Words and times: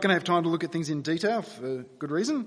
going 0.00 0.10
to 0.10 0.14
have 0.14 0.24
time 0.24 0.42
to 0.44 0.48
look 0.48 0.64
at 0.64 0.72
things 0.72 0.90
in 0.90 1.02
detail 1.02 1.42
for 1.42 1.84
good 1.98 2.10
reason, 2.10 2.46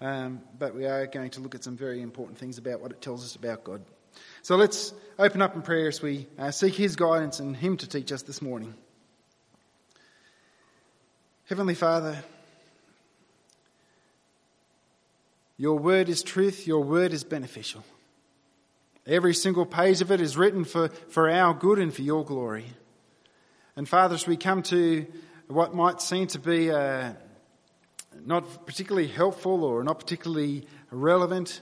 um, 0.00 0.40
but 0.58 0.74
we 0.74 0.86
are 0.86 1.06
going 1.06 1.30
to 1.30 1.40
look 1.40 1.54
at 1.54 1.64
some 1.64 1.76
very 1.76 2.02
important 2.02 2.38
things 2.38 2.58
about 2.58 2.80
what 2.80 2.90
it 2.90 3.00
tells 3.00 3.24
us 3.24 3.36
about 3.36 3.64
God. 3.64 3.82
So 4.42 4.56
let's 4.56 4.94
open 5.18 5.42
up 5.42 5.54
in 5.54 5.62
prayer 5.62 5.88
as 5.88 6.02
we 6.02 6.26
uh, 6.38 6.50
seek 6.50 6.74
His 6.74 6.96
guidance 6.96 7.40
and 7.40 7.56
Him 7.56 7.76
to 7.78 7.88
teach 7.88 8.12
us 8.12 8.22
this 8.22 8.40
morning. 8.40 8.74
Heavenly 11.46 11.74
Father, 11.74 12.18
your 15.56 15.78
word 15.78 16.08
is 16.08 16.22
truth, 16.22 16.66
your 16.66 16.82
word 16.82 17.12
is 17.12 17.24
beneficial. 17.24 17.84
Every 19.06 19.34
single 19.34 19.66
page 19.66 20.00
of 20.00 20.10
it 20.10 20.20
is 20.20 20.36
written 20.36 20.64
for, 20.64 20.88
for 20.88 21.30
our 21.30 21.52
good 21.52 21.78
and 21.78 21.92
for 21.92 22.02
your 22.02 22.24
glory. 22.24 22.66
And 23.76 23.88
Father, 23.88 24.14
as 24.14 24.26
we 24.26 24.36
come 24.36 24.62
to 24.64 25.06
what 25.48 25.74
might 25.74 26.00
seem 26.00 26.26
to 26.28 26.38
be 26.38 26.68
a 26.68 26.78
uh, 26.78 27.12
not 28.24 28.66
particularly 28.66 29.08
helpful 29.08 29.64
or 29.64 29.82
not 29.82 29.98
particularly 29.98 30.66
relevant 30.90 31.60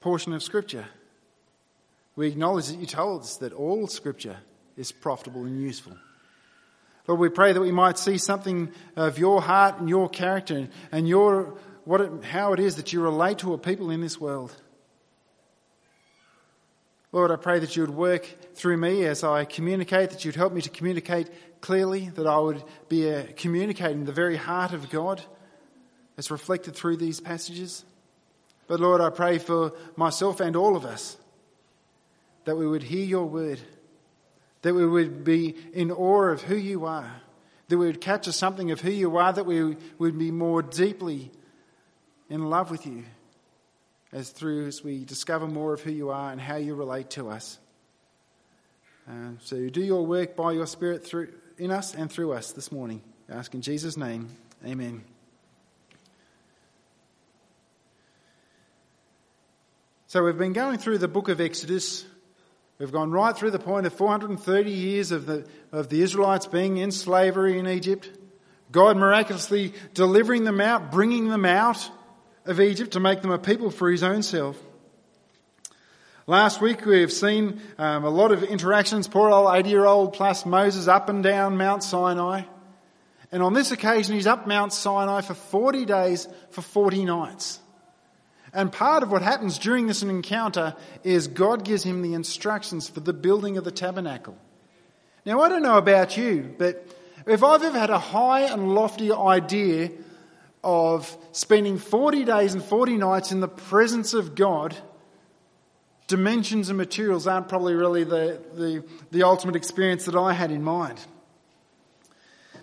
portion 0.00 0.32
of 0.32 0.42
Scripture. 0.42 0.86
We 2.16 2.28
acknowledge 2.28 2.68
that 2.68 2.78
you 2.78 2.86
told 2.86 3.22
us 3.22 3.38
that 3.38 3.52
all 3.52 3.86
Scripture 3.86 4.36
is 4.76 4.92
profitable 4.92 5.44
and 5.44 5.60
useful. 5.60 5.96
Lord, 7.06 7.20
we 7.20 7.28
pray 7.28 7.52
that 7.52 7.60
we 7.60 7.72
might 7.72 7.98
see 7.98 8.18
something 8.18 8.70
of 8.96 9.18
your 9.18 9.42
heart 9.42 9.78
and 9.78 9.88
your 9.88 10.08
character 10.08 10.68
and 10.90 11.08
your, 11.08 11.58
what 11.84 12.00
it, 12.00 12.24
how 12.24 12.52
it 12.52 12.60
is 12.60 12.76
that 12.76 12.92
you 12.92 13.00
relate 13.00 13.38
to 13.38 13.52
a 13.52 13.58
people 13.58 13.90
in 13.90 14.00
this 14.00 14.20
world. 14.20 14.54
Lord, 17.14 17.30
I 17.30 17.36
pray 17.36 17.60
that 17.60 17.76
you 17.76 17.82
would 17.82 17.94
work 17.94 18.26
through 18.56 18.76
me 18.76 19.04
as 19.04 19.22
I 19.22 19.44
communicate, 19.44 20.10
that 20.10 20.24
you'd 20.24 20.34
help 20.34 20.52
me 20.52 20.60
to 20.62 20.68
communicate 20.68 21.30
clearly, 21.60 22.08
that 22.08 22.26
I 22.26 22.40
would 22.40 22.64
be 22.88 23.08
uh, 23.08 23.26
communicating 23.36 24.04
the 24.04 24.10
very 24.10 24.34
heart 24.34 24.72
of 24.72 24.90
God 24.90 25.22
as 26.18 26.32
reflected 26.32 26.74
through 26.74 26.96
these 26.96 27.20
passages. 27.20 27.84
But 28.66 28.80
Lord, 28.80 29.00
I 29.00 29.10
pray 29.10 29.38
for 29.38 29.74
myself 29.94 30.40
and 30.40 30.56
all 30.56 30.74
of 30.74 30.84
us 30.84 31.16
that 32.46 32.56
we 32.56 32.66
would 32.66 32.82
hear 32.82 33.04
your 33.04 33.26
word, 33.26 33.60
that 34.62 34.74
we 34.74 34.84
would 34.84 35.22
be 35.22 35.54
in 35.72 35.92
awe 35.92 36.32
of 36.32 36.42
who 36.42 36.56
you 36.56 36.84
are, 36.84 37.22
that 37.68 37.78
we 37.78 37.86
would 37.86 38.00
capture 38.00 38.32
something 38.32 38.72
of 38.72 38.80
who 38.80 38.90
you 38.90 39.16
are, 39.18 39.32
that 39.32 39.46
we 39.46 39.76
would 39.98 40.18
be 40.18 40.32
more 40.32 40.62
deeply 40.62 41.30
in 42.28 42.50
love 42.50 42.72
with 42.72 42.84
you 42.88 43.04
as 44.14 44.30
through 44.30 44.66
as 44.66 44.82
we 44.82 45.04
discover 45.04 45.46
more 45.48 45.74
of 45.74 45.82
who 45.82 45.90
you 45.90 46.10
are 46.10 46.30
and 46.30 46.40
how 46.40 46.54
you 46.54 46.74
relate 46.74 47.10
to 47.10 47.28
us. 47.28 47.58
Uh, 49.10 49.32
so 49.40 49.68
do 49.68 49.82
your 49.82 50.06
work 50.06 50.36
by 50.36 50.52
your 50.52 50.66
Spirit 50.66 51.04
through 51.04 51.28
in 51.58 51.70
us 51.70 51.94
and 51.94 52.10
through 52.10 52.32
us 52.32 52.52
this 52.52 52.72
morning. 52.72 53.02
Ask 53.28 53.54
in 53.54 53.60
Jesus' 53.60 53.96
name, 53.96 54.28
Amen. 54.64 55.04
So 60.06 60.24
we've 60.24 60.38
been 60.38 60.52
going 60.52 60.78
through 60.78 60.98
the 60.98 61.08
book 61.08 61.28
of 61.28 61.40
Exodus. 61.40 62.06
We've 62.78 62.92
gone 62.92 63.10
right 63.10 63.36
through 63.36 63.50
the 63.50 63.58
point 63.58 63.86
of 63.86 63.92
430 63.94 64.70
years 64.70 65.10
of 65.10 65.26
the, 65.26 65.44
of 65.72 65.88
the 65.88 66.02
Israelites 66.02 66.46
being 66.46 66.76
in 66.76 66.92
slavery 66.92 67.58
in 67.58 67.66
Egypt. 67.66 68.10
God 68.70 68.96
miraculously 68.96 69.74
delivering 69.92 70.44
them 70.44 70.60
out, 70.60 70.92
bringing 70.92 71.28
them 71.28 71.44
out 71.44 71.90
of 72.44 72.60
Egypt 72.60 72.92
to 72.92 73.00
make 73.00 73.22
them 73.22 73.30
a 73.30 73.38
people 73.38 73.70
for 73.70 73.90
his 73.90 74.02
own 74.02 74.22
self. 74.22 74.58
Last 76.26 76.60
week 76.60 76.86
we 76.86 77.00
have 77.00 77.12
seen 77.12 77.60
um, 77.76 78.04
a 78.04 78.08
lot 78.08 78.32
of 78.32 78.42
interactions, 78.42 79.08
poor 79.08 79.30
old 79.30 79.54
80 79.54 79.68
year 79.68 79.84
old 79.84 80.14
plus 80.14 80.46
Moses 80.46 80.88
up 80.88 81.08
and 81.08 81.22
down 81.22 81.56
Mount 81.56 81.82
Sinai. 81.84 82.42
And 83.30 83.42
on 83.42 83.52
this 83.52 83.72
occasion 83.72 84.14
he's 84.14 84.26
up 84.26 84.46
Mount 84.46 84.72
Sinai 84.72 85.20
for 85.20 85.34
40 85.34 85.84
days 85.84 86.26
for 86.50 86.62
40 86.62 87.04
nights. 87.04 87.60
And 88.54 88.72
part 88.72 89.02
of 89.02 89.10
what 89.10 89.20
happens 89.20 89.58
during 89.58 89.86
this 89.86 90.02
encounter 90.02 90.76
is 91.02 91.26
God 91.26 91.64
gives 91.64 91.82
him 91.82 92.00
the 92.00 92.14
instructions 92.14 92.88
for 92.88 93.00
the 93.00 93.12
building 93.12 93.58
of 93.58 93.64
the 93.64 93.72
tabernacle. 93.72 94.38
Now 95.26 95.40
I 95.40 95.48
don't 95.48 95.62
know 95.62 95.76
about 95.76 96.16
you, 96.16 96.54
but 96.56 96.86
if 97.26 97.42
I've 97.42 97.62
ever 97.62 97.78
had 97.78 97.90
a 97.90 97.98
high 97.98 98.42
and 98.42 98.74
lofty 98.74 99.12
idea 99.12 99.90
of 100.64 101.16
spending 101.32 101.78
40 101.78 102.24
days 102.24 102.54
and 102.54 102.64
40 102.64 102.96
nights 102.96 103.30
in 103.30 103.40
the 103.40 103.48
presence 103.48 104.14
of 104.14 104.34
God, 104.34 104.74
dimensions 106.06 106.68
and 106.68 106.78
materials 106.78 107.26
aren't 107.26 107.48
probably 107.48 107.74
really 107.74 108.04
the, 108.04 108.40
the, 108.54 108.84
the, 109.10 109.22
ultimate 109.22 109.56
experience 109.56 110.06
that 110.06 110.14
I 110.14 110.32
had 110.32 110.50
in 110.50 110.62
mind. 110.62 110.98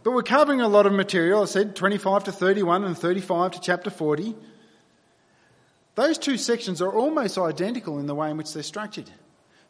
But 0.03 0.11
we're 0.11 0.23
covering 0.23 0.61
a 0.61 0.67
lot 0.67 0.85
of 0.85 0.93
material. 0.93 1.43
I 1.43 1.45
said 1.45 1.75
25 1.75 2.25
to 2.25 2.31
31 2.31 2.83
and 2.83 2.97
35 2.97 3.51
to 3.51 3.61
chapter 3.61 3.89
40. 3.89 4.35
Those 5.95 6.17
two 6.17 6.37
sections 6.37 6.81
are 6.81 6.91
almost 6.91 7.37
identical 7.37 7.99
in 7.99 8.07
the 8.07 8.15
way 8.15 8.31
in 8.31 8.37
which 8.37 8.53
they're 8.53 8.63
structured. 8.63 9.11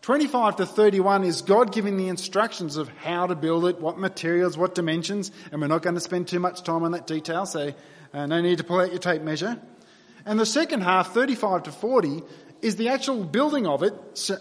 25 0.01 0.55
to 0.55 0.65
31 0.65 1.23
is 1.23 1.43
God 1.43 1.71
giving 1.71 1.95
the 1.95 2.07
instructions 2.07 2.75
of 2.75 2.89
how 2.89 3.27
to 3.27 3.35
build 3.35 3.65
it, 3.65 3.79
what 3.79 3.99
materials, 3.99 4.57
what 4.57 4.73
dimensions, 4.73 5.31
and 5.51 5.61
we're 5.61 5.67
not 5.67 5.83
going 5.83 5.93
to 5.93 6.01
spend 6.01 6.27
too 6.27 6.39
much 6.39 6.63
time 6.63 6.81
on 6.83 6.93
that 6.93 7.05
detail, 7.05 7.45
so 7.45 7.71
uh, 8.11 8.25
no 8.25 8.41
need 8.41 8.57
to 8.57 8.63
pull 8.63 8.79
out 8.79 8.89
your 8.89 8.99
tape 8.99 9.21
measure. 9.21 9.61
And 10.25 10.39
the 10.39 10.45
second 10.45 10.81
half, 10.81 11.13
35 11.13 11.63
to 11.63 11.71
40, 11.71 12.23
is 12.63 12.77
the 12.77 12.89
actual 12.89 13.23
building 13.23 13.67
of 13.67 13.83
it, 13.83 13.93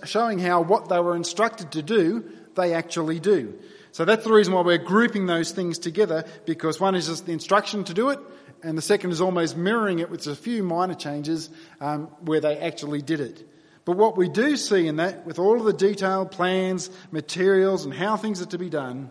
showing 0.04 0.38
how 0.38 0.62
what 0.62 0.88
they 0.88 0.98
were 0.98 1.14
instructed 1.14 1.72
to 1.72 1.82
do, 1.82 2.24
they 2.54 2.72
actually 2.72 3.20
do. 3.20 3.58
So 3.92 4.06
that's 4.06 4.24
the 4.24 4.32
reason 4.32 4.54
why 4.54 4.62
we're 4.62 4.78
grouping 4.78 5.26
those 5.26 5.52
things 5.52 5.78
together, 5.78 6.24
because 6.46 6.80
one 6.80 6.94
is 6.94 7.06
just 7.06 7.26
the 7.26 7.32
instruction 7.32 7.84
to 7.84 7.92
do 7.92 8.08
it, 8.08 8.18
and 8.62 8.78
the 8.78 8.82
second 8.82 9.10
is 9.10 9.20
almost 9.20 9.58
mirroring 9.58 9.98
it 9.98 10.08
with 10.08 10.26
a 10.26 10.34
few 10.34 10.62
minor 10.62 10.94
changes 10.94 11.50
um, 11.82 12.06
where 12.22 12.40
they 12.40 12.56
actually 12.56 13.02
did 13.02 13.20
it. 13.20 13.46
But 13.84 13.96
what 13.96 14.16
we 14.16 14.28
do 14.28 14.56
see 14.56 14.86
in 14.86 14.96
that, 14.96 15.26
with 15.26 15.38
all 15.38 15.58
of 15.58 15.64
the 15.64 15.72
detailed 15.72 16.30
plans, 16.30 16.90
materials, 17.10 17.84
and 17.84 17.94
how 17.94 18.16
things 18.16 18.42
are 18.42 18.46
to 18.46 18.58
be 18.58 18.68
done, 18.68 19.10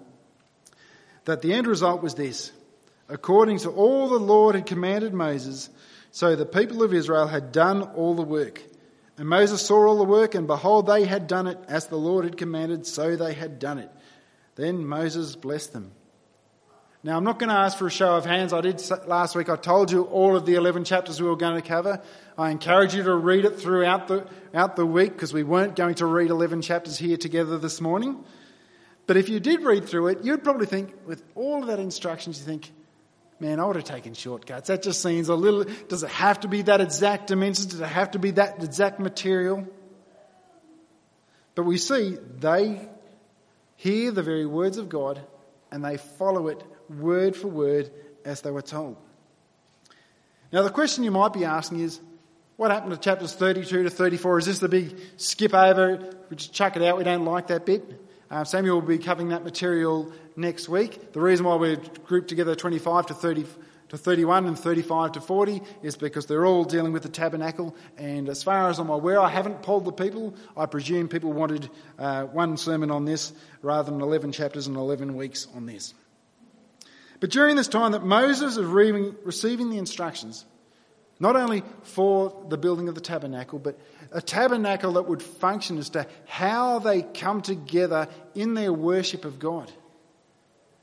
that 1.25 1.41
the 1.41 1.53
end 1.53 1.68
result 1.68 2.02
was 2.02 2.16
this. 2.16 2.52
According 3.07 3.59
to 3.59 3.69
all 3.69 4.07
the 4.07 4.19
Lord 4.19 4.56
had 4.56 4.66
commanded 4.66 5.13
Moses, 5.13 5.69
so 6.12 6.35
the 6.35 6.46
people 6.46 6.84
of 6.84 6.94
Israel 6.94 7.28
had 7.28 7.52
done 7.52 7.81
all 7.81 8.13
the 8.13 8.22
work. 8.22 8.62
And 9.18 9.28
Moses 9.28 9.62
saw 9.62 9.88
all 9.88 9.97
the 9.97 10.03
work, 10.03 10.35
and 10.35 10.47
behold, 10.47 10.88
they 10.88 11.06
had 11.06 11.28
done 11.28 11.47
it 11.47 11.57
as 11.68 11.88
the 11.88 11.97
Lord 11.97 12.24
had 12.24 12.38
commanded, 12.38 12.86
so 12.86 13.16
they 13.16 13.34
had 13.34 13.59
done 13.59 13.80
it. 13.80 13.91
Then 14.56 14.86
Moses 14.86 15.36
blessed 15.36 15.74
them. 15.74 15.91
Now, 17.01 17.15
I'm 17.15 17.23
not 17.23 17.39
going 17.39 17.49
to 17.49 17.55
ask 17.55 17.77
for 17.77 17.87
a 17.87 17.91
show 17.91 18.17
of 18.17 18.25
hands. 18.25 18.51
I 18.51 18.59
did 18.59 18.83
last 19.07 19.33
week. 19.33 19.47
I 19.47 19.55
told 19.55 19.89
you 19.89 20.03
all 20.03 20.35
of 20.35 20.45
the 20.45 20.55
11 20.55 20.83
chapters 20.83 21.21
we 21.21 21.29
were 21.29 21.37
going 21.37 21.55
to 21.55 21.65
cover. 21.65 22.01
I 22.37 22.49
encourage 22.49 22.93
you 22.93 23.03
to 23.03 23.15
read 23.15 23.45
it 23.45 23.57
throughout 23.57 24.09
the, 24.09 24.27
out 24.53 24.75
the 24.75 24.85
week 24.85 25.13
because 25.13 25.31
we 25.31 25.43
weren't 25.43 25.77
going 25.77 25.95
to 25.95 26.05
read 26.05 26.29
11 26.29 26.61
chapters 26.61 26.97
here 26.97 27.15
together 27.15 27.57
this 27.57 27.79
morning. 27.79 28.21
But 29.07 29.15
if 29.15 29.29
you 29.29 29.39
did 29.39 29.63
read 29.63 29.88
through 29.88 30.07
it, 30.07 30.25
you'd 30.25 30.43
probably 30.43 30.65
think, 30.65 30.93
with 31.05 31.23
all 31.35 31.61
of 31.61 31.67
that 31.67 31.79
instructions, 31.79 32.39
you 32.39 32.45
think, 32.45 32.69
man, 33.39 33.61
I 33.61 33.65
would 33.65 33.77
have 33.77 33.85
taken 33.85 34.13
shortcuts. 34.13 34.67
That 34.67 34.83
just 34.83 35.01
seems 35.01 35.29
a 35.29 35.35
little, 35.35 35.63
does 35.88 36.03
it 36.03 36.09
have 36.09 36.41
to 36.41 36.49
be 36.49 36.63
that 36.63 36.81
exact 36.81 37.27
dimensions? 37.27 37.67
Does 37.67 37.79
it 37.79 37.88
have 37.88 38.11
to 38.11 38.19
be 38.19 38.31
that 38.31 38.61
exact 38.61 38.99
material? 38.99 39.65
But 41.55 41.63
we 41.63 41.77
see 41.77 42.17
they 42.39 42.89
hear 43.77 44.11
the 44.11 44.21
very 44.21 44.45
words 44.45 44.77
of 44.77 44.89
God 44.89 45.21
and 45.71 45.83
they 45.83 45.95
follow 45.95 46.49
it 46.49 46.61
word 46.89 47.35
for 47.35 47.47
word 47.47 47.91
as 48.25 48.41
they 48.41 48.51
were 48.51 48.61
told. 48.61 48.97
Now, 50.51 50.63
the 50.63 50.69
question 50.69 51.03
you 51.03 51.11
might 51.11 51.33
be 51.33 51.45
asking 51.45 51.81
is 51.81 52.00
what 52.57 52.72
happened 52.72 52.91
to 52.91 52.97
chapters 52.97 53.33
32 53.33 53.83
to 53.83 53.89
34? 53.89 54.39
Is 54.39 54.45
this 54.47 54.59
the 54.59 54.67
big 54.67 54.97
skip 55.17 55.53
over? 55.53 56.13
We 56.29 56.35
just 56.35 56.53
chuck 56.53 56.75
it 56.75 56.81
out, 56.81 56.97
we 56.97 57.03
don't 57.03 57.25
like 57.25 57.47
that 57.47 57.66
bit? 57.66 57.83
Uh, 58.31 58.44
Samuel 58.44 58.81
will 58.81 58.88
be 58.88 58.97
covering 58.97 59.29
that 59.29 59.44
material 59.44 60.11
next 60.35 60.69
week. 60.69 61.13
The 61.13 61.19
reason 61.19 61.45
why 61.45 61.55
we're 61.55 61.77
grouped 62.05 62.29
together 62.29 62.55
25 62.55 63.07
to 63.07 63.13
30 63.13 63.45
to 63.89 63.97
31 63.97 64.45
and 64.45 64.57
35 64.57 65.13
to 65.13 65.21
40 65.21 65.62
is 65.81 65.95
because 65.95 66.27
they're 66.27 66.45
all 66.45 66.63
dealing 66.63 66.94
with 66.94 67.03
the 67.03 67.09
tabernacle. 67.09 67.75
And 67.97 68.30
as 68.30 68.44
far 68.44 68.69
as 68.69 68.77
I'm 68.77 68.89
aware, 68.89 69.19
I 69.19 69.30
haven't 69.30 69.63
polled 69.63 69.86
the 69.86 69.91
people. 69.91 70.36
I 70.56 70.68
presume 70.68 71.07
people 71.07 71.33
wanted 71.33 71.69
uh, 71.97 72.25
one 72.25 72.57
sermon 72.57 72.91
on 72.91 73.06
this 73.06 73.33
rather 73.63 73.91
than 73.91 74.01
11 74.01 74.31
chapters 74.31 74.68
and 74.68 74.75
11 74.75 75.15
weeks 75.15 75.47
on 75.56 75.65
this. 75.65 75.94
But 77.19 77.31
during 77.31 77.56
this 77.56 77.68
time 77.68 77.92
that 77.92 78.04
Moses 78.04 78.57
is 78.57 78.66
receiving 78.66 79.69
the 79.69 79.77
instructions, 79.77 80.45
not 81.19 81.36
only 81.36 81.63
for 81.83 82.45
the 82.48 82.57
building 82.57 82.88
of 82.88 82.95
the 82.95 83.01
tabernacle, 83.01 83.60
but 83.60 83.77
a 84.12 84.21
tabernacle 84.21 84.94
that 84.94 85.04
would 85.04 85.21
function 85.21 85.77
as 85.77 85.89
to 85.92 86.07
how 86.25 86.80
they 86.80 87.01
come 87.01 87.42
together 87.42 88.07
in 88.36 88.54
their 88.54 88.71
worship 88.71 89.25
of 89.25 89.38
God. 89.38 89.69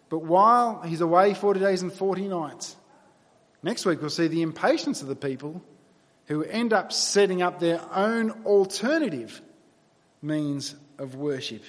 But 0.08 0.18
while 0.20 0.82
he's 0.82 1.00
away 1.00 1.34
40 1.34 1.60
days 1.60 1.82
and 1.82 1.92
40 1.92 2.28
nights, 2.28 2.76
next 3.62 3.86
week 3.86 4.00
we'll 4.00 4.10
see 4.10 4.28
the 4.28 4.42
impatience 4.42 5.00
of 5.00 5.08
the 5.08 5.16
people 5.16 5.62
who 6.26 6.44
end 6.44 6.72
up 6.72 6.92
setting 6.92 7.40
up 7.40 7.58
their 7.58 7.80
own 7.92 8.30
alternative 8.44 9.40
means 10.20 10.74
of 10.98 11.14
worship 11.14 11.62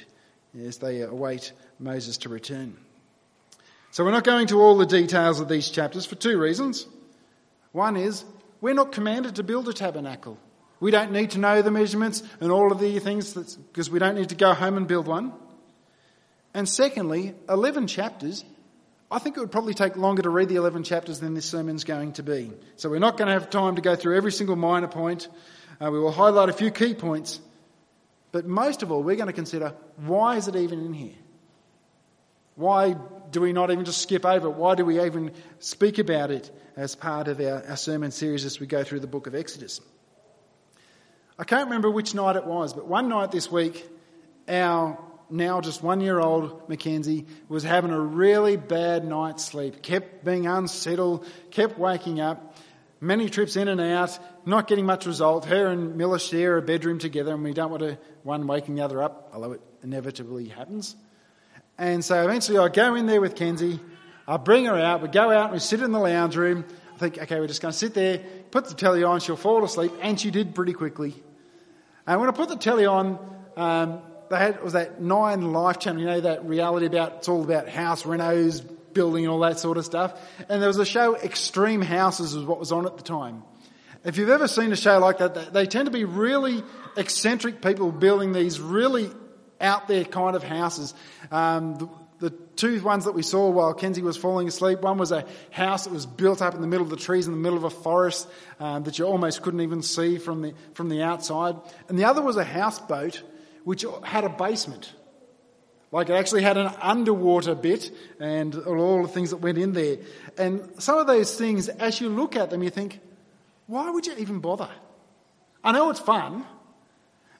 as 0.60 0.78
they 0.78 1.02
await 1.02 1.54
Moses 1.80 2.18
to 2.18 2.30
return. 2.30 2.76
So 3.98 4.06
we're 4.06 4.12
not 4.12 4.26
going 4.26 4.46
to 4.50 4.62
all 4.62 4.78
the 4.78 4.86
details 4.86 5.40
of 5.40 5.50
these 5.50 5.72
chapters 5.72 6.06
for 6.06 6.14
two 6.14 6.38
reasons. 6.38 6.86
One 7.72 7.98
is 7.98 8.24
we're 8.62 8.76
not 8.76 8.92
commanded 8.92 9.38
to 9.38 9.44
build 9.44 9.68
a 9.70 9.74
tabernacle. 9.74 10.38
We 10.80 10.92
don't 10.92 11.12
need 11.12 11.32
to 11.32 11.40
know 11.40 11.64
the 11.64 11.72
measurements 11.72 12.22
and 12.40 12.52
all 12.52 12.72
of 12.72 12.80
the 12.80 13.00
things 13.00 13.34
because 13.34 13.90
we 13.90 13.98
don't 13.98 14.14
need 14.14 14.30
to 14.30 14.36
go 14.36 14.54
home 14.54 14.78
and 14.78 14.88
build 14.88 15.08
one. 15.08 15.34
And 16.54 16.70
secondly, 16.70 17.34
11 17.50 17.88
chapters, 17.88 18.46
I 19.10 19.18
think 19.18 19.36
it 19.36 19.40
would 19.40 19.52
probably 19.52 19.74
take 19.74 19.96
longer 19.96 20.22
to 20.22 20.30
read 20.30 20.50
the 20.50 20.58
11 20.58 20.84
chapters 20.84 21.20
than 21.20 21.34
this 21.34 21.48
sermon's 21.48 21.84
going 21.84 22.14
to 22.14 22.22
be. 22.22 22.52
So 22.76 22.92
we're 22.92 23.00
not 23.00 23.18
going 23.18 23.30
to 23.30 23.34
have 23.34 23.50
time 23.50 23.78
to 23.78 23.82
go 23.82 23.96
through 23.96 24.16
every 24.16 24.32
single 24.32 24.58
minor 24.58 24.90
point. 24.90 25.28
Uh, 25.82 25.90
we 25.90 25.98
will 25.98 26.12
highlight 26.12 26.50
a 26.50 26.54
few 26.54 26.70
key 26.70 26.94
points. 26.94 27.40
But 28.32 28.46
most 28.46 28.84
of 28.84 28.92
all, 28.92 29.02
we're 29.02 29.16
going 29.16 29.26
to 29.26 29.34
consider 29.34 29.74
why 30.06 30.36
is 30.36 30.48
it 30.48 30.56
even 30.56 30.86
in 30.86 30.94
here? 30.94 31.16
Why 32.54 32.96
do 33.32 33.42
we 33.42 33.54
not 33.54 33.72
even 33.72 33.86
just 33.86 34.02
skip 34.02 34.26
over 34.26 34.48
it? 34.48 34.52
Why 34.52 34.76
do 34.76 34.86
we 34.86 35.04
even 35.04 35.32
speak 35.60 36.00
about 36.00 36.32
it 36.32 36.50
as 36.76 36.96
part 36.96 37.28
of 37.28 37.40
our, 37.40 37.64
our 37.68 37.78
sermon 37.78 38.12
series 38.12 38.46
as 38.46 38.60
we 38.60 38.68
go 38.68 38.84
through 38.84 39.02
the 39.02 39.08
book 39.08 39.28
of 39.28 39.36
Exodus? 39.36 39.82
I 41.40 41.44
can't 41.44 41.66
remember 41.66 41.90
which 41.92 42.16
night 42.16 42.36
it 42.36 42.46
was, 42.46 42.74
but 42.74 42.88
one 42.88 43.10
night 43.10 43.32
this 43.32 43.52
week, 43.52 43.88
our 44.48 44.98
now 45.30 45.62
just 45.62 45.84
one 45.84 46.02
year 46.02 46.20
old 46.20 46.70
Mackenzie 46.70 47.26
was 47.50 47.64
having 47.64 47.92
a 47.92 48.00
really 48.00 48.58
bad 48.58 49.06
night's 49.06 49.46
sleep, 49.46 49.82
kept 49.82 50.24
being 50.24 50.48
unsettled, 50.48 51.26
kept 51.52 51.78
waking 51.78 52.20
up, 52.20 52.56
many 53.02 53.30
trips 53.30 53.56
in 53.56 53.68
and 53.68 53.82
out, 53.82 54.18
not 54.46 54.68
getting 54.68 54.86
much 54.86 55.06
result. 55.06 55.46
Her 55.46 55.68
and 55.68 55.96
Miller 55.96 56.20
share 56.20 56.58
a 56.58 56.62
bedroom 56.62 57.00
together, 57.00 57.34
and 57.34 57.44
we 57.44 57.54
don't 57.54 57.70
want 57.70 57.84
to 57.84 57.98
one 58.24 58.48
waking 58.48 58.76
the 58.76 58.84
other 58.84 59.04
up, 59.04 59.30
although 59.34 59.54
it 59.54 59.62
inevitably 59.84 60.48
happens. 60.48 60.96
And 61.78 62.04
so 62.04 62.24
eventually 62.24 62.58
I 62.58 62.70
go 62.70 62.96
in 62.96 63.06
there 63.06 63.22
with 63.22 63.36
Kenzie, 63.36 63.80
I 64.28 64.38
bring 64.38 64.66
her 64.66 64.78
out, 64.78 65.02
we 65.02 65.10
go 65.10 65.32
out 65.32 65.46
and 65.46 65.54
we 65.54 65.60
sit 65.60 65.82
in 65.82 65.92
the 65.92 66.00
lounge 66.00 66.36
room. 66.36 66.66
I 66.96 66.98
think, 66.98 67.20
okay, 67.20 67.40
we're 67.40 67.48
just 67.48 67.62
going 67.62 67.72
to 67.72 67.78
sit 67.78 67.94
there, 67.94 68.20
put 68.50 68.66
the 68.66 68.74
telly 68.74 69.04
on, 69.04 69.20
she'll 69.20 69.36
fall 69.36 69.64
asleep, 69.64 69.92
and 70.02 70.20
she 70.20 70.32
did 70.32 70.56
pretty 70.56 70.74
quickly. 70.74 71.14
And 72.08 72.20
when 72.20 72.28
I 72.28 72.32
put 72.32 72.50
the 72.50 72.56
telly 72.56 72.88
on, 72.88 73.20
um, 73.56 74.02
they 74.30 74.38
had, 74.38 74.56
it 74.56 74.64
was 74.64 74.74
that 74.74 75.00
Nine 75.00 75.54
Life 75.54 75.80
channel, 75.80 76.02
you 76.02 76.08
know, 76.08 76.22
that 76.22 76.46
reality 76.46 76.88
about, 76.88 77.18
it's 77.18 77.30
all 77.30 77.44
about 77.44 77.70
house 77.70 78.04
renos, 78.04 78.64
building 78.94 79.26
and 79.26 79.32
all 79.32 79.40
that 79.42 79.60
sort 79.60 79.78
of 79.78 79.86
stuff. 79.86 80.20
And 80.50 80.60
there 80.60 80.68
was 80.68 80.80
a 80.80 80.86
show, 80.86 81.16
Extreme 81.16 81.84
Houses 81.84 82.36
was 82.36 82.46
what 82.46 82.60
was 82.60 82.72
on 82.72 82.88
at 82.88 82.98
the 82.98 83.04
time. 83.04 83.44
If 84.04 84.18
you've 84.18 84.30
ever 84.30 84.48
seen 84.48 84.72
a 84.72 84.76
show 84.76 84.98
like 85.00 85.20
that, 85.20 85.54
they 85.54 85.68
tend 85.68 85.86
to 85.86 85.92
be 85.92 86.04
really 86.04 86.64
eccentric 86.96 87.62
people 87.62 87.92
building 87.92 88.34
these 88.34 88.60
really 88.60 89.12
out 89.60 89.88
there 89.88 90.04
kind 90.04 90.36
of 90.36 90.44
houses. 90.44 90.94
Um, 91.32 91.78
the, 91.78 91.90
the 92.20 92.30
two 92.56 92.82
ones 92.82 93.06
that 93.06 93.14
we 93.14 93.22
saw 93.22 93.50
while 93.50 93.74
Kenzie 93.74 94.02
was 94.02 94.18
falling 94.18 94.48
asleep, 94.48 94.82
one 94.82 94.98
was 94.98 95.12
a 95.12 95.26
house 95.52 95.86
that 95.86 95.94
was 95.94 96.06
built 96.06 96.42
up 96.42 96.56
in 96.56 96.62
the 96.62 96.68
middle 96.68 96.84
of 96.84 96.90
the 96.90 96.98
trees 96.98 97.28
in 97.28 97.34
the 97.34 97.40
middle 97.40 97.58
of 97.58 97.64
a 97.64 97.70
forest 97.70 98.28
um, 98.60 98.84
that 98.84 98.98
you 98.98 99.06
almost 99.06 99.42
couldn't 99.42 99.62
even 99.62 99.82
see 99.82 100.18
from 100.18 100.42
the, 100.42 100.54
from 100.74 100.90
the 100.90 101.04
outside. 101.04 101.56
And 101.90 101.98
the 101.98 102.06
other 102.06 102.22
was 102.22 102.38
a 102.38 102.44
houseboat 102.44 103.22
which 103.64 103.86
had 104.04 104.24
a 104.24 104.30
basement. 104.30 104.94
Like 105.92 106.10
it 106.10 106.14
actually 106.14 106.44
had 106.44 106.58
an 106.58 106.68
underwater 106.82 107.56
bit 107.56 107.92
and 108.20 108.56
all 108.56 109.04
the 109.04 109.08
things 109.08 109.30
that 109.30 109.38
went 109.38 109.58
in 109.58 109.74
there. 109.74 109.98
And 110.38 110.70
some 110.80 110.98
of 110.98 111.08
those 111.08 111.38
things, 111.38 111.70
as 111.70 112.02
you 112.02 112.10
look 112.10 112.36
at 112.36 112.50
them, 112.50 112.62
you 112.62 112.70
think, 112.70 113.00
why 113.68 113.90
would 113.90 114.06
you 114.06 114.14
even 114.18 114.40
bother? 114.40 114.70
I 115.64 115.72
know 115.72 115.90
it's 115.90 116.00
fun, 116.00 116.46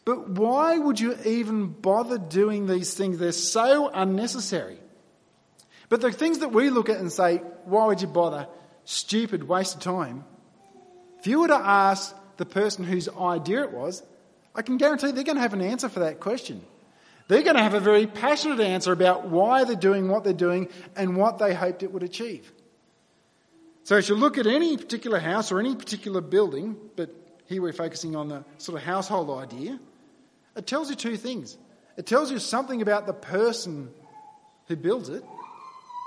but 0.08 0.30
why 0.30 0.78
would 0.78 1.02
you 1.02 1.18
even 1.26 1.68
bother 1.68 2.18
doing 2.18 2.66
these 2.66 2.94
things? 2.94 3.18
They're 3.18 3.34
so 3.34 3.90
unnecessary. 3.94 4.80
But 5.90 6.00
the 6.00 6.14
things 6.14 6.40
that 6.40 6.54
we 6.54 6.70
look 6.70 6.88
at 6.88 6.96
and 6.96 7.12
say, 7.12 7.40
why 7.66 7.88
would 7.88 8.02
you 8.02 8.08
bother? 8.08 8.48
Stupid, 8.86 9.44
waste 9.44 9.76
of 9.76 9.82
time. 9.82 10.24
If 11.20 11.28
you 11.28 11.42
were 11.42 11.50
to 11.50 11.56
ask 11.56 12.16
the 12.38 12.46
person 12.46 12.86
whose 12.86 13.10
idea 13.10 13.64
it 13.64 13.74
was, 13.74 14.02
I 14.56 14.62
can 14.62 14.78
guarantee 14.78 15.12
they're 15.12 15.26
going 15.26 15.36
to 15.36 15.42
have 15.42 15.54
an 15.54 15.62
answer 15.62 15.90
for 15.90 16.00
that 16.00 16.22
question. 16.22 16.62
They're 17.28 17.44
going 17.44 17.58
to 17.58 17.62
have 17.62 17.74
a 17.74 17.82
very 17.82 18.08
passionate 18.08 18.62
answer 18.62 18.94
about 18.94 19.28
why 19.28 19.66
they're 19.66 19.76
doing 19.76 20.08
what 20.08 20.24
they're 20.24 20.32
doing 20.32 20.70
and 20.96 21.18
what 21.18 21.38
they 21.38 21.54
hoped 21.54 21.84
it 21.84 21.92
would 21.92 22.04
achieve. 22.04 22.50
So 23.84 23.98
as 23.98 24.08
you 24.08 24.16
look 24.16 24.38
at 24.38 24.48
any 24.48 24.78
particular 24.78 25.20
house 25.20 25.52
or 25.52 25.60
any 25.60 25.76
particular 25.76 26.22
building, 26.22 26.78
but 26.96 27.14
here 27.48 27.62
we're 27.62 27.74
focusing 27.74 28.16
on 28.16 28.30
the 28.30 28.46
sort 28.58 28.78
of 28.78 28.86
household 28.86 29.38
idea, 29.38 29.78
it 30.58 30.68
tells 30.68 30.90
you 30.90 30.96
two 30.96 31.18
things. 31.18 31.58
It 31.98 32.06
tells 32.06 32.32
you 32.32 32.40
something 32.40 32.82
about 32.82 33.08
the 33.08 33.14
person 33.14 33.90
who 34.68 34.76
builds 34.76 35.10
it, 35.10 35.24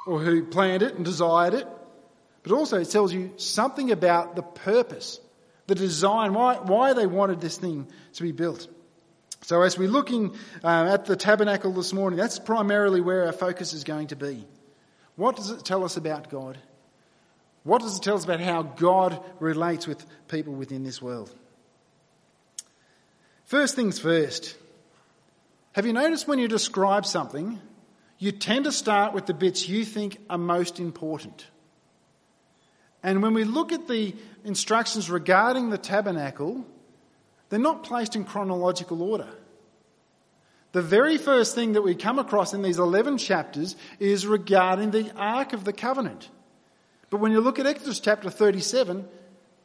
or 0.07 0.19
who 0.19 0.45
planned 0.45 0.83
it 0.83 0.95
and 0.95 1.05
desired 1.05 1.55
it, 1.55 1.67
but 2.43 2.53
also 2.53 2.79
it 2.79 2.91
tells 2.91 3.13
you 3.13 3.33
something 3.37 3.91
about 3.91 4.37
the 4.37 4.43
purpose, 4.43 5.21
the 5.67 5.75
design, 5.75 6.35
why, 6.35 6.57
why 6.57 6.93
they 6.93 7.07
wanted 7.07 7.41
this 7.41 7.57
thing 7.57 7.87
to 8.15 8.23
be 8.23 8.33
built. 8.33 8.67
So, 9.43 9.63
as 9.63 9.79
we're 9.79 9.89
looking 9.89 10.37
um, 10.63 10.87
at 10.87 11.07
the 11.07 11.17
tabernacle 11.17 11.73
this 11.73 11.93
morning, 11.93 12.19
that's 12.19 12.39
primarily 12.39 13.01
where 13.01 13.27
our 13.27 13.33
focus 13.33 13.73
is 13.73 13.85
going 13.85 14.09
to 14.09 14.17
be. 14.17 14.47
What 15.17 15.37
does 15.37 15.51
it 15.51 15.65
tell 15.65 15.85
us 15.85 15.97
about 15.97 16.29
God? 16.29 16.59
What 17.63 17.81
does 17.81 17.97
it 17.97 18.03
tell 18.03 18.17
us 18.17 18.25
about 18.25 18.41
how 18.41 18.63
God 18.63 19.23
relates 19.39 19.87
with 19.87 20.05
people 20.29 20.55
within 20.55 20.83
this 20.83 21.01
world? 21.01 21.35
First 23.51 23.75
things 23.75 23.99
first. 23.99 24.57
Have 25.73 25.85
you 25.85 25.93
noticed 25.93 26.29
when 26.29 26.39
you 26.39 26.47
describe 26.47 27.05
something, 27.05 27.59
you 28.17 28.31
tend 28.31 28.67
to 28.67 28.71
start 28.71 29.13
with 29.13 29.27
the 29.27 29.35
bits 29.35 29.69
you 29.69 29.85
think 29.85 30.19
are 30.31 30.39
most 30.39 30.79
important? 30.79 31.49
And 33.03 33.25
when 33.25 33.35
we 33.35 33.43
look 33.43 33.73
at 33.73 33.89
the 33.89 34.15
instructions 34.45 35.11
regarding 35.11 35.71
the 35.71 35.79
tabernacle, 35.79 36.65
they're 37.49 37.59
not 37.59 37.83
placed 37.83 38.15
in 38.15 38.25
chronological 38.25 39.03
order. 39.03 39.31
The 40.71 40.83
very 40.83 41.19
first 41.19 41.57
thing 41.57 41.73
that 41.73 41.83
we 41.83 41.97
come 41.97 42.21
across 42.21 42.55
in 42.55 42.63
these 42.63 42.79
11 42.79 43.19
chapters 43.19 43.75
is 43.99 44.29
regarding 44.29 44.93
the 44.93 45.11
Ark 45.17 45.55
of 45.55 45.65
the 45.65 45.73
Covenant. 45.73 46.31
But 47.11 47.19
when 47.19 47.33
you 47.33 47.41
look 47.41 47.59
at 47.59 47.67
Exodus 47.67 47.99
chapter 47.99 48.31
37, 48.31 49.09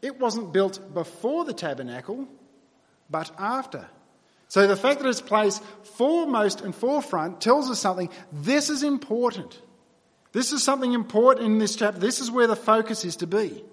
it 0.02 0.20
wasn't 0.20 0.54
built 0.54 0.92
before 0.92 1.46
the 1.46 1.54
tabernacle, 1.54 2.28
but 3.10 3.32
after. 3.38 3.88
So 4.48 4.68
the 4.68 4.76
fact 4.76 5.02
that 5.02 5.10
it's 5.10 5.22
placed 5.22 5.64
foremost 5.98 6.62
and 6.62 6.74
forefront 6.74 7.42
tells 7.42 7.70
us 7.70 7.80
something. 7.80 8.10
This 8.32 8.70
is 8.70 8.84
important. 8.84 9.60
This 10.32 10.52
is 10.52 10.64
something 10.64 10.94
important 10.94 11.46
in 11.46 11.60
this 11.60 11.76
chapter. 11.76 12.00
This 12.00 12.20
is 12.20 12.30
where 12.30 12.48
the 12.48 12.56
focus 12.56 13.06
is 13.06 13.18
to 13.18 13.28
be. 13.28 13.64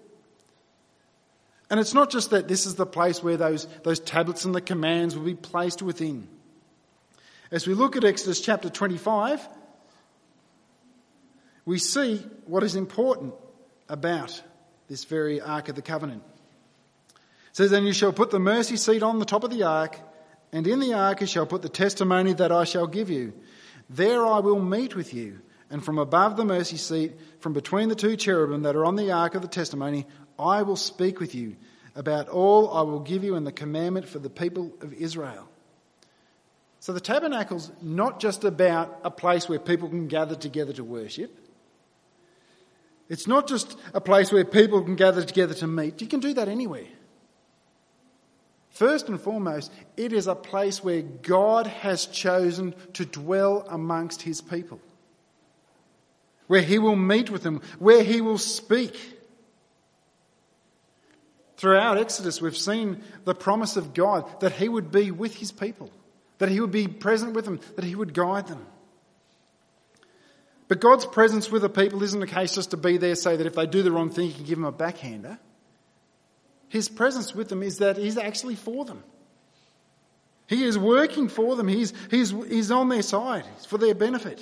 And 1.71 1.80
it's 1.80 1.95
not 1.95 2.11
just 2.11 2.30
that 2.30 2.49
this 2.49 2.66
is 2.66 2.75
the 2.75 2.87
place 2.87 3.23
where 3.23 3.37
those, 3.37 3.66
those 3.83 3.99
tablets 3.99 4.45
and 4.45 4.54
the 4.54 4.61
commands 4.61 5.16
will 5.16 5.25
be 5.25 5.35
placed 5.35 5.83
within. 5.83 6.28
As 7.50 7.66
we 7.66 7.75
look 7.75 7.97
at 7.97 8.04
Exodus 8.04 8.40
chapter 8.40 8.68
25, 8.68 9.47
we 11.64 11.78
see 11.78 12.16
what 12.47 12.62
is 12.62 12.76
important 12.76 13.35
about 13.88 14.42
this 14.88 15.04
very 15.04 15.40
Ark 15.40 15.68
of 15.68 15.76
the 15.76 15.83
Covenant. 15.83 16.23
Says, 17.52 17.73
And 17.73 17.87
you 17.87 17.92
shall 17.92 18.12
put 18.12 18.30
the 18.30 18.38
mercy 18.38 18.76
seat 18.76 19.02
on 19.02 19.18
the 19.18 19.25
top 19.25 19.44
of 19.44 19.50
the 19.50 19.62
ark, 19.62 19.99
and 20.52 20.66
in 20.66 20.80
the 20.80 20.94
ark 20.94 21.21
you 21.21 21.26
shall 21.26 21.47
put 21.47 21.62
the 21.62 21.68
testimony 21.68 22.32
that 22.35 22.50
I 22.50 22.64
shall 22.64 22.87
give 22.87 23.11
you. 23.11 23.32
There 23.88 24.26
I 24.26 24.40
will 24.40 24.61
meet 24.61 24.97
with 24.97 25.12
you, 25.12 25.40
and 25.71 25.85
from 25.85 25.99
above 25.99 26.37
the 26.37 26.44
mercy 26.44 26.78
seat, 26.78 27.12
from 27.40 27.52
between 27.52 27.88
the 27.88 27.94
two 27.94 28.16
cherubim 28.16 28.62
that 28.62 28.76
are 28.76 28.85
on 28.85 28.97
the 28.97 29.12
ark 29.12 29.35
of 29.35 29.42
the 29.42 29.49
testimony, 29.49 30.06
I 30.38 30.62
will 30.62 30.76
speak 30.76 31.21
with 31.21 31.35
you 31.35 31.56
about 31.94 32.28
all 32.28 32.73
I 32.73 32.82
will 32.82 33.00
give 33.00 33.23
you 33.23 33.37
in 33.37 33.44
the 33.44 33.52
commandment 33.52 34.09
for 34.09 34.18
the 34.18 34.30
people 34.30 34.73
of 34.80 34.94
Israel. 34.94 35.49
So 36.80 36.92
the 36.92 37.00
tabernacle's 37.00 37.71
not 37.80 38.18
just 38.18 38.44
about 38.44 38.99
a 39.04 39.11
place 39.11 39.49
where 39.49 39.59
people 39.59 39.88
can 39.88 40.09
gather 40.09 40.35
together 40.35 40.73
to 40.73 40.85
worship. 40.85 41.38
It's 43.09 43.26
not 43.26 43.47
just 43.47 43.78
a 43.92 44.00
place 44.00 44.32
where 44.32 44.44
people 44.44 44.82
can 44.82 44.97
gather 44.97 45.23
together 45.23 45.54
to 45.54 45.66
meet. 45.66 46.00
You 46.00 46.09
can 46.09 46.21
do 46.21 46.32
that 46.35 46.49
anywhere. 46.49 46.87
First 48.73 49.11
and 49.11 49.21
foremost, 49.21 49.71
it 49.99 50.14
is 50.14 50.26
a 50.26 50.35
place 50.35 50.83
where 50.83 51.02
God 51.02 51.67
has 51.67 52.07
chosen 52.07 52.75
to 52.95 53.05
dwell 53.05 53.67
amongst 53.69 54.23
his 54.23 54.41
people, 54.41 54.81
where 56.47 56.62
he 56.62 56.79
will 56.79 56.97
meet 56.97 57.29
with 57.29 57.43
them, 57.43 57.61
where 57.79 58.02
he 58.02 58.23
will 58.23 58.38
speak. 58.38 58.99
Throughout 61.59 61.99
Exodus, 61.99 62.41
we've 62.41 62.57
seen 62.57 63.02
the 63.25 63.35
promise 63.35 63.76
of 63.76 63.93
God 63.93 64.41
that 64.41 64.52
he 64.52 64.71
would 64.71 64.91
be 64.91 65.11
with 65.11 65.37
his 65.37 65.52
people, 65.52 65.91
that 66.38 66.49
he 66.49 66.59
would 66.59 66.73
be 66.73 66.88
present 66.88 67.35
with 67.35 67.45
them, 67.45 67.61
that 67.76 67.85
he 67.85 67.95
would 67.95 68.14
guide 68.14 68.49
them. 68.49 68.67
But 70.69 70.81
God's 70.81 71.05
presence 71.05 71.50
with 71.50 71.61
the 71.61 71.69
people 71.69 72.02
isn't 72.02 72.23
a 72.23 72.26
case 72.26 72.55
just 72.55 72.71
to 72.71 72.79
be 72.79 72.97
there 72.97 73.17
so 73.17 73.37
that 73.37 73.47
if 73.47 73.55
they 73.55 73.67
do 73.67 73.83
the 73.83 73.93
wrong 73.93 74.09
thing, 74.09 74.29
you 74.29 74.33
can 74.33 74.45
give 74.45 74.57
them 74.57 74.64
a 74.64 74.73
backhander. 74.73 75.38
His 76.73 76.88
presence 76.88 77.35
with 77.35 77.50
them 77.50 77.62
is 77.62 77.79
that 77.79 77.99
He's 77.99 78.17
actually 78.17 78.55
for 78.55 78.87
them. 78.87 79.05
He 80.47 80.64
is 80.64 80.79
working 80.79 81.29
for 81.29 81.55
them. 81.55 81.69
He's, 81.69 81.93
he's, 82.11 82.31
he's 82.31 82.71
on 82.71 82.88
their 82.88 83.02
side. 83.02 83.45
He's 83.57 83.67
for 83.67 83.76
their 83.76 83.95
benefit. 83.95 84.41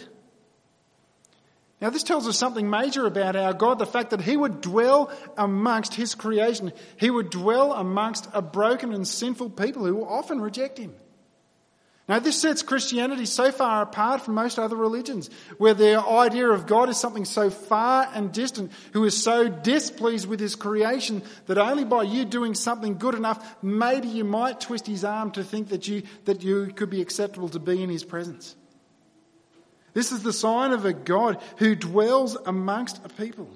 Now, 1.81 1.91
this 1.91 2.05
tells 2.05 2.29
us 2.29 2.39
something 2.39 2.71
major 2.71 3.05
about 3.05 3.35
our 3.35 3.53
God 3.53 3.81
the 3.81 3.87
fact 3.87 4.11
that 4.11 4.21
He 4.21 4.37
would 4.37 4.61
dwell 4.61 5.11
amongst 5.37 5.95
His 5.95 6.15
creation. 6.15 6.73
He 7.01 7.11
would 7.11 7.31
dwell 7.31 7.73
amongst 7.73 8.29
a 8.33 8.41
broken 8.41 8.95
and 8.95 9.09
sinful 9.09 9.51
people 9.51 9.85
who 9.85 10.05
often 10.05 10.41
reject 10.41 10.79
Him. 10.79 10.95
Now, 12.11 12.19
this 12.19 12.41
sets 12.41 12.65
Christianity 12.65 13.25
so 13.25 13.53
far 13.53 13.83
apart 13.83 14.23
from 14.23 14.35
most 14.35 14.59
other 14.59 14.75
religions, 14.75 15.31
where 15.59 15.75
their 15.75 16.05
idea 16.05 16.49
of 16.49 16.67
God 16.67 16.89
is 16.89 16.99
something 16.99 17.25
so 17.25 17.51
far 17.51 18.11
and 18.13 18.33
distant, 18.33 18.73
who 18.95 19.05
is 19.05 19.23
so 19.23 19.49
displeased 19.49 20.27
with 20.27 20.41
his 20.41 20.57
creation 20.57 21.23
that 21.47 21.57
only 21.57 21.85
by 21.85 22.03
you 22.03 22.25
doing 22.25 22.57
something 22.57 22.99
good 22.99 23.15
enough, 23.15 23.55
maybe 23.63 24.09
you 24.09 24.25
might 24.25 24.61
twist 24.61 24.89
his 24.89 25.05
arm 25.05 25.31
to 25.31 25.45
think 25.45 25.69
that 25.69 25.87
you, 25.87 26.03
that 26.25 26.43
you 26.43 26.73
could 26.75 26.91
be 26.91 27.01
acceptable 27.01 27.49
to 27.51 27.61
be 27.61 27.81
in 27.81 27.89
his 27.89 28.03
presence. 28.03 28.57
This 29.95 30.11
is 30.11 30.25
the 30.25 30.33
sign 30.33 30.73
of 30.73 30.85
a 30.85 30.93
God 30.93 31.41
who 31.59 31.77
dwells 31.77 32.37
amongst 32.45 33.07
a 33.07 33.09
people, 33.09 33.49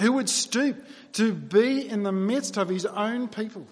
who 0.00 0.14
would 0.14 0.28
stoop 0.28 0.84
to 1.12 1.32
be 1.32 1.88
in 1.88 2.02
the 2.02 2.10
midst 2.10 2.56
of 2.56 2.68
his 2.68 2.84
own 2.84 3.28
people. 3.28 3.64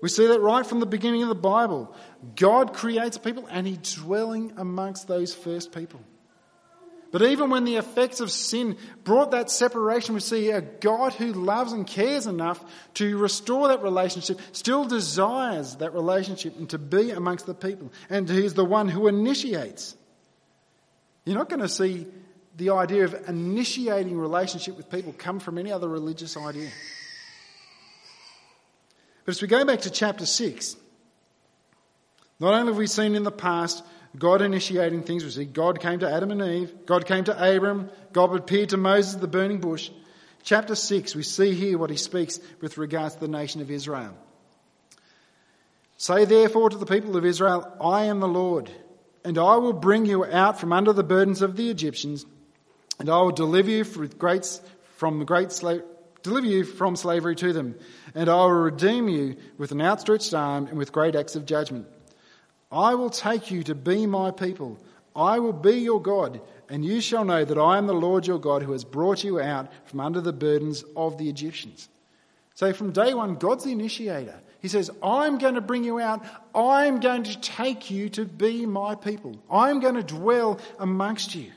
We 0.00 0.08
see 0.08 0.26
that 0.28 0.40
right 0.40 0.64
from 0.64 0.80
the 0.80 0.86
beginning 0.86 1.22
of 1.22 1.28
the 1.28 1.34
Bible. 1.34 1.94
God 2.36 2.72
creates 2.72 3.18
people 3.18 3.46
and 3.50 3.66
He's 3.66 3.94
dwelling 3.94 4.52
amongst 4.56 5.08
those 5.08 5.34
first 5.34 5.72
people. 5.72 6.00
But 7.10 7.22
even 7.22 7.48
when 7.48 7.64
the 7.64 7.76
effects 7.76 8.20
of 8.20 8.30
sin 8.30 8.76
brought 9.02 9.30
that 9.30 9.50
separation, 9.50 10.14
we 10.14 10.20
see 10.20 10.50
a 10.50 10.60
God 10.60 11.14
who 11.14 11.32
loves 11.32 11.72
and 11.72 11.86
cares 11.86 12.26
enough 12.26 12.62
to 12.94 13.16
restore 13.16 13.68
that 13.68 13.82
relationship, 13.82 14.38
still 14.52 14.84
desires 14.84 15.76
that 15.76 15.94
relationship 15.94 16.58
and 16.58 16.68
to 16.70 16.78
be 16.78 17.10
amongst 17.10 17.46
the 17.46 17.54
people. 17.54 17.90
And 18.10 18.28
He's 18.28 18.54
the 18.54 18.64
one 18.64 18.88
who 18.88 19.08
initiates. 19.08 19.96
You're 21.24 21.38
not 21.38 21.48
going 21.48 21.60
to 21.60 21.68
see 21.68 22.06
the 22.56 22.70
idea 22.70 23.04
of 23.04 23.28
initiating 23.28 24.18
relationship 24.18 24.76
with 24.76 24.90
people 24.90 25.14
come 25.16 25.40
from 25.40 25.58
any 25.58 25.72
other 25.72 25.88
religious 25.88 26.36
idea. 26.36 26.70
But 29.28 29.34
as 29.34 29.42
we 29.42 29.48
go 29.48 29.62
back 29.62 29.82
to 29.82 29.90
chapter 29.90 30.24
6, 30.24 30.76
not 32.40 32.54
only 32.54 32.72
have 32.72 32.78
we 32.78 32.86
seen 32.86 33.14
in 33.14 33.24
the 33.24 33.30
past 33.30 33.84
God 34.16 34.40
initiating 34.40 35.02
things, 35.02 35.22
we 35.22 35.28
see 35.28 35.44
God 35.44 35.80
came 35.80 35.98
to 35.98 36.10
Adam 36.10 36.30
and 36.30 36.40
Eve, 36.40 36.72
God 36.86 37.04
came 37.04 37.24
to 37.24 37.56
Abram, 37.56 37.90
God 38.14 38.34
appeared 38.34 38.70
to 38.70 38.78
Moses 38.78 39.16
at 39.16 39.20
the 39.20 39.28
burning 39.28 39.60
bush. 39.60 39.90
Chapter 40.44 40.74
6, 40.74 41.14
we 41.14 41.22
see 41.22 41.52
here 41.52 41.76
what 41.76 41.90
he 41.90 41.98
speaks 41.98 42.40
with 42.62 42.78
regards 42.78 43.16
to 43.16 43.20
the 43.20 43.28
nation 43.28 43.60
of 43.60 43.70
Israel. 43.70 44.16
Say 45.98 46.24
therefore 46.24 46.70
to 46.70 46.78
the 46.78 46.86
people 46.86 47.14
of 47.14 47.26
Israel, 47.26 47.70
I 47.82 48.04
am 48.04 48.20
the 48.20 48.28
Lord, 48.28 48.70
and 49.26 49.36
I 49.36 49.56
will 49.56 49.74
bring 49.74 50.06
you 50.06 50.24
out 50.24 50.58
from 50.58 50.72
under 50.72 50.94
the 50.94 51.04
burdens 51.04 51.42
of 51.42 51.54
the 51.54 51.68
Egyptians, 51.68 52.24
and 52.98 53.10
I 53.10 53.20
will 53.20 53.32
deliver 53.32 53.68
you 53.68 53.84
from 53.84 55.18
the 55.18 55.26
great 55.26 55.52
slave, 55.52 55.82
deliver 56.28 56.46
you 56.46 56.64
from 56.64 56.94
slavery 56.94 57.34
to 57.36 57.52
them, 57.52 57.74
and 58.14 58.28
I 58.28 58.36
will 58.36 58.50
redeem 58.50 59.08
you 59.08 59.36
with 59.56 59.72
an 59.72 59.80
outstretched 59.80 60.34
arm 60.34 60.66
and 60.66 60.78
with 60.78 60.92
great 60.92 61.16
acts 61.16 61.36
of 61.36 61.46
judgment. 61.46 61.86
I 62.70 62.94
will 62.94 63.10
take 63.10 63.50
you 63.50 63.62
to 63.64 63.74
be 63.74 64.06
my 64.06 64.30
people. 64.30 64.78
I 65.16 65.38
will 65.38 65.52
be 65.52 65.78
your 65.78 66.00
God, 66.00 66.40
and 66.68 66.84
you 66.84 67.00
shall 67.00 67.24
know 67.24 67.44
that 67.44 67.58
I 67.58 67.78
am 67.78 67.86
the 67.86 67.94
Lord 67.94 68.26
your 68.26 68.38
God 68.38 68.62
who 68.62 68.72
has 68.72 68.84
brought 68.84 69.24
you 69.24 69.40
out 69.40 69.72
from 69.86 70.00
under 70.00 70.20
the 70.20 70.32
burdens 70.32 70.84
of 70.94 71.18
the 71.18 71.28
Egyptians. 71.28 71.88
So 72.54 72.72
from 72.72 72.92
day 72.92 73.14
one, 73.14 73.36
God's 73.36 73.64
the 73.64 73.72
initiator. 73.72 74.34
He 74.60 74.68
says, 74.68 74.90
I'm 75.02 75.38
going 75.38 75.54
to 75.54 75.60
bring 75.60 75.84
you 75.84 76.00
out. 76.00 76.24
I'm 76.54 77.00
going 77.00 77.22
to 77.22 77.40
take 77.40 77.90
you 77.90 78.08
to 78.10 78.24
be 78.24 78.66
my 78.66 78.96
people. 78.96 79.36
I'm 79.50 79.80
going 79.80 79.94
to 79.94 80.02
dwell 80.02 80.60
amongst 80.78 81.34
you. 81.34 81.52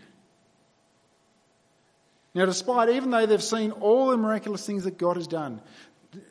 Now, 2.34 2.46
despite, 2.46 2.90
even 2.90 3.12
though 3.12 3.26
they've 3.26 3.44
seen 3.44 3.72
all 3.72 4.10
the 4.10 4.18
miraculous 4.18 4.66
things 4.66 4.86
that 4.86 4.98
God 4.98 5.18
has 5.18 5.28
done, 5.28 5.62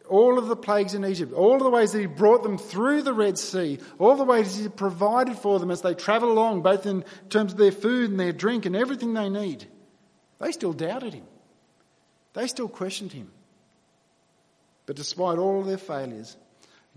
all 0.09 0.38
of 0.38 0.49
the 0.49 0.57
plagues 0.57 0.95
in 0.95 1.04
Egypt, 1.04 1.33
all 1.33 1.54
of 1.54 1.62
the 1.62 1.71
ways 1.71 1.92
that 1.92 2.00
He 2.00 2.07
brought 2.07 2.42
them 2.42 2.59
through 2.59 3.02
the 3.02 3.12
Red 3.12 3.38
Sea, 3.38 3.78
all 3.99 4.16
the 4.16 4.25
ways 4.25 4.57
He 4.57 4.69
provided 4.69 5.37
for 5.37 5.59
them 5.59 5.71
as 5.71 5.83
they 5.83 5.95
travel 5.95 6.33
along, 6.33 6.62
both 6.62 6.87
in 6.87 7.04
terms 7.28 7.52
of 7.52 7.59
their 7.59 7.73
food 7.73 8.11
and 8.11 8.21
their 8.21 8.33
drink 8.33 8.66
and 8.66 8.76
everything 8.76 9.14
they 9.14 9.28
need, 9.28 9.66
they 10.38 10.52
still 10.52 10.73
doubted 10.73 11.14
Him. 11.14 11.25
They 12.33 12.47
still 12.47 12.69
questioned 12.69 13.12
Him. 13.12 13.30
But 14.87 14.97
despite 14.97 15.38
all 15.38 15.61
of 15.61 15.66
their 15.66 15.78
failures, 15.78 16.37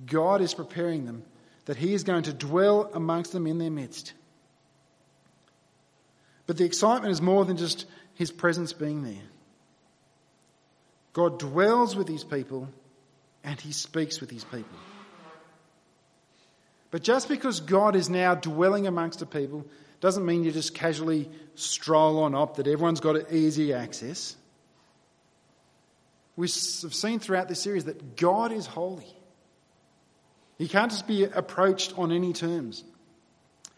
God 0.05 0.41
is 0.41 0.53
preparing 0.53 1.05
them 1.05 1.23
that 1.65 1.77
He 1.77 1.93
is 1.93 2.03
going 2.03 2.23
to 2.23 2.33
dwell 2.33 2.89
amongst 2.93 3.31
them 3.31 3.47
in 3.47 3.57
their 3.57 3.71
midst. 3.71 4.13
But 6.45 6.57
the 6.57 6.65
excitement 6.65 7.11
is 7.11 7.21
more 7.21 7.45
than 7.45 7.55
just 7.57 7.85
his 8.15 8.31
presence 8.31 8.73
being 8.73 9.03
there. 9.03 9.29
God 11.13 11.39
dwells 11.39 11.95
with 11.95 12.07
his 12.07 12.23
people 12.23 12.69
and 13.43 13.59
he 13.59 13.71
speaks 13.71 14.19
with 14.19 14.31
his 14.31 14.43
people. 14.43 14.79
But 16.91 17.03
just 17.03 17.27
because 17.27 17.59
God 17.59 17.95
is 17.95 18.09
now 18.09 18.35
dwelling 18.35 18.87
amongst 18.87 19.21
a 19.21 19.25
people 19.25 19.65
doesn't 19.99 20.25
mean 20.25 20.43
you 20.43 20.51
just 20.51 20.75
casually 20.75 21.29
stroll 21.55 22.23
on 22.23 22.35
up, 22.35 22.57
that 22.57 22.67
everyone's 22.67 22.99
got 22.99 23.31
easy 23.31 23.73
access. 23.73 24.35
We've 26.35 26.49
seen 26.49 27.19
throughout 27.19 27.47
this 27.47 27.61
series 27.61 27.85
that 27.85 28.15
God 28.15 28.51
is 28.51 28.65
holy. 28.65 29.07
He 30.57 30.67
can't 30.67 30.91
just 30.91 31.07
be 31.07 31.23
approached 31.23 31.97
on 31.97 32.11
any 32.11 32.33
terms. 32.33 32.83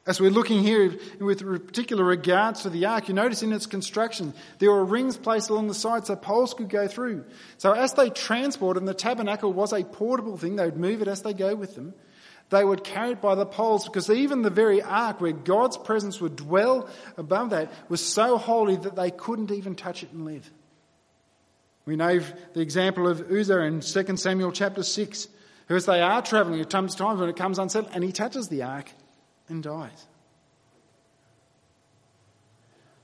As 0.07 0.21
we're 0.21 0.29
looking 0.29 0.61
here 0.61 0.95
with 1.19 1.39
particular 1.39 2.03
regards 2.03 2.61
to 2.61 2.69
the 2.69 2.85
ark, 2.85 3.07
you 3.07 3.15
notice 3.15 3.41
in 3.41 3.51
its 3.51 3.65
construction 3.65 4.35
there 4.59 4.69
were 4.69 4.85
rings 4.85 5.17
placed 5.17 5.49
along 5.49 5.67
the 5.67 5.73
sides 5.73 6.07
so 6.07 6.15
poles 6.15 6.53
could 6.53 6.69
go 6.69 6.87
through. 6.87 7.25
So 7.57 7.71
as 7.71 7.93
they 7.93 8.11
transported, 8.11 8.81
and 8.81 8.87
the 8.87 8.93
tabernacle 8.93 9.51
was 9.51 9.73
a 9.73 9.83
portable 9.83 10.37
thing, 10.37 10.57
they 10.57 10.65
would 10.65 10.77
move 10.77 11.01
it 11.01 11.07
as 11.07 11.23
they 11.23 11.33
go 11.33 11.55
with 11.55 11.73
them. 11.73 11.95
They 12.51 12.63
would 12.63 12.83
carry 12.83 13.13
it 13.13 13.21
by 13.21 13.33
the 13.33 13.47
poles 13.47 13.85
because 13.85 14.07
even 14.11 14.43
the 14.43 14.51
very 14.51 14.79
ark 14.79 15.21
where 15.21 15.31
God's 15.31 15.77
presence 15.77 16.21
would 16.21 16.35
dwell 16.35 16.87
above 17.17 17.49
that 17.49 17.71
was 17.89 18.05
so 18.05 18.37
holy 18.37 18.75
that 18.75 18.95
they 18.95 19.09
couldn't 19.09 19.49
even 19.49 19.73
touch 19.73 20.03
it 20.03 20.11
and 20.11 20.23
live. 20.23 20.51
We 21.87 21.95
know 21.95 22.19
the 22.53 22.61
example 22.61 23.07
of 23.07 23.31
Uzzah 23.31 23.61
in 23.61 23.79
2 23.79 24.17
Samuel 24.17 24.51
chapter 24.51 24.83
6, 24.83 25.27
who 25.67 25.75
as 25.75 25.87
they 25.87 26.01
are 26.01 26.21
travelling, 26.21 26.61
at 26.61 26.69
comes 26.69 26.93
times 26.93 27.19
when 27.19 27.29
it 27.29 27.35
comes 27.35 27.57
unsettled 27.57 27.93
and 27.95 28.03
he 28.03 28.11
touches 28.11 28.49
the 28.49 28.61
ark 28.61 28.91
and 29.49 29.63
dies. 29.63 30.05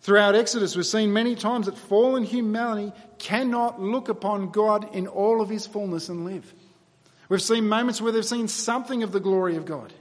Throughout 0.01 0.33
Exodus, 0.33 0.75
we've 0.75 0.85
seen 0.85 1.13
many 1.13 1.35
times 1.35 1.67
that 1.67 1.77
fallen 1.77 2.23
humanity 2.23 2.91
cannot 3.19 3.79
look 3.79 4.09
upon 4.09 4.49
God 4.49 4.95
in 4.95 5.07
all 5.07 5.41
of 5.41 5.49
his 5.49 5.67
fullness 5.67 6.09
and 6.09 6.25
live. 6.25 6.51
We've 7.29 7.41
seen 7.41 7.69
moments 7.69 8.01
where 8.01 8.11
they've 8.11 8.25
seen 8.25 8.47
something 8.47 9.03
of 9.03 9.11
the 9.11 9.19
glory 9.19 9.57
of 9.57 9.65
God. 9.65 9.93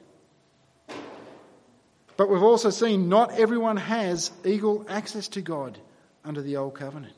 But 2.16 2.30
we've 2.30 2.42
also 2.42 2.70
seen 2.70 3.08
not 3.10 3.38
everyone 3.38 3.76
has 3.76 4.30
equal 4.44 4.86
access 4.88 5.28
to 5.28 5.42
God 5.42 5.78
under 6.24 6.40
the 6.40 6.56
Old 6.56 6.74
Covenant. 6.74 7.14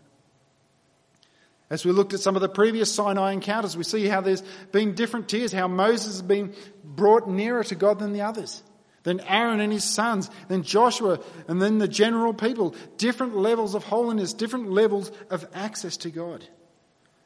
As 1.71 1.85
we 1.85 1.93
looked 1.93 2.15
at 2.15 2.21
some 2.21 2.37
of 2.37 2.43
the 2.43 2.49
previous 2.49 2.93
Sinai 2.93 3.33
encounters, 3.33 3.77
we 3.77 3.85
see 3.85 4.07
how 4.07 4.21
there's 4.21 4.43
been 4.73 4.95
different 4.95 5.29
tiers, 5.29 5.53
how 5.53 5.69
Moses 5.69 6.07
has 6.07 6.23
been 6.23 6.53
brought 6.85 7.29
nearer 7.29 7.65
to 7.65 7.75
God 7.75 8.01
than 8.01 8.13
the 8.13 8.23
others 8.23 8.63
then 9.05 9.21
Aaron 9.21 9.61
and 9.61 9.73
his 9.73 9.85
sons, 9.85 10.31
then 10.49 10.63
Joshua, 10.63 11.21
and 11.49 11.61
then 11.61 11.79
the 11.79 11.89
general 11.89 12.33
people. 12.33 12.75
Different 12.99 13.37
levels 13.37 13.75
of 13.75 13.85
holiness, 13.85 14.33
different 14.33 14.71
levels 14.71 15.11
of 15.31 15.47
access 15.55 15.97
to 15.99 16.11
God. 16.11 16.45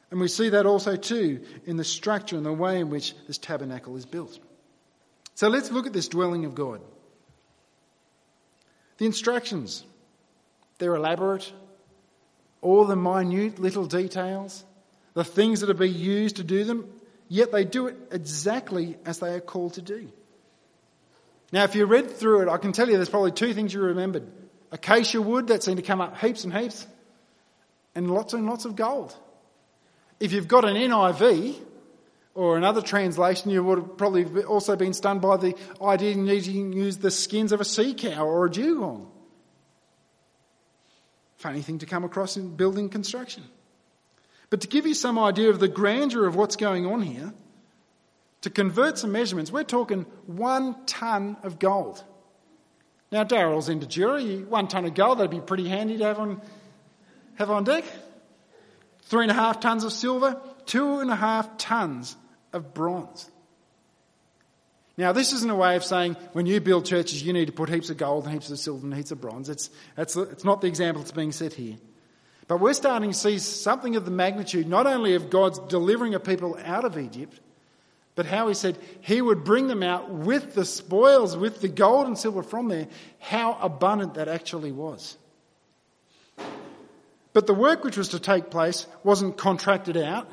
And 0.09 0.19
we 0.19 0.27
see 0.27 0.49
that 0.49 0.65
also 0.65 0.95
too 0.95 1.43
in 1.65 1.77
the 1.77 1.83
structure 1.83 2.37
and 2.37 2.45
the 2.45 2.53
way 2.53 2.79
in 2.79 2.89
which 2.89 3.13
this 3.27 3.37
tabernacle 3.37 3.95
is 3.97 4.05
built. 4.05 4.39
So 5.35 5.49
let's 5.49 5.71
look 5.71 5.85
at 5.85 5.93
this 5.93 6.07
dwelling 6.07 6.45
of 6.45 6.55
God. 6.55 6.81
The 8.97 9.05
instructions, 9.05 9.85
they're 10.79 10.95
elaborate, 10.95 11.51
all 12.61 12.85
the 12.85 12.95
minute 12.95 13.59
little 13.59 13.85
details, 13.85 14.65
the 15.13 15.23
things 15.23 15.61
that 15.61 15.69
are 15.69 15.75
being 15.75 15.93
used 15.93 16.37
to 16.37 16.43
do 16.43 16.63
them, 16.63 16.89
yet 17.27 17.51
they 17.51 17.65
do 17.65 17.87
it 17.87 17.97
exactly 18.11 18.97
as 19.05 19.19
they 19.19 19.33
are 19.33 19.39
called 19.39 19.73
to 19.73 19.81
do. 19.81 20.09
Now, 21.51 21.63
if 21.63 21.75
you 21.75 21.85
read 21.85 22.11
through 22.11 22.41
it, 22.41 22.49
I 22.49 22.57
can 22.57 22.73
tell 22.73 22.89
you 22.89 22.95
there's 22.95 23.09
probably 23.09 23.31
two 23.31 23.53
things 23.53 23.73
you 23.73 23.81
remembered 23.81 24.27
acacia 24.71 25.21
wood 25.21 25.47
that 25.47 25.63
seemed 25.63 25.77
to 25.77 25.83
come 25.83 26.01
up 26.01 26.17
heaps 26.17 26.43
and 26.43 26.53
heaps, 26.53 26.85
and 27.95 28.11
lots 28.11 28.33
and 28.33 28.45
lots 28.45 28.65
of 28.65 28.75
gold. 28.75 29.15
If 30.19 30.33
you've 30.33 30.47
got 30.47 30.65
an 30.65 30.75
NIV 30.75 31.55
or 32.35 32.57
another 32.57 32.81
translation, 32.81 33.49
you 33.49 33.63
would 33.63 33.77
have 33.77 33.97
probably 33.97 34.43
also 34.43 34.75
been 34.75 34.93
stunned 34.93 35.21
by 35.21 35.37
the 35.37 35.55
idea 35.81 36.15
you 36.15 36.21
need 36.21 36.43
to 36.43 36.51
use 36.51 36.97
the 36.97 37.11
skins 37.11 37.51
of 37.51 37.61
a 37.61 37.65
sea 37.65 37.93
cow 37.93 38.25
or 38.25 38.45
a 38.45 38.51
dugong. 38.51 39.09
Funny 41.37 41.61
thing 41.61 41.79
to 41.79 41.85
come 41.85 42.03
across 42.03 42.35
in 42.35 42.55
building 42.55 42.89
construction. 42.89 43.43
But 44.49 44.61
to 44.61 44.67
give 44.67 44.85
you 44.85 44.93
some 44.93 45.19
idea 45.19 45.49
of 45.49 45.59
the 45.59 45.67
grandeur 45.67 46.25
of 46.25 46.35
what's 46.35 46.55
going 46.55 46.85
on 46.85 47.01
here, 47.01 47.33
to 48.47 48.53
convert 48.53 48.97
some 48.97 49.11
measurements, 49.11 49.51
we're 49.51 49.65
talking 49.65 50.03
one 50.25 50.73
ton 50.85 51.35
of 51.43 51.59
gold. 51.59 52.01
Now, 53.11 53.25
Daryl's 53.25 53.67
into 53.67 53.85
jewellery. 53.85 54.41
One 54.41 54.69
tonne 54.69 54.85
of 54.85 54.93
gold, 54.93 55.17
that'd 55.17 55.31
be 55.31 55.41
pretty 55.41 55.67
handy 55.67 55.97
to 55.97 56.05
have 56.05 56.19
on, 56.19 56.41
have 57.35 57.49
on 57.49 57.65
deck. 57.65 57.83
Three 59.03 59.23
and 59.23 59.31
a 59.31 59.33
half 59.33 59.59
tonnes 59.59 59.83
of 59.83 59.91
silver, 59.91 60.39
two 60.65 60.99
and 60.99 61.11
a 61.11 61.15
half 61.15 61.57
tonnes 61.57 62.15
of 62.53 62.73
bronze. 62.73 63.29
Now, 64.97 65.11
this 65.11 65.33
isn't 65.33 65.51
a 65.51 65.55
way 65.55 65.75
of 65.75 65.83
saying 65.83 66.15
when 66.31 66.45
you 66.45 66.61
build 66.61 66.85
churches, 66.85 67.21
you 67.21 67.33
need 67.33 67.47
to 67.47 67.51
put 67.51 67.67
heaps 67.67 67.89
of 67.89 67.97
gold 67.97 68.23
and 68.23 68.33
heaps 68.33 68.49
of 68.49 68.59
silver 68.59 68.85
and 68.85 68.95
heaps 68.95 69.11
of 69.11 69.19
bronze. 69.19 69.49
It's, 69.49 69.69
it's, 69.97 70.15
it's 70.15 70.45
not 70.45 70.61
the 70.61 70.67
example 70.67 71.01
that's 71.01 71.11
being 71.11 71.33
set 71.33 71.51
here. 71.51 71.75
But 72.47 72.61
we're 72.61 72.73
starting 72.73 73.11
to 73.11 73.17
see 73.17 73.39
something 73.39 73.97
of 73.97 74.05
the 74.05 74.11
magnitude, 74.11 74.69
not 74.69 74.87
only 74.87 75.15
of 75.15 75.29
God's 75.29 75.59
delivering 75.59 76.15
a 76.15 76.19
people 76.21 76.57
out 76.63 76.85
of 76.85 76.97
Egypt, 76.97 77.41
but 78.17 78.25
how 78.25 78.47
he 78.47 78.55
said 78.55 78.79
he 79.01 79.21
would 79.21 79.43
bring 79.43 79.67
them 79.67 79.83
out 79.83 80.09
with 80.09 80.55
the 80.55 80.65
spoils, 80.65 81.37
with 81.37 81.61
the 81.61 81.67
gold 81.67 82.07
and 82.07 82.17
silver 82.17 82.41
from 82.41 82.67
there, 82.67 82.87
how 83.19 83.53
abundant 83.61 84.15
that 84.15 84.27
actually 84.27 84.71
was. 84.71 85.15
But 87.31 87.45
the 87.45 87.53
work 87.53 87.83
which 87.83 87.95
was 87.95 88.09
to 88.09 88.19
take 88.19 88.49
place 88.49 88.87
wasn't 89.03 89.37
contracted 89.37 89.97
out. 89.97 90.27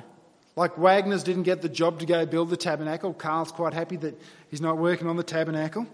Like 0.56 0.78
Wagner's 0.78 1.24
didn't 1.24 1.42
get 1.42 1.60
the 1.60 1.68
job 1.68 2.00
to 2.00 2.06
go 2.06 2.24
build 2.24 2.48
the 2.48 2.56
tabernacle. 2.56 3.12
Carl's 3.12 3.52
quite 3.52 3.74
happy 3.74 3.98
that 3.98 4.18
he's 4.48 4.62
not 4.62 4.78
working 4.78 5.06
on 5.06 5.18
the 5.18 5.22
tabernacle. 5.22 5.86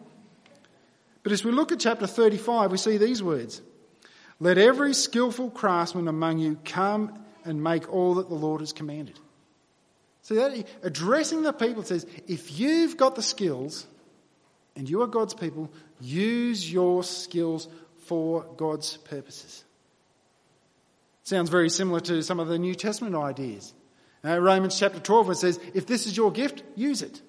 But 1.24 1.32
as 1.32 1.42
we 1.42 1.50
look 1.50 1.72
at 1.72 1.80
chapter 1.80 2.06
35, 2.06 2.70
we 2.70 2.78
see 2.78 2.98
these 2.98 3.20
words 3.20 3.62
Let 4.38 4.58
every 4.58 4.94
skillful 4.94 5.50
craftsman 5.50 6.06
among 6.06 6.38
you 6.38 6.56
come 6.64 7.18
and 7.44 7.60
make 7.64 7.92
all 7.92 8.14
that 8.14 8.28
the 8.28 8.36
Lord 8.36 8.60
has 8.60 8.72
commanded. 8.72 9.18
So 10.22 10.34
that 10.34 10.66
addressing 10.82 11.42
the 11.42 11.52
people 11.52 11.82
says, 11.82 12.06
if 12.26 12.58
you've 12.58 12.96
got 12.96 13.14
the 13.14 13.22
skills 13.22 13.86
and 14.76 14.88
you 14.88 15.02
are 15.02 15.06
God's 15.06 15.34
people, 15.34 15.70
use 16.00 16.70
your 16.70 17.02
skills 17.02 17.68
for 18.06 18.44
God's 18.56 18.96
purposes. 18.98 19.64
Sounds 21.22 21.48
very 21.48 21.70
similar 21.70 22.00
to 22.00 22.22
some 22.22 22.40
of 22.40 22.48
the 22.48 22.58
New 22.58 22.74
Testament 22.74 23.14
ideas. 23.14 23.72
Uh, 24.24 24.38
Romans 24.38 24.78
chapter 24.78 24.98
12, 25.00 25.30
it 25.30 25.34
says, 25.36 25.60
if 25.74 25.86
this 25.86 26.06
is 26.06 26.16
your 26.16 26.30
gift, 26.30 26.62
use 26.74 27.02
it. 27.02 27.22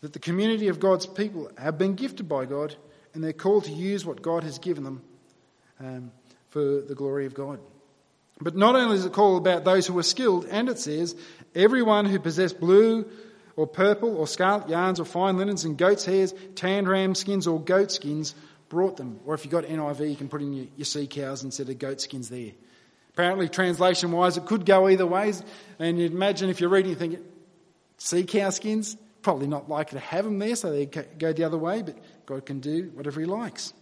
That 0.00 0.12
the 0.12 0.18
community 0.18 0.68
of 0.68 0.80
God's 0.80 1.06
people 1.06 1.50
have 1.58 1.76
been 1.76 1.94
gifted 1.94 2.28
by 2.28 2.46
God 2.46 2.76
and 3.12 3.22
they're 3.22 3.32
called 3.32 3.64
to 3.64 3.72
use 3.72 4.06
what 4.06 4.22
God 4.22 4.44
has 4.44 4.58
given 4.58 4.84
them 4.84 5.02
um, 5.80 6.12
for 6.50 6.80
the 6.80 6.94
glory 6.94 7.26
of 7.26 7.34
God. 7.34 7.58
But 8.40 8.54
not 8.54 8.76
only 8.76 8.96
is 8.96 9.04
it 9.04 9.12
called 9.12 9.44
about 9.44 9.64
those 9.64 9.86
who 9.86 9.98
are 9.98 10.04
skilled, 10.04 10.46
and 10.46 10.68
it 10.68 10.78
says, 10.78 11.16
everyone 11.54 12.04
who 12.06 12.18
possessed 12.18 12.60
blue 12.60 13.06
or 13.56 13.66
purple 13.66 14.16
or 14.16 14.26
scarlet 14.26 14.68
yarns 14.68 15.00
or 15.00 15.04
fine 15.04 15.36
linens 15.36 15.64
and 15.64 15.76
goat's 15.76 16.04
hairs, 16.04 16.32
tanned 16.54 16.88
ram 16.88 17.14
skins 17.14 17.46
or 17.46 17.60
goat 17.60 17.90
skins 17.90 18.34
brought 18.68 18.96
them. 18.96 19.20
Or 19.26 19.34
if 19.34 19.44
you've 19.44 19.52
got 19.52 19.64
NIV, 19.64 20.10
you 20.10 20.16
can 20.16 20.28
put 20.28 20.42
in 20.42 20.52
your, 20.52 20.66
your 20.76 20.84
sea 20.84 21.06
cows 21.06 21.42
instead 21.42 21.68
of 21.68 21.78
goat 21.78 22.00
skins 22.00 22.28
there. 22.28 22.52
Apparently, 23.14 23.48
translation 23.48 24.12
wise, 24.12 24.36
it 24.36 24.46
could 24.46 24.64
go 24.64 24.88
either 24.88 25.06
ways. 25.06 25.42
And 25.80 25.98
you'd 25.98 26.12
imagine 26.12 26.50
if 26.50 26.60
you're 26.60 26.70
reading, 26.70 26.90
you 26.90 26.96
think, 26.96 27.18
sea 27.96 28.22
cow 28.22 28.50
skins? 28.50 28.96
Probably 29.22 29.48
not 29.48 29.68
likely 29.68 29.98
to 29.98 30.04
have 30.04 30.24
them 30.24 30.38
there, 30.38 30.54
so 30.54 30.70
they 30.70 30.86
go 30.86 31.32
the 31.32 31.42
other 31.42 31.58
way, 31.58 31.82
but 31.82 31.98
God 32.26 32.46
can 32.46 32.60
do 32.60 32.92
whatever 32.94 33.18
He 33.18 33.26
likes. 33.26 33.72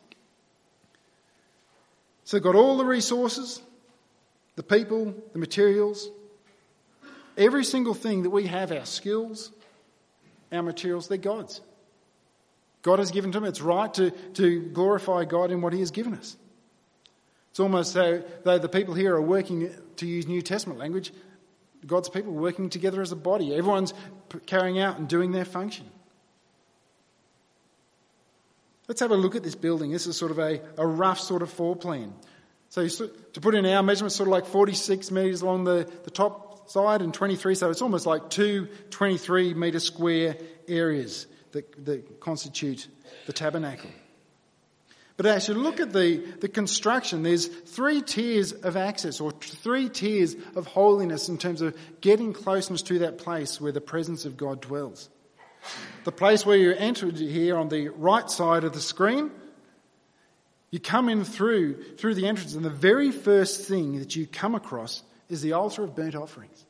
So, 2.24 2.40
got 2.40 2.54
all 2.54 2.78
the 2.78 2.84
resources, 2.86 3.60
the 4.56 4.62
people, 4.62 5.14
the 5.34 5.38
materials, 5.38 6.08
every 7.36 7.64
single 7.64 7.94
thing 7.94 8.22
that 8.22 8.30
we 8.30 8.46
have, 8.46 8.72
our 8.72 8.86
skills, 8.86 9.50
our 10.52 10.62
materials, 10.62 11.08
they're 11.08 11.18
God's. 11.18 11.60
God 12.82 12.98
has 13.00 13.10
given 13.10 13.32
to 13.32 13.40
them. 13.40 13.48
It's 13.48 13.60
right 13.60 13.92
to, 13.94 14.10
to 14.34 14.60
glorify 14.60 15.24
God 15.24 15.50
in 15.50 15.60
what 15.60 15.72
He 15.72 15.80
has 15.80 15.90
given 15.90 16.14
us. 16.14 16.36
It's 17.50 17.60
almost 17.60 17.94
though, 17.94 18.22
though 18.44 18.58
the 18.58 18.68
people 18.68 18.94
here 18.94 19.14
are 19.16 19.22
working, 19.22 19.70
to 19.96 20.06
use 20.06 20.26
New 20.26 20.42
Testament 20.42 20.78
language, 20.78 21.12
God's 21.86 22.08
people 22.08 22.32
working 22.32 22.70
together 22.70 23.00
as 23.02 23.12
a 23.12 23.16
body. 23.16 23.54
Everyone's 23.54 23.94
carrying 24.46 24.78
out 24.78 24.98
and 24.98 25.08
doing 25.08 25.32
their 25.32 25.44
function. 25.44 25.86
Let's 28.88 29.00
have 29.00 29.10
a 29.10 29.16
look 29.16 29.34
at 29.34 29.42
this 29.42 29.54
building. 29.54 29.90
This 29.90 30.06
is 30.06 30.16
sort 30.16 30.30
of 30.30 30.38
a, 30.38 30.60
a 30.78 30.86
rough 30.86 31.18
sort 31.18 31.42
of 31.42 31.50
floor 31.50 31.74
plan. 31.74 32.12
So 32.68 32.86
to 32.86 33.40
put 33.40 33.54
in 33.54 33.66
our 33.66 33.82
measurements, 33.82 34.16
sort 34.16 34.28
of 34.28 34.32
like 34.32 34.46
46 34.46 35.10
metres 35.10 35.42
along 35.42 35.64
the, 35.64 35.90
the 36.04 36.10
top 36.10 36.45
side 36.66 37.02
and 37.02 37.12
23, 37.12 37.54
so 37.54 37.70
it's 37.70 37.82
almost 37.82 38.06
like 38.06 38.30
two 38.30 38.68
23 38.90 39.54
metre 39.54 39.80
square 39.80 40.36
areas 40.68 41.26
that, 41.52 41.84
that 41.84 42.20
constitute 42.20 42.88
the 43.26 43.32
tabernacle. 43.32 43.90
But 45.16 45.26
as 45.26 45.48
you 45.48 45.54
look 45.54 45.80
at 45.80 45.92
the, 45.92 46.18
the 46.40 46.48
construction, 46.48 47.22
there's 47.22 47.46
three 47.46 48.02
tiers 48.02 48.52
of 48.52 48.76
access 48.76 49.20
or 49.20 49.30
three 49.32 49.88
tiers 49.88 50.36
of 50.54 50.66
holiness 50.66 51.30
in 51.30 51.38
terms 51.38 51.62
of 51.62 51.74
getting 52.02 52.34
closeness 52.34 52.82
to 52.82 52.98
that 53.00 53.16
place 53.16 53.58
where 53.58 53.72
the 53.72 53.80
presence 53.80 54.26
of 54.26 54.36
God 54.36 54.60
dwells. 54.60 55.08
The 56.04 56.12
place 56.12 56.44
where 56.44 56.56
you 56.56 56.72
entered 56.72 57.16
here 57.16 57.56
on 57.56 57.70
the 57.70 57.88
right 57.88 58.30
side 58.30 58.64
of 58.64 58.74
the 58.74 58.80
screen, 58.80 59.30
you 60.70 60.80
come 60.80 61.08
in 61.08 61.24
through, 61.24 61.82
through 61.96 62.14
the 62.14 62.28
entrance 62.28 62.54
and 62.54 62.64
the 62.64 62.70
very 62.70 63.10
first 63.10 63.66
thing 63.66 64.00
that 64.00 64.14
you 64.14 64.26
come 64.26 64.54
across 64.54 65.02
is 65.28 65.42
the 65.42 65.52
altar 65.52 65.82
of 65.82 65.94
burnt 65.94 66.14
offerings. 66.14 66.64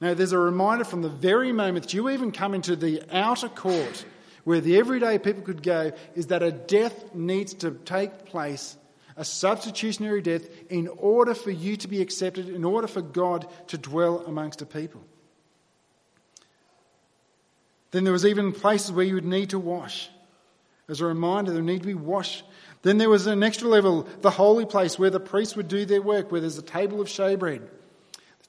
Now 0.00 0.14
there's 0.14 0.32
a 0.32 0.38
reminder 0.38 0.84
from 0.84 1.02
the 1.02 1.08
very 1.08 1.52
moment 1.52 1.86
that 1.86 1.94
you 1.94 2.08
even 2.10 2.32
come 2.32 2.54
into 2.54 2.76
the 2.76 3.02
outer 3.10 3.48
court 3.48 4.04
where 4.44 4.60
the 4.60 4.76
everyday 4.76 5.18
people 5.18 5.42
could 5.42 5.62
go 5.62 5.92
is 6.14 6.28
that 6.28 6.42
a 6.42 6.52
death 6.52 7.14
needs 7.14 7.54
to 7.54 7.72
take 7.84 8.26
place, 8.26 8.76
a 9.16 9.24
substitutionary 9.24 10.22
death, 10.22 10.46
in 10.70 10.86
order 10.86 11.34
for 11.34 11.50
you 11.50 11.76
to 11.76 11.88
be 11.88 12.00
accepted, 12.00 12.48
in 12.48 12.62
order 12.62 12.86
for 12.86 13.02
God 13.02 13.48
to 13.68 13.78
dwell 13.78 14.22
amongst 14.26 14.62
a 14.62 14.66
people. 14.66 15.02
Then 17.90 18.04
there 18.04 18.12
was 18.12 18.26
even 18.26 18.52
places 18.52 18.92
where 18.92 19.04
you 19.04 19.14
would 19.14 19.24
need 19.24 19.50
to 19.50 19.58
wash. 19.58 20.10
As 20.88 21.00
a 21.00 21.06
reminder, 21.06 21.52
there 21.52 21.62
need 21.62 21.80
to 21.80 21.86
be 21.86 21.94
washed. 21.94 22.44
Then 22.86 22.98
there 22.98 23.10
was 23.10 23.26
an 23.26 23.42
extra 23.42 23.66
level, 23.66 24.06
the 24.20 24.30
holy 24.30 24.64
place, 24.64 24.96
where 24.96 25.10
the 25.10 25.18
priests 25.18 25.56
would 25.56 25.66
do 25.66 25.84
their 25.84 26.00
work, 26.00 26.30
where 26.30 26.40
there's 26.40 26.56
a 26.56 26.62
table 26.62 27.00
of 27.00 27.08
showbread. 27.08 27.66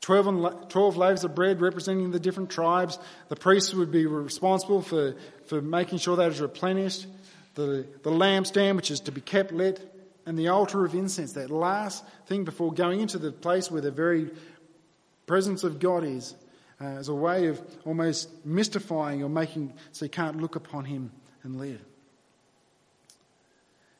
12, 0.02 0.70
12 0.70 0.96
loaves 0.96 1.24
of 1.24 1.34
bread 1.34 1.60
representing 1.60 2.12
the 2.12 2.20
different 2.20 2.52
tribes. 2.52 3.00
The 3.30 3.36
priests 3.36 3.74
would 3.74 3.92
be 3.92 4.06
responsible 4.06 4.84
for, 4.84 5.16
for 5.48 5.60
making 5.60 5.98
sure 5.98 6.18
that 6.18 6.32
is 6.32 6.40
replenished. 6.40 7.08
The, 7.56 7.88
the 8.04 8.12
lampstand, 8.12 8.76
which 8.76 8.92
is 8.92 9.00
to 9.00 9.12
be 9.12 9.22
kept 9.22 9.54
lit, 9.54 9.92
and 10.28 10.38
the 10.38 10.50
altar 10.50 10.86
of 10.86 10.94
incense, 10.94 11.34
that 11.34 11.50
last 11.50 12.04
thing 12.28 12.44
before 12.44 12.72
going 12.72 13.00
into 13.00 13.18
the 13.18 13.32
place 13.32 13.72
where 13.72 13.82
the 13.82 13.90
very 13.90 14.30
presence 15.26 15.64
of 15.64 15.80
God 15.80 16.04
is, 16.04 16.36
uh, 16.80 16.84
as 16.84 17.08
a 17.08 17.16
way 17.16 17.48
of 17.48 17.60
almost 17.86 18.30
mystifying 18.46 19.24
or 19.24 19.30
making 19.30 19.74
so 19.94 20.06
you 20.06 20.12
can't 20.12 20.40
look 20.40 20.56
upon 20.56 20.86
Him 20.86 21.12
and 21.42 21.58
live. 21.58 21.82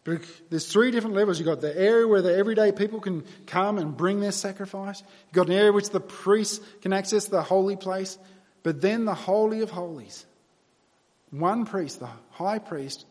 But 0.08 0.22
there's 0.50 0.66
three 0.66 0.92
different 0.92 1.18
levels. 1.18 1.38
You've 1.38 1.48
got 1.48 1.60
the 1.60 1.78
area 1.78 2.08
where 2.08 2.22
the 2.22 2.34
everyday 2.34 2.72
people 2.72 3.02
can 3.02 3.26
come 3.46 3.78
and 3.78 3.98
bring 3.98 4.22
their 4.22 4.32
sacrifice. 4.32 5.02
You've 5.02 5.34
got 5.34 5.48
an 5.48 5.54
area 5.54 5.74
which 5.74 5.90
the 5.90 6.00
priests 6.00 6.66
can 6.82 6.94
access 6.94 7.26
the 7.26 7.42
holy 7.42 7.76
place. 7.76 8.18
But 8.64 8.80
then 8.80 9.04
the 9.04 9.14
Holy 9.14 9.60
of 9.60 9.70
Holies. 9.70 10.26
One 11.32 11.66
priest, 11.66 12.00
the 12.00 12.08
high 12.30 12.60
priest, 12.60 13.06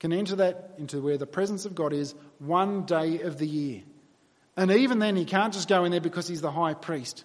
can 0.00 0.12
enter 0.12 0.34
that 0.34 0.74
into 0.78 1.00
where 1.00 1.16
the 1.16 1.28
presence 1.28 1.64
of 1.64 1.76
God 1.76 1.92
is 1.92 2.12
one 2.40 2.86
day 2.86 3.20
of 3.20 3.38
the 3.38 3.46
year. 3.46 3.82
And 4.56 4.72
even 4.72 4.98
then, 4.98 5.14
he 5.14 5.24
can't 5.24 5.54
just 5.54 5.68
go 5.68 5.84
in 5.84 5.92
there 5.92 6.00
because 6.00 6.26
he's 6.26 6.40
the 6.40 6.50
high 6.50 6.74
priest, 6.74 7.22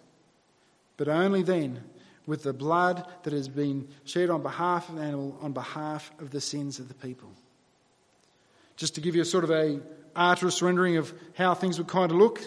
but 0.95 1.07
only 1.07 1.41
then 1.41 1.83
with 2.27 2.43
the 2.43 2.53
blood 2.53 3.03
that 3.23 3.33
has 3.33 3.49
been 3.49 3.87
shed 4.03 4.29
on 4.29 4.43
behalf 4.43 4.89
of 4.89 4.97
the 4.97 5.01
animal, 5.01 5.39
on 5.41 5.53
behalf 5.53 6.11
of 6.19 6.29
the 6.29 6.39
sins 6.39 6.77
of 6.77 6.87
the 6.87 6.93
people. 6.93 7.31
Just 8.77 8.95
to 8.95 9.01
give 9.01 9.15
you 9.15 9.21
a 9.21 9.25
sort 9.25 9.43
of 9.43 9.51
a 9.51 9.81
artist 10.15 10.61
rendering 10.61 10.97
of 10.97 11.13
how 11.35 11.53
things 11.53 11.77
would 11.77 11.87
kind 11.87 12.11
of 12.11 12.17
look, 12.17 12.41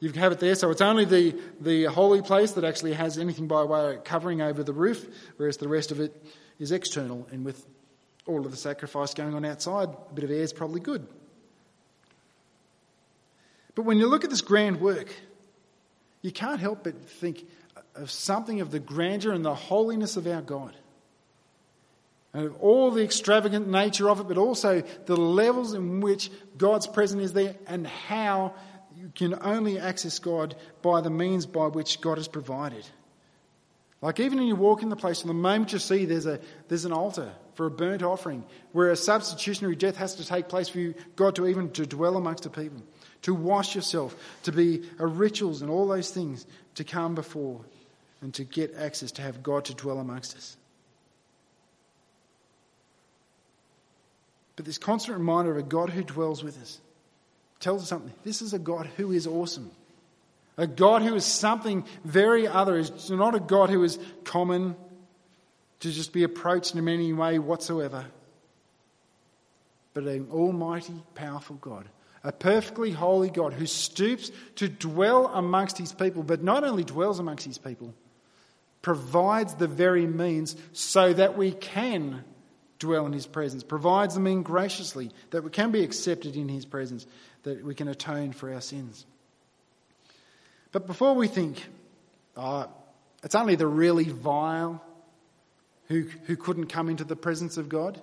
you 0.00 0.10
have 0.12 0.32
it 0.32 0.40
there. 0.40 0.54
So 0.54 0.70
it's 0.70 0.80
only 0.80 1.04
the, 1.04 1.34
the 1.60 1.84
holy 1.84 2.22
place 2.22 2.52
that 2.52 2.64
actually 2.64 2.94
has 2.94 3.18
anything 3.18 3.46
by 3.46 3.64
way 3.64 3.96
of 3.96 4.04
covering 4.04 4.40
over 4.40 4.62
the 4.62 4.72
roof, 4.72 5.06
whereas 5.36 5.56
the 5.56 5.68
rest 5.68 5.92
of 5.92 6.00
it 6.00 6.14
is 6.58 6.72
external. 6.72 7.26
And 7.30 7.44
with 7.44 7.64
all 8.26 8.44
of 8.44 8.50
the 8.50 8.56
sacrifice 8.56 9.14
going 9.14 9.34
on 9.34 9.44
outside, 9.44 9.88
a 9.88 10.14
bit 10.14 10.24
of 10.24 10.30
air 10.30 10.42
is 10.42 10.52
probably 10.52 10.80
good. 10.80 11.06
But 13.74 13.84
when 13.84 13.98
you 13.98 14.08
look 14.08 14.24
at 14.24 14.30
this 14.30 14.40
grand 14.40 14.80
work, 14.80 15.12
you 16.22 16.30
can't 16.30 16.60
help 16.60 16.84
but 16.84 17.04
think 17.04 17.46
of 17.94 18.10
something 18.10 18.60
of 18.60 18.70
the 18.70 18.78
grandeur 18.78 19.32
and 19.32 19.44
the 19.44 19.54
holiness 19.54 20.16
of 20.16 20.26
our 20.26 20.42
God 20.42 20.74
and 22.34 22.52
all 22.60 22.90
the 22.90 23.04
extravagant 23.04 23.68
nature 23.68 24.10
of 24.10 24.20
it, 24.20 24.28
but 24.28 24.36
also 24.36 24.82
the 25.06 25.16
levels 25.16 25.72
in 25.72 26.00
which 26.00 26.30
God's 26.58 26.88
presence 26.88 27.22
is 27.22 27.32
there 27.32 27.54
and 27.68 27.86
how 27.86 28.54
you 28.96 29.12
can 29.14 29.38
only 29.40 29.78
access 29.78 30.18
God 30.18 30.56
by 30.82 31.00
the 31.00 31.10
means 31.10 31.46
by 31.46 31.68
which 31.68 32.00
God 32.00 32.18
has 32.18 32.26
provided. 32.26 32.84
Like 34.02 34.20
even 34.20 34.38
when 34.38 34.48
you 34.48 34.56
walk 34.56 34.82
in 34.82 34.88
the 34.88 34.96
place, 34.96 35.20
from 35.20 35.28
the 35.28 35.34
moment 35.34 35.72
you 35.72 35.78
see 35.78 36.04
there's, 36.04 36.26
a, 36.26 36.40
there's 36.68 36.84
an 36.84 36.92
altar 36.92 37.32
for 37.54 37.66
a 37.66 37.70
burnt 37.70 38.02
offering, 38.02 38.44
where 38.72 38.90
a 38.90 38.96
substitutionary 38.96 39.76
death 39.76 39.96
has 39.96 40.16
to 40.16 40.26
take 40.26 40.48
place 40.48 40.68
for 40.68 40.80
you, 40.80 40.94
God 41.14 41.36
to 41.36 41.46
even 41.46 41.70
to 41.70 41.86
dwell 41.86 42.16
amongst 42.16 42.42
the 42.42 42.50
people, 42.50 42.82
to 43.22 43.32
wash 43.32 43.76
yourself, 43.76 44.16
to 44.42 44.50
be 44.50 44.82
a 44.98 45.06
rituals 45.06 45.62
and 45.62 45.70
all 45.70 45.86
those 45.86 46.10
things 46.10 46.46
to 46.74 46.82
come 46.82 47.14
before 47.14 47.60
and 48.20 48.34
to 48.34 48.42
get 48.42 48.74
access 48.74 49.12
to 49.12 49.22
have 49.22 49.42
God 49.42 49.66
to 49.66 49.74
dwell 49.74 50.00
amongst 50.00 50.36
us. 50.36 50.56
But 54.56 54.64
this 54.64 54.78
constant 54.78 55.18
reminder 55.18 55.52
of 55.52 55.58
a 55.58 55.62
God 55.62 55.90
who 55.90 56.02
dwells 56.02 56.44
with 56.44 56.60
us 56.60 56.80
tells 57.60 57.82
us 57.82 57.88
something. 57.88 58.12
This 58.24 58.42
is 58.42 58.52
a 58.52 58.58
God 58.58 58.86
who 58.96 59.12
is 59.12 59.26
awesome. 59.26 59.70
A 60.56 60.66
God 60.66 61.02
who 61.02 61.14
is 61.14 61.24
something 61.24 61.84
very 62.04 62.46
other. 62.46 62.78
It's 62.78 63.10
not 63.10 63.34
a 63.34 63.40
God 63.40 63.70
who 63.70 63.82
is 63.82 63.98
common 64.22 64.76
to 65.80 65.90
just 65.90 66.12
be 66.12 66.22
approached 66.22 66.74
in 66.74 66.88
any 66.88 67.12
way 67.12 67.38
whatsoever, 67.38 68.06
but 69.92 70.04
an 70.04 70.28
almighty, 70.30 70.94
powerful 71.14 71.56
God. 71.56 71.88
A 72.22 72.32
perfectly 72.32 72.90
holy 72.90 73.28
God 73.28 73.52
who 73.52 73.66
stoops 73.66 74.30
to 74.56 74.68
dwell 74.68 75.26
amongst 75.26 75.76
his 75.76 75.92
people, 75.92 76.22
but 76.22 76.42
not 76.42 76.64
only 76.64 76.84
dwells 76.84 77.18
amongst 77.18 77.44
his 77.44 77.58
people, 77.58 77.92
provides 78.80 79.54
the 79.54 79.68
very 79.68 80.06
means 80.06 80.56
so 80.72 81.12
that 81.12 81.36
we 81.36 81.52
can 81.52 82.24
dwell 82.84 83.06
in 83.06 83.12
his 83.12 83.26
presence, 83.26 83.62
provides 83.62 84.14
the 84.14 84.20
means 84.20 84.44
graciously 84.44 85.10
that 85.30 85.42
we 85.42 85.50
can 85.50 85.70
be 85.70 85.82
accepted 85.82 86.36
in 86.36 86.48
his 86.48 86.64
presence, 86.64 87.06
that 87.42 87.64
we 87.64 87.74
can 87.74 87.88
atone 87.88 88.32
for 88.32 88.52
our 88.52 88.60
sins. 88.60 89.06
But 90.70 90.86
before 90.86 91.14
we 91.14 91.28
think, 91.28 91.64
oh, 92.36 92.68
it's 93.22 93.34
only 93.34 93.56
the 93.56 93.66
really 93.66 94.04
vile 94.04 94.82
who, 95.88 96.04
who 96.24 96.36
couldn't 96.36 96.66
come 96.66 96.88
into 96.88 97.04
the 97.04 97.16
presence 97.16 97.56
of 97.56 97.68
God. 97.68 98.00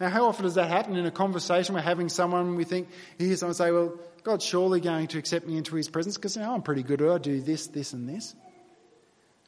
Now, 0.00 0.08
how 0.08 0.26
often 0.26 0.44
does 0.44 0.54
that 0.54 0.68
happen 0.68 0.96
in 0.96 1.06
a 1.06 1.10
conversation? 1.10 1.74
We're 1.74 1.82
having 1.82 2.08
someone, 2.08 2.56
we 2.56 2.64
think, 2.64 2.88
you 3.18 3.26
hear 3.26 3.36
someone 3.36 3.54
say, 3.54 3.70
well, 3.70 3.98
God's 4.22 4.44
surely 4.44 4.80
going 4.80 5.08
to 5.08 5.18
accept 5.18 5.46
me 5.46 5.56
into 5.56 5.76
his 5.76 5.88
presence 5.88 6.16
because 6.16 6.36
you 6.36 6.42
know, 6.42 6.54
I'm 6.54 6.62
pretty 6.62 6.82
good. 6.82 7.02
I 7.02 7.18
do 7.18 7.40
this, 7.40 7.66
this, 7.68 7.92
and 7.92 8.08
this. 8.08 8.34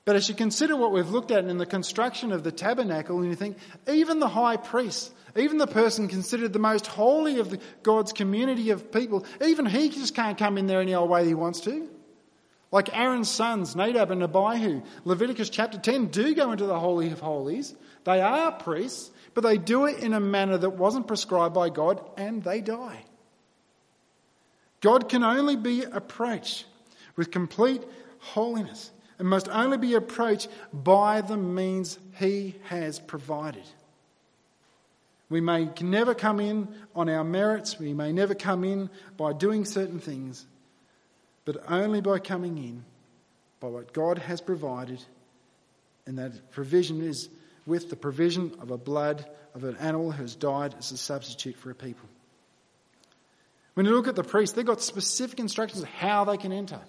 But 0.07 0.15
as 0.15 0.29
you 0.29 0.37
consider 0.37 0.77
what 0.77 0.93
we've 0.93 1.11
looked 1.11 1.33
at 1.33 1.47
in 1.47 1.59
the 1.59 1.67
construction 1.67 2.31
of 2.31 2.45
the 2.45 2.53
tabernacle, 2.53 3.19
and 3.19 3.29
you 3.29 3.35
think, 3.35 3.59
even 3.89 4.21
the 4.21 4.29
high 4.29 4.57
priest, 4.57 5.13
even 5.35 5.59
the 5.59 5.67
person 5.67 6.07
considered 6.07 6.53
the 6.53 6.61
most 6.61 6.87
holy 6.87 7.41
of 7.41 7.51
the, 7.51 7.59
God's 7.83 8.13
community 8.13 8.71
of 8.71 8.93
people, 8.93 9.27
even 9.45 9.67
he 9.67 9.89
just 9.89 10.15
can't 10.15 10.39
come 10.39 10.59
in 10.59 10.69
there 10.69 10.81
any 10.81 10.95
old 10.95 11.11
way 11.11 11.27
he 11.27 11.35
wants 11.35 11.61
to. 11.63 11.89
Like 12.71 12.97
Aaron's 12.97 13.29
sons, 13.29 13.75
Nadab 13.75 14.13
and 14.13 14.23
Abihu, 14.23 14.83
Leviticus 15.05 15.51
chapter 15.51 15.77
10, 15.77 16.07
do 16.07 16.37
go 16.37 16.53
into 16.53 16.67
the 16.67 16.79
Holy 16.79 17.11
of 17.11 17.19
Holies. 17.19 17.75
They 18.05 18.21
are 18.21 18.53
priests, 18.53 19.11
but 19.35 19.41
they 19.41 19.59
do 19.59 19.87
it 19.87 19.99
in 19.99 20.15
a 20.15 20.21
manner 20.21 20.57
that 20.57 20.71
wasn't 20.71 21.09
prescribed 21.09 21.55
by 21.55 21.69
God 21.69 22.01
and 22.17 22.45
they 22.45 22.61
die. 22.61 23.05
God 24.81 25.09
can 25.09 25.25
only 25.25 25.57
be 25.57 25.83
approached 25.83 26.65
with 27.17 27.33
complete 27.33 27.83
holiness 28.21 28.93
and 29.19 29.29
must 29.29 29.49
only 29.49 29.79
be 29.79 29.95
approached 29.95 30.49
by 30.73 31.21
the 31.21 31.37
means 31.37 31.99
He 32.19 32.57
has 32.65 32.99
provided. 32.99 33.65
We 35.29 35.41
may 35.41 35.69
never 35.81 36.15
come 36.15 36.39
in 36.39 36.69
on 36.95 37.09
our 37.09 37.25
merits, 37.25 37.79
we 37.79 37.93
may 37.93 38.13
never 38.13 38.35
come 38.35 38.63
in 38.63 38.91
by 39.17 39.33
doing 39.33 39.65
certain 39.65 39.99
things, 39.99 40.47
but 41.45 41.63
only 41.69 42.01
by 42.01 42.19
coming 42.19 42.59
in 42.59 42.85
by 43.59 43.69
what 43.69 43.93
God 43.93 44.19
has 44.19 44.41
provided, 44.41 45.03
and 46.07 46.19
that 46.19 46.51
provision 46.53 47.03
is 47.03 47.29
with 47.67 47.91
the 47.91 47.97
provision 47.97 48.53
of 48.61 48.71
a 48.71 48.79
blood 48.79 49.27
of 49.55 49.65
an 49.65 49.77
animal 49.79 50.13
who 50.13 50.23
has 50.23 50.35
died 50.35 50.75
as 50.79 50.93
a 50.93 50.97
substitute 50.97 51.57
for 51.57 51.71
a 51.71 51.75
people. 51.75 52.09
When 53.75 53.87
you 53.87 53.93
look 53.93 54.09
at 54.09 54.15
the 54.15 54.23
priests, 54.23 54.55
they've 54.55 54.65
got 54.65 54.81
specific 54.81 55.41
instructions 55.41 55.83
of 55.83 55.89
how 55.89 56.25
they 56.25 56.37
can 56.37 56.53
enter, 56.53 56.81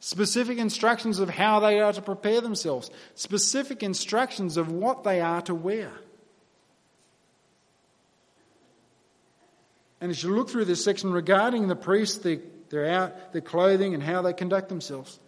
specific 0.00 0.58
instructions 0.58 1.18
of 1.18 1.30
how 1.30 1.60
they 1.60 1.80
are 1.80 1.92
to 1.92 2.02
prepare 2.02 2.40
themselves, 2.40 2.90
specific 3.14 3.82
instructions 3.82 4.56
of 4.56 4.70
what 4.70 5.04
they 5.04 5.20
are 5.20 5.42
to 5.42 5.54
wear. 5.54 5.92
And 10.00 10.10
as 10.10 10.22
you 10.22 10.34
look 10.34 10.50
through 10.50 10.66
this 10.66 10.84
section 10.84 11.10
regarding 11.10 11.68
the 11.68 11.76
priests, 11.76 12.18
the 12.18 12.40
their 12.70 12.86
out, 12.86 13.32
their 13.32 13.40
clothing, 13.40 13.94
and 13.94 14.02
how 14.02 14.22
they 14.22 14.32
conduct 14.32 14.68
themselves. 14.68 15.18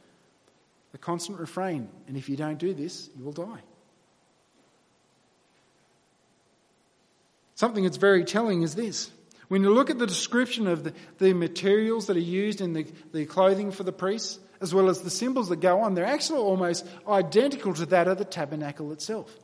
The 0.93 0.99
constant 0.99 1.39
refrain, 1.39 1.89
and 2.07 2.17
if 2.17 2.29
you 2.29 2.37
don't 2.37 2.59
do 2.59 2.73
this, 2.73 3.11
you 3.17 3.25
will 3.25 3.33
die. 3.33 3.61
Something 7.55 7.85
that's 7.85 7.97
very 7.97 8.25
telling 8.25 8.63
is 8.63 8.75
this. 8.75 9.11
When 9.49 9.63
you 9.63 9.71
look 9.71 9.91
at 9.91 9.99
the 9.99 10.07
description 10.07 10.67
of 10.67 10.85
the, 10.85 10.93
the 11.19 11.33
materials 11.35 12.07
that 12.07 12.17
are 12.17 12.21
used 12.21 12.61
in 12.61 12.73
the, 12.73 12.87
the 13.13 13.27
clothing 13.27 13.71
for 13.71 13.83
the 13.83 13.93
priests, 13.93 14.39
as 14.61 14.75
well 14.75 14.89
as 14.89 15.03
the 15.03 15.11
symbols 15.11 15.49
that 15.49 15.61
go 15.61 15.81
on, 15.81 15.95
they're 15.95 16.05
actually 16.05 16.41
almost 16.41 16.87
identical 17.07 17.75
to 17.75 17.87
that 17.87 18.09
of 18.09 18.19
the 18.19 18.25
tabernacle 18.25 18.93
itself. 18.93 19.35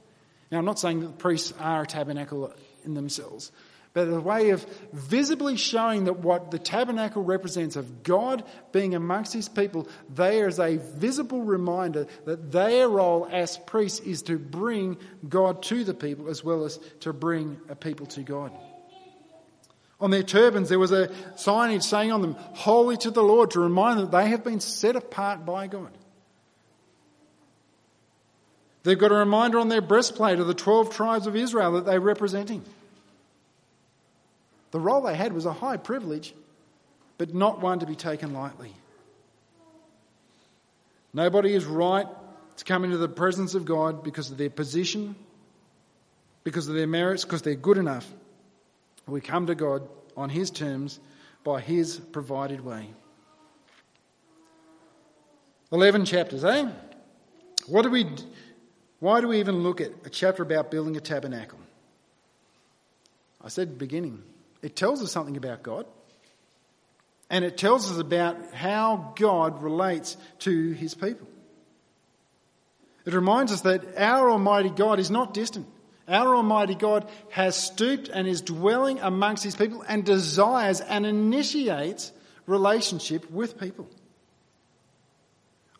Now, 0.50 0.58
I'm 0.58 0.64
not 0.64 0.78
saying 0.78 1.00
that 1.00 1.06
the 1.06 1.12
priests 1.12 1.52
are 1.58 1.82
a 1.82 1.86
tabernacle 1.86 2.52
in 2.84 2.94
themselves, 2.94 3.50
but 3.92 4.08
a 4.08 4.20
way 4.20 4.50
of 4.50 4.66
visibly 4.92 5.56
showing 5.56 6.04
that 6.04 6.18
what 6.18 6.50
the 6.50 6.58
tabernacle 6.58 7.22
represents 7.22 7.76
of 7.76 8.02
God 8.02 8.44
being 8.72 8.94
amongst 8.94 9.32
his 9.32 9.48
people, 9.48 9.88
they 10.12 10.40
is 10.40 10.58
a 10.58 10.76
visible 10.76 11.42
reminder 11.42 12.06
that 12.24 12.50
their 12.50 12.88
role 12.88 13.28
as 13.30 13.56
priests 13.56 14.00
is 14.00 14.22
to 14.22 14.38
bring 14.38 14.98
God 15.28 15.62
to 15.64 15.84
the 15.84 15.94
people 15.94 16.28
as 16.28 16.42
well 16.42 16.64
as 16.64 16.78
to 17.00 17.12
bring 17.12 17.60
a 17.68 17.76
people 17.76 18.06
to 18.06 18.22
God. 18.22 18.52
On 20.04 20.10
their 20.10 20.22
turbans, 20.22 20.68
there 20.68 20.78
was 20.78 20.92
a 20.92 21.08
signage 21.36 21.82
saying 21.82 22.12
on 22.12 22.20
them, 22.20 22.36
Holy 22.52 22.98
to 22.98 23.10
the 23.10 23.22
Lord, 23.22 23.52
to 23.52 23.60
remind 23.60 23.98
them 23.98 24.10
that 24.10 24.18
they 24.18 24.28
have 24.28 24.44
been 24.44 24.60
set 24.60 24.96
apart 24.96 25.46
by 25.46 25.66
God. 25.66 25.88
They've 28.82 28.98
got 28.98 29.12
a 29.12 29.14
reminder 29.14 29.58
on 29.58 29.70
their 29.70 29.80
breastplate 29.80 30.40
of 30.40 30.46
the 30.46 30.52
12 30.52 30.94
tribes 30.94 31.26
of 31.26 31.34
Israel 31.34 31.72
that 31.72 31.86
they're 31.86 32.00
representing. 32.00 32.62
The 34.72 34.78
role 34.78 35.00
they 35.00 35.16
had 35.16 35.32
was 35.32 35.46
a 35.46 35.54
high 35.54 35.78
privilege, 35.78 36.34
but 37.16 37.32
not 37.32 37.62
one 37.62 37.78
to 37.78 37.86
be 37.86 37.96
taken 37.96 38.34
lightly. 38.34 38.74
Nobody 41.14 41.54
is 41.54 41.64
right 41.64 42.06
to 42.58 42.64
come 42.66 42.84
into 42.84 42.98
the 42.98 43.08
presence 43.08 43.54
of 43.54 43.64
God 43.64 44.04
because 44.04 44.30
of 44.30 44.36
their 44.36 44.50
position, 44.50 45.16
because 46.42 46.68
of 46.68 46.74
their 46.74 46.86
merits, 46.86 47.24
because 47.24 47.40
they're 47.40 47.54
good 47.54 47.78
enough. 47.78 48.06
We 49.06 49.20
come 49.20 49.46
to 49.46 49.54
God 49.54 49.88
on 50.16 50.30
His 50.30 50.50
terms 50.50 51.00
by 51.42 51.60
His 51.60 51.98
provided 51.98 52.64
way. 52.64 52.88
11 55.72 56.04
chapters, 56.04 56.44
eh? 56.44 56.68
What 57.66 57.82
do 57.82 57.90
we, 57.90 58.06
why 59.00 59.20
do 59.20 59.28
we 59.28 59.40
even 59.40 59.62
look 59.62 59.80
at 59.80 59.90
a 60.04 60.10
chapter 60.10 60.42
about 60.42 60.70
building 60.70 60.96
a 60.96 61.00
tabernacle? 61.00 61.58
I 63.42 63.48
said 63.48 63.78
beginning. 63.78 64.22
It 64.62 64.76
tells 64.76 65.02
us 65.02 65.12
something 65.12 65.36
about 65.36 65.62
God. 65.62 65.86
And 67.28 67.44
it 67.44 67.56
tells 67.56 67.90
us 67.90 67.98
about 67.98 68.54
how 68.54 69.12
God 69.16 69.62
relates 69.62 70.16
to 70.40 70.70
his 70.72 70.94
people. 70.94 71.26
It 73.04 73.12
reminds 73.12 73.52
us 73.52 73.62
that 73.62 73.82
our 73.98 74.30
Almighty 74.30 74.70
God 74.70 74.98
is 74.98 75.10
not 75.10 75.34
distant. 75.34 75.66
Our 76.06 76.36
Almighty 76.36 76.74
God 76.74 77.08
has 77.30 77.56
stooped 77.56 78.08
and 78.08 78.26
is 78.26 78.42
dwelling 78.42 79.00
amongst 79.00 79.44
his 79.44 79.56
people 79.56 79.82
and 79.88 80.04
desires 80.04 80.80
and 80.80 81.06
initiates 81.06 82.12
relationship 82.46 83.30
with 83.30 83.58
people. 83.58 83.88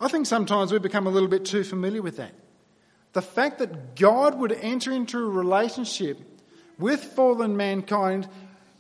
I 0.01 0.09
think 0.09 0.27
sometimes 0.27 0.73
we 0.73 0.79
become 0.79 1.07
a 1.07 1.11
little 1.11 1.29
bit 1.29 1.45
too 1.45 1.65
familiar 1.65 2.03
with 2.03 2.17
that. 2.17 2.33
The 3.13 3.23
fact 3.23 3.59
that 3.59 3.97
God 3.97 4.39
would 4.39 4.53
enter 4.53 4.93
into 4.93 5.19
a 5.19 5.29
relationship 5.29 6.19
with 6.79 7.05
fallen 7.05 7.57
mankind 7.57 8.29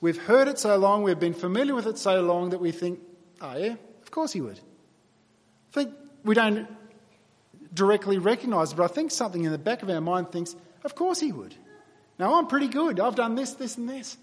We've 0.04 0.22
heard 0.22 0.48
it 0.48 0.58
so 0.58 0.76
long, 0.76 1.02
we've 1.02 1.18
been 1.18 1.32
familiar 1.32 1.74
with 1.74 1.86
it 1.86 1.96
so 1.96 2.20
long 2.20 2.50
that 2.50 2.58
we 2.58 2.72
think, 2.72 3.00
oh 3.40 3.56
yeah, 3.56 3.76
of 4.02 4.10
course 4.10 4.34
he 4.34 4.42
would. 4.42 4.58
I 4.58 5.72
think 5.72 5.94
we 6.22 6.34
don't 6.34 6.68
directly 7.72 8.18
recognise 8.18 8.72
it, 8.72 8.76
but 8.76 8.84
I 8.84 8.88
think 8.88 9.12
something 9.12 9.44
in 9.44 9.50
the 9.50 9.56
back 9.56 9.82
of 9.82 9.88
our 9.88 10.02
mind 10.02 10.30
thinks, 10.30 10.56
of 10.84 10.94
course 10.94 11.20
he 11.20 11.32
would. 11.32 11.54
Now 12.18 12.38
I'm 12.38 12.46
pretty 12.46 12.68
good. 12.68 13.00
I've 13.00 13.16
done 13.16 13.34
this, 13.34 13.54
this, 13.54 13.76
and 13.76 13.88
this. 13.88 14.16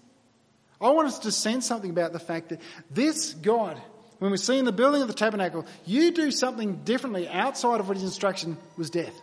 I 0.80 0.90
want 0.90 1.08
us 1.08 1.20
to 1.20 1.32
sense 1.32 1.66
something 1.66 1.90
about 1.90 2.12
the 2.12 2.18
fact 2.18 2.48
that 2.48 2.60
this 2.90 3.34
God, 3.34 3.80
when 4.18 4.30
we 4.30 4.36
see 4.36 4.58
in 4.58 4.64
the 4.64 4.72
building 4.72 5.02
of 5.02 5.08
the 5.08 5.14
tabernacle, 5.14 5.66
you 5.84 6.10
do 6.10 6.30
something 6.30 6.82
differently 6.84 7.28
outside 7.28 7.80
of 7.80 7.88
what 7.88 7.96
his 7.96 8.04
instruction 8.04 8.56
was 8.76 8.90
death. 8.90 9.14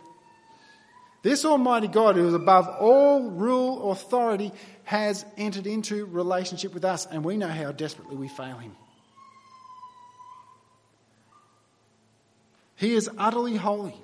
This 1.22 1.44
Almighty 1.44 1.88
God, 1.88 2.16
who 2.16 2.26
is 2.26 2.34
above 2.34 2.66
all 2.80 3.30
rule, 3.30 3.90
authority, 3.92 4.52
has 4.84 5.24
entered 5.36 5.66
into 5.66 6.06
relationship 6.06 6.72
with 6.72 6.84
us, 6.84 7.06
and 7.06 7.24
we 7.24 7.36
know 7.36 7.48
how 7.48 7.72
desperately 7.72 8.16
we 8.16 8.28
fail 8.28 8.56
Him. 8.56 8.74
He 12.76 12.94
is 12.94 13.10
utterly 13.18 13.56
holy. 13.56 13.94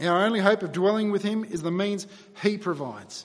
Our 0.00 0.24
only 0.24 0.40
hope 0.40 0.62
of 0.62 0.72
dwelling 0.72 1.10
with 1.10 1.22
Him 1.22 1.44
is 1.44 1.62
the 1.62 1.70
means 1.70 2.06
He 2.42 2.58
provides. 2.58 3.24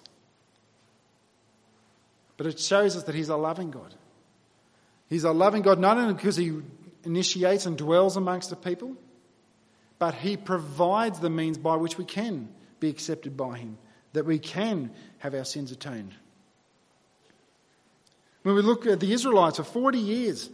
But 2.38 2.48
it 2.48 2.60
shows 2.60 2.96
us 2.96 3.04
that 3.04 3.16
He's 3.16 3.30
a 3.30 3.36
loving 3.36 3.72
God. 3.72 3.94
He's 5.10 5.26
a 5.26 5.32
loving 5.32 5.62
God 5.62 5.80
not 5.80 5.98
only 5.98 6.14
because 6.14 6.38
He 6.38 6.54
initiates 7.04 7.66
and 7.66 7.78
dwells 7.78 8.16
amongst 8.16 8.50
the 8.50 8.56
people, 8.56 8.96
but 10.00 10.16
He 10.16 10.38
provides 10.38 11.20
the 11.20 11.30
means 11.30 11.58
by 11.58 11.76
which 11.76 11.98
we 11.98 12.06
can 12.06 12.50
be 12.80 12.90
accepted 12.90 13.36
by 13.36 13.58
Him, 13.58 13.78
that 14.14 14.26
we 14.26 14.40
can 14.40 14.92
have 15.20 15.36
our 15.36 15.46
sins 15.46 15.72
atoned. 15.72 16.14
When 18.44 18.56
we 18.56 18.62
look 18.62 18.88
at 18.88 19.00
the 19.00 19.12
Israelites 19.12 19.58
for 19.58 19.64
40 19.64 20.00
years, 20.00 20.50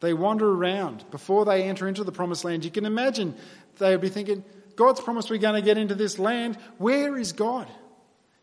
they 0.00 0.14
wander 0.14 0.50
around 0.50 1.04
before 1.10 1.44
they 1.44 1.64
enter 1.64 1.88
into 1.88 2.04
the 2.04 2.12
promised 2.12 2.44
land. 2.44 2.64
You 2.64 2.70
can 2.70 2.86
imagine 2.86 3.34
they 3.78 3.90
would 3.90 4.00
be 4.00 4.08
thinking, 4.08 4.44
God's 4.76 5.00
promised 5.00 5.30
we're 5.30 5.38
going 5.38 5.60
to 5.60 5.62
get 5.62 5.78
into 5.78 5.94
this 5.94 6.18
land. 6.18 6.56
Where 6.78 7.16
is 7.16 7.32
God? 7.32 7.68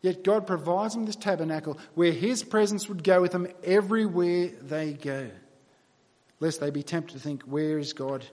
Yet 0.02 0.22
God 0.22 0.46
provides 0.46 0.94
them 0.94 1.06
this 1.06 1.16
tabernacle 1.16 1.78
where 1.94 2.12
His 2.12 2.42
presence 2.42 2.88
would 2.88 3.02
go 3.02 3.22
with 3.22 3.32
them 3.32 3.46
everywhere 3.62 4.48
they 4.60 4.92
go. 4.92 5.30
Lest 6.40 6.60
they 6.60 6.70
be 6.70 6.82
tempted 6.82 7.14
to 7.14 7.20
think, 7.20 7.42
Where 7.44 7.78
is 7.78 7.94
God? 7.94 8.24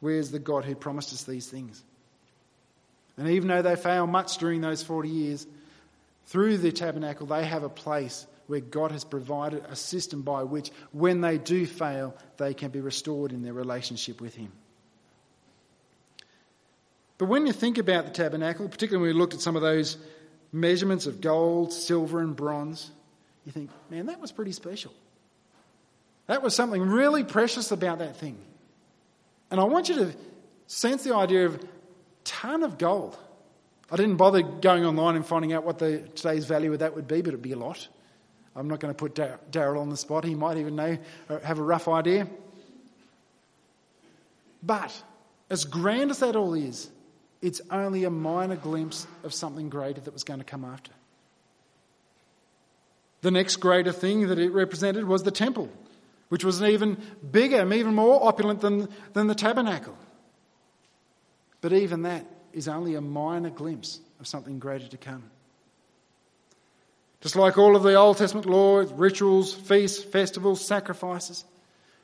Where 0.00 0.16
is 0.16 0.32
the 0.32 0.38
God 0.38 0.64
who 0.64 0.74
promised 0.74 1.12
us 1.12 1.22
these 1.22 1.46
things? 1.46 1.84
And 3.16 3.28
even 3.28 3.48
though 3.48 3.62
they 3.62 3.76
fail 3.76 4.06
much 4.06 4.38
during 4.38 4.62
those 4.62 4.82
40 4.82 5.08
years, 5.08 5.46
through 6.26 6.58
the 6.58 6.72
tabernacle, 6.72 7.26
they 7.26 7.44
have 7.44 7.64
a 7.64 7.68
place 7.68 8.26
where 8.46 8.60
God 8.60 8.90
has 8.92 9.04
provided 9.04 9.64
a 9.68 9.76
system 9.76 10.22
by 10.22 10.42
which, 10.42 10.70
when 10.92 11.20
they 11.20 11.38
do 11.38 11.66
fail, 11.66 12.16
they 12.38 12.54
can 12.54 12.70
be 12.70 12.80
restored 12.80 13.32
in 13.32 13.42
their 13.42 13.52
relationship 13.52 14.20
with 14.20 14.34
Him. 14.34 14.50
But 17.20 17.28
when 17.28 17.46
you 17.46 17.52
think 17.52 17.76
about 17.76 18.06
the 18.06 18.12
tabernacle, 18.12 18.66
particularly 18.66 19.08
when 19.08 19.14
we 19.14 19.20
looked 19.20 19.34
at 19.34 19.42
some 19.42 19.54
of 19.54 19.60
those 19.60 19.98
measurements 20.52 21.04
of 21.04 21.20
gold, 21.20 21.70
silver, 21.70 22.20
and 22.20 22.34
bronze, 22.34 22.90
you 23.44 23.52
think, 23.52 23.68
man, 23.90 24.06
that 24.06 24.18
was 24.18 24.32
pretty 24.32 24.52
special. 24.52 24.90
That 26.28 26.42
was 26.42 26.54
something 26.54 26.80
really 26.80 27.22
precious 27.22 27.72
about 27.72 27.98
that 27.98 28.16
thing. 28.16 28.38
And 29.50 29.60
I 29.60 29.64
want 29.64 29.90
you 29.90 29.96
to 29.96 30.14
sense 30.66 31.04
the 31.04 31.14
idea 31.14 31.44
of 31.44 31.62
ton 32.24 32.62
of 32.62 32.78
gold. 32.78 33.18
I 33.92 33.96
didn't 33.96 34.16
bother 34.16 34.40
going 34.40 34.86
online 34.86 35.16
and 35.16 35.26
finding 35.26 35.52
out 35.52 35.62
what 35.62 35.78
the, 35.78 35.98
today's 36.14 36.46
value 36.46 36.72
of 36.72 36.78
that 36.78 36.96
would 36.96 37.06
be, 37.06 37.20
but 37.20 37.28
it'd 37.28 37.42
be 37.42 37.52
a 37.52 37.58
lot. 37.58 37.86
I'm 38.56 38.66
not 38.66 38.80
going 38.80 38.94
to 38.94 38.98
put 38.98 39.14
Daryl 39.14 39.78
on 39.78 39.90
the 39.90 39.96
spot. 39.98 40.24
He 40.24 40.34
might 40.34 40.56
even 40.56 40.74
know, 40.74 40.96
uh, 41.28 41.38
have 41.40 41.58
a 41.58 41.62
rough 41.62 41.86
idea. 41.86 42.26
But 44.62 45.02
as 45.50 45.66
grand 45.66 46.10
as 46.10 46.20
that 46.20 46.34
all 46.34 46.54
is, 46.54 46.88
it's 47.42 47.60
only 47.70 48.04
a 48.04 48.10
minor 48.10 48.56
glimpse 48.56 49.06
of 49.24 49.32
something 49.32 49.68
greater 49.68 50.00
that 50.00 50.12
was 50.12 50.24
going 50.24 50.40
to 50.40 50.44
come 50.44 50.64
after. 50.64 50.92
The 53.22 53.30
next 53.30 53.56
greater 53.56 53.92
thing 53.92 54.28
that 54.28 54.38
it 54.38 54.50
represented 54.50 55.04
was 55.04 55.22
the 55.22 55.30
temple, 55.30 55.70
which 56.28 56.44
was 56.44 56.62
even 56.62 56.98
bigger 57.30 57.60
and 57.60 57.72
even 57.72 57.94
more 57.94 58.26
opulent 58.26 58.60
than, 58.60 58.88
than 59.12 59.26
the 59.26 59.34
tabernacle. 59.34 59.96
But 61.60 61.72
even 61.72 62.02
that 62.02 62.26
is 62.52 62.68
only 62.68 62.94
a 62.94 63.00
minor 63.00 63.50
glimpse 63.50 64.00
of 64.18 64.26
something 64.26 64.58
greater 64.58 64.88
to 64.88 64.96
come. 64.96 65.24
Just 67.20 67.36
like 67.36 67.58
all 67.58 67.76
of 67.76 67.82
the 67.82 67.94
Old 67.94 68.16
Testament 68.16 68.46
laws, 68.46 68.90
rituals, 68.92 69.52
feasts, 69.52 70.02
festivals, 70.02 70.64
sacrifices, 70.64 71.44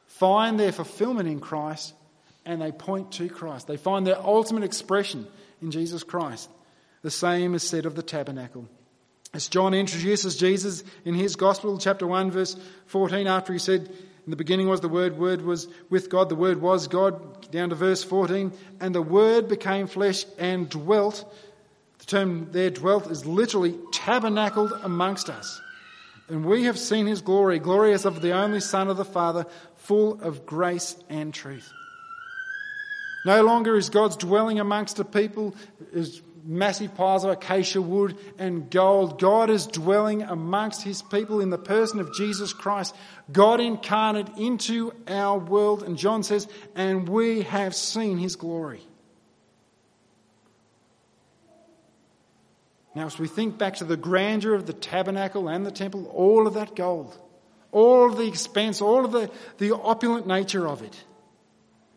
find 0.06 0.60
their 0.60 0.72
fulfillment 0.72 1.28
in 1.28 1.40
Christ 1.40 1.94
and 2.46 2.62
they 2.62 2.72
point 2.72 3.12
to 3.12 3.28
Christ. 3.28 3.66
They 3.66 3.76
find 3.76 4.06
their 4.06 4.18
ultimate 4.18 4.64
expression 4.64 5.26
in 5.60 5.70
Jesus 5.70 6.02
Christ. 6.02 6.48
The 7.02 7.10
same 7.10 7.54
is 7.54 7.62
said 7.62 7.84
of 7.84 7.94
the 7.94 8.02
tabernacle. 8.02 8.66
As 9.34 9.48
John 9.48 9.74
introduces 9.74 10.36
Jesus 10.36 10.82
in 11.04 11.14
his 11.14 11.36
Gospel, 11.36 11.76
chapter 11.78 12.06
1, 12.06 12.30
verse 12.30 12.56
14, 12.86 13.26
after 13.26 13.52
he 13.52 13.58
said, 13.58 13.82
In 14.24 14.30
the 14.30 14.36
beginning 14.36 14.68
was 14.68 14.80
the 14.80 14.88
Word, 14.88 15.18
Word 15.18 15.42
was 15.42 15.68
with 15.90 16.08
God, 16.08 16.28
the 16.28 16.36
Word 16.36 16.60
was 16.62 16.88
God, 16.88 17.50
down 17.50 17.68
to 17.68 17.74
verse 17.74 18.02
14, 18.02 18.52
and 18.80 18.94
the 18.94 19.02
Word 19.02 19.48
became 19.48 19.88
flesh 19.88 20.24
and 20.38 20.70
dwelt. 20.70 21.30
The 21.98 22.06
term 22.06 22.48
there, 22.52 22.70
dwelt, 22.70 23.10
is 23.10 23.26
literally 23.26 23.74
tabernacled 23.92 24.72
amongst 24.82 25.28
us. 25.28 25.60
And 26.28 26.44
we 26.44 26.64
have 26.64 26.78
seen 26.78 27.06
his 27.06 27.20
glory, 27.20 27.58
glorious 27.58 28.04
of 28.04 28.22
the 28.22 28.32
only 28.32 28.60
Son 28.60 28.88
of 28.88 28.96
the 28.96 29.04
Father, 29.04 29.46
full 29.76 30.20
of 30.22 30.46
grace 30.46 30.96
and 31.08 31.34
truth. 31.34 31.72
No 33.26 33.42
longer 33.42 33.76
is 33.76 33.90
God's 33.90 34.16
dwelling 34.16 34.60
amongst 34.60 35.00
a 35.00 35.04
people 35.04 35.56
as 35.92 36.22
massive 36.44 36.94
piles 36.94 37.24
of 37.24 37.30
acacia 37.30 37.82
wood 37.82 38.16
and 38.38 38.70
gold. 38.70 39.18
God 39.20 39.50
is 39.50 39.66
dwelling 39.66 40.22
amongst 40.22 40.84
his 40.84 41.02
people 41.02 41.40
in 41.40 41.50
the 41.50 41.58
person 41.58 41.98
of 41.98 42.14
Jesus 42.14 42.52
Christ, 42.52 42.94
God 43.32 43.60
incarnate 43.60 44.28
into 44.38 44.92
our 45.08 45.40
world. 45.40 45.82
And 45.82 45.98
John 45.98 46.22
says, 46.22 46.46
and 46.76 47.08
we 47.08 47.42
have 47.42 47.74
seen 47.74 48.16
his 48.16 48.36
glory. 48.36 48.86
Now, 52.94 53.06
as 53.06 53.18
we 53.18 53.26
think 53.26 53.58
back 53.58 53.74
to 53.78 53.84
the 53.84 53.96
grandeur 53.96 54.54
of 54.54 54.66
the 54.66 54.72
tabernacle 54.72 55.48
and 55.48 55.66
the 55.66 55.72
temple, 55.72 56.06
all 56.14 56.46
of 56.46 56.54
that 56.54 56.76
gold, 56.76 57.12
all 57.72 58.08
of 58.08 58.18
the 58.18 58.28
expense, 58.28 58.80
all 58.80 59.04
of 59.04 59.10
the, 59.10 59.32
the 59.58 59.72
opulent 59.72 60.28
nature 60.28 60.68
of 60.68 60.82
it, 60.82 60.96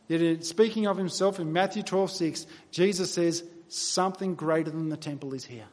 Yet, 0.10 0.44
speaking 0.44 0.88
of 0.88 0.98
himself 0.98 1.40
in 1.40 1.54
Matthew 1.54 1.84
12 1.84 2.12
6, 2.12 2.48
Jesus 2.72 3.14
says, 3.14 3.44
Something 3.70 4.34
greater 4.34 4.72
than 4.72 4.90
the 4.90 4.98
temple 4.98 5.36
is 5.36 5.46
here. 5.46 5.68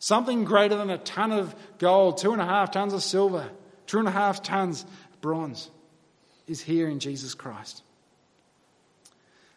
Something 0.00 0.44
greater 0.44 0.76
than 0.76 0.90
a 0.90 0.98
ton 0.98 1.30
of 1.30 1.54
gold, 1.78 2.18
two 2.18 2.32
and 2.32 2.42
a 2.42 2.44
half 2.44 2.72
tons 2.72 2.92
of 2.92 3.02
silver, 3.02 3.48
two 3.86 4.00
and 4.00 4.08
a 4.08 4.10
half 4.10 4.42
tons 4.42 4.82
of 4.82 5.20
bronze 5.20 5.70
is 6.48 6.60
here 6.60 6.88
in 6.88 6.98
Jesus 6.98 7.34
Christ. 7.34 7.82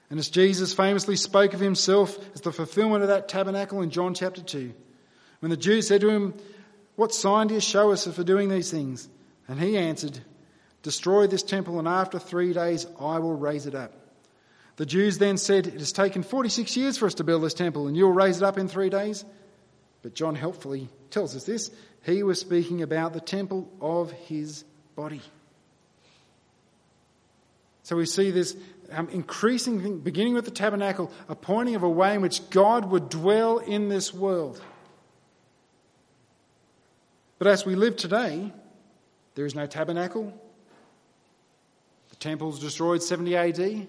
And 0.10 0.20
as 0.20 0.30
Jesus 0.30 0.74
famously 0.74 1.16
spoke 1.16 1.54
of 1.54 1.60
himself 1.60 2.18
as 2.34 2.42
the 2.42 2.54
fulfillment 2.54 3.02
of 3.02 3.10
that 3.10 3.28
tabernacle 3.28 3.82
in 3.82 3.90
John 3.90 4.14
chapter 4.14 4.42
2, 4.42 4.74
when 5.40 5.50
the 5.50 5.58
Jews 5.58 5.88
said 5.88 6.02
to 6.02 6.10
him, 6.10 6.36
What 6.96 7.14
sign 7.14 7.48
do 7.48 7.56
you 7.56 7.60
show 7.60 7.92
us 7.92 8.08
for 8.08 8.24
doing 8.24 8.50
these 8.50 8.72
things? 8.72 9.10
And 9.48 9.60
he 9.60 9.76
answered, 9.78 10.20
Destroy 10.88 11.28
this 11.28 11.44
temple, 11.44 11.80
and 11.80 11.88
after 11.88 12.18
three 12.18 12.54
days 12.54 12.88
I 12.98 13.20
will 13.20 13.36
raise 13.36 13.66
it 13.66 13.76
up. 13.76 13.92
The 14.78 14.86
Jews 14.86 15.18
then 15.18 15.36
said, 15.36 15.68
It 15.68 15.74
has 15.74 15.92
taken 15.92 16.24
46 16.24 16.78
years 16.78 16.98
for 16.98 17.08
us 17.08 17.16
to 17.16 17.26
build 17.26 17.44
this 17.44 17.54
temple, 17.54 17.88
and 17.88 17.98
you'll 17.98 18.14
raise 18.14 18.38
it 18.38 18.44
up 18.44 18.58
in 18.58 18.70
three 18.70 18.90
days? 18.90 19.26
But 20.02 20.14
John 20.14 20.34
helpfully 20.34 20.88
tells 21.10 21.36
us 21.36 21.44
this. 21.44 21.72
He 22.06 22.24
was 22.24 22.40
speaking 22.40 22.84
about 22.84 23.12
the 23.12 23.20
temple 23.20 23.70
of 23.82 24.14
his 24.14 24.64
body. 24.96 25.20
So 27.84 27.98
we 27.98 28.06
see 28.06 28.32
this 28.32 28.56
um, 28.90 29.10
increasing 29.10 29.82
thing, 29.82 30.00
beginning 30.00 30.36
with 30.36 30.46
the 30.46 30.52
tabernacle, 30.52 31.12
a 31.28 31.36
pointing 31.36 31.76
of 31.76 31.84
a 31.84 31.90
way 31.90 32.16
in 32.16 32.22
which 32.22 32.50
God 32.50 32.90
would 32.92 33.10
dwell 33.10 33.58
in 33.58 33.90
this 33.90 34.14
world. 34.14 34.62
But 37.40 37.48
as 37.48 37.66
we 37.66 37.76
live 37.76 37.98
today, 37.98 38.54
there 39.36 39.46
is 39.46 39.54
no 39.54 39.66
tabernacle, 39.66 40.34
temple's 42.20 42.60
destroyed 42.60 43.04
70 43.04 43.36
AD. 43.36 43.88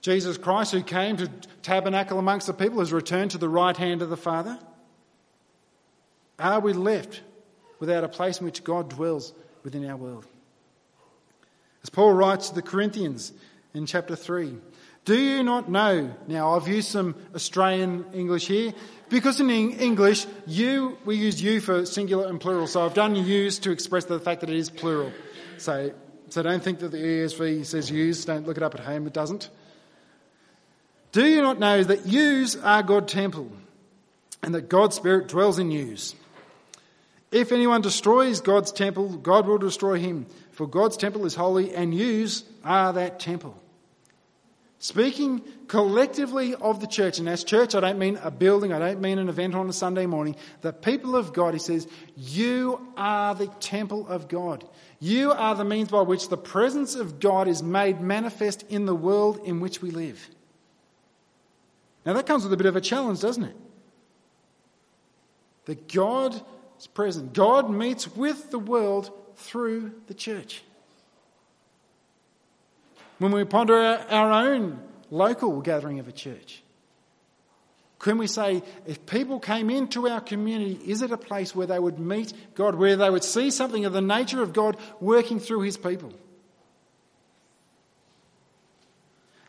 Jesus 0.00 0.38
Christ, 0.38 0.72
who 0.72 0.82
came 0.82 1.18
to 1.18 1.28
tabernacle 1.62 2.18
amongst 2.18 2.46
the 2.46 2.54
people, 2.54 2.78
has 2.78 2.92
returned 2.92 3.32
to 3.32 3.38
the 3.38 3.48
right 3.48 3.76
hand 3.76 4.00
of 4.02 4.08
the 4.08 4.16
Father. 4.16 4.58
Are 6.38 6.60
we 6.60 6.72
left 6.72 7.20
without 7.78 8.02
a 8.02 8.08
place 8.08 8.38
in 8.38 8.46
which 8.46 8.64
God 8.64 8.88
dwells 8.88 9.34
within 9.62 9.88
our 9.88 9.96
world? 9.96 10.26
As 11.82 11.90
Paul 11.90 12.12
writes 12.12 12.48
to 12.48 12.54
the 12.54 12.62
Corinthians 12.62 13.32
in 13.74 13.84
chapter 13.86 14.16
3, 14.16 14.56
do 15.04 15.18
you 15.18 15.42
not 15.42 15.70
know? 15.70 16.14
Now, 16.26 16.54
I've 16.54 16.68
used 16.68 16.88
some 16.88 17.14
Australian 17.34 18.04
English 18.12 18.46
here 18.46 18.72
because 19.08 19.40
in 19.40 19.50
English, 19.50 20.26
you, 20.46 20.98
we 21.04 21.16
use 21.16 21.42
you 21.42 21.60
for 21.60 21.86
singular 21.86 22.28
and 22.28 22.40
plural. 22.40 22.66
So 22.66 22.84
I've 22.84 22.94
done 22.94 23.16
yous 23.16 23.58
to 23.60 23.70
express 23.70 24.04
the 24.04 24.20
fact 24.20 24.42
that 24.42 24.50
it 24.50 24.56
is 24.56 24.70
plural. 24.70 25.12
So 25.56 25.92
so 26.30 26.42
don't 26.42 26.62
think 26.62 26.78
that 26.80 26.90
the 26.90 26.98
ESV 26.98 27.66
says 27.66 27.90
yous. 27.90 28.24
Don't 28.24 28.46
look 28.46 28.56
it 28.56 28.62
up 28.62 28.74
at 28.74 28.80
home. 28.80 29.06
It 29.06 29.12
doesn't. 29.12 29.50
Do 31.12 31.26
you 31.26 31.42
not 31.42 31.58
know 31.58 31.82
that 31.82 32.06
yous 32.06 32.56
are 32.56 32.82
God's 32.82 33.12
temple 33.12 33.50
and 34.42 34.54
that 34.54 34.68
God's 34.68 34.96
Spirit 34.96 35.28
dwells 35.28 35.58
in 35.58 35.70
yous? 35.70 36.14
If 37.32 37.52
anyone 37.52 37.80
destroys 37.80 38.40
God's 38.40 38.72
temple, 38.72 39.08
God 39.16 39.46
will 39.46 39.58
destroy 39.58 39.98
him. 39.98 40.26
For 40.52 40.66
God's 40.66 40.96
temple 40.96 41.26
is 41.26 41.34
holy 41.34 41.74
and 41.74 41.94
yous 41.94 42.44
are 42.64 42.92
that 42.92 43.20
temple. 43.20 43.60
Speaking 44.82 45.42
collectively 45.68 46.54
of 46.54 46.80
the 46.80 46.86
church, 46.86 47.18
and 47.18 47.28
as 47.28 47.44
church, 47.44 47.74
I 47.74 47.80
don't 47.80 47.98
mean 47.98 48.18
a 48.22 48.30
building, 48.30 48.72
I 48.72 48.78
don't 48.78 49.02
mean 49.02 49.18
an 49.18 49.28
event 49.28 49.54
on 49.54 49.68
a 49.68 49.74
Sunday 49.74 50.06
morning. 50.06 50.36
The 50.62 50.72
people 50.72 51.16
of 51.16 51.34
God, 51.34 51.52
he 51.52 51.60
says, 51.60 51.86
you 52.16 52.80
are 52.96 53.34
the 53.34 53.48
temple 53.60 54.08
of 54.08 54.26
God. 54.26 54.64
You 55.00 55.32
are 55.32 55.54
the 55.54 55.64
means 55.64 55.88
by 55.88 56.02
which 56.02 56.28
the 56.28 56.36
presence 56.36 56.94
of 56.94 57.20
God 57.20 57.48
is 57.48 57.62
made 57.62 58.02
manifest 58.02 58.64
in 58.68 58.84
the 58.84 58.94
world 58.94 59.40
in 59.44 59.58
which 59.58 59.80
we 59.80 59.90
live. 59.90 60.28
Now 62.04 62.12
that 62.12 62.26
comes 62.26 62.44
with 62.44 62.52
a 62.52 62.56
bit 62.56 62.66
of 62.66 62.76
a 62.76 62.80
challenge, 62.82 63.20
doesn't 63.20 63.44
it? 63.44 63.56
That 65.64 65.88
God 65.88 66.40
is 66.78 66.86
present. 66.86 67.32
God 67.32 67.70
meets 67.70 68.14
with 68.14 68.50
the 68.50 68.58
world 68.58 69.10
through 69.36 69.92
the 70.06 70.14
church. 70.14 70.62
When 73.18 73.32
we 73.32 73.44
ponder 73.44 73.74
our, 73.76 74.32
own 74.32 74.80
local 75.10 75.60
gathering 75.60 75.98
of 75.98 76.08
a 76.08 76.12
church, 76.12 76.59
can 78.00 78.16
we 78.16 78.26
say, 78.26 78.62
if 78.86 79.04
people 79.04 79.38
came 79.38 79.68
into 79.68 80.08
our 80.08 80.22
community, 80.22 80.80
is 80.86 81.02
it 81.02 81.12
a 81.12 81.18
place 81.18 81.54
where 81.54 81.66
they 81.66 81.78
would 81.78 81.98
meet 81.98 82.32
God, 82.54 82.74
where 82.74 82.96
they 82.96 83.10
would 83.10 83.22
see 83.22 83.50
something 83.50 83.84
of 83.84 83.92
the 83.92 84.00
nature 84.00 84.42
of 84.42 84.54
God 84.54 84.78
working 85.00 85.38
through 85.38 85.60
his 85.60 85.76
people? 85.76 86.12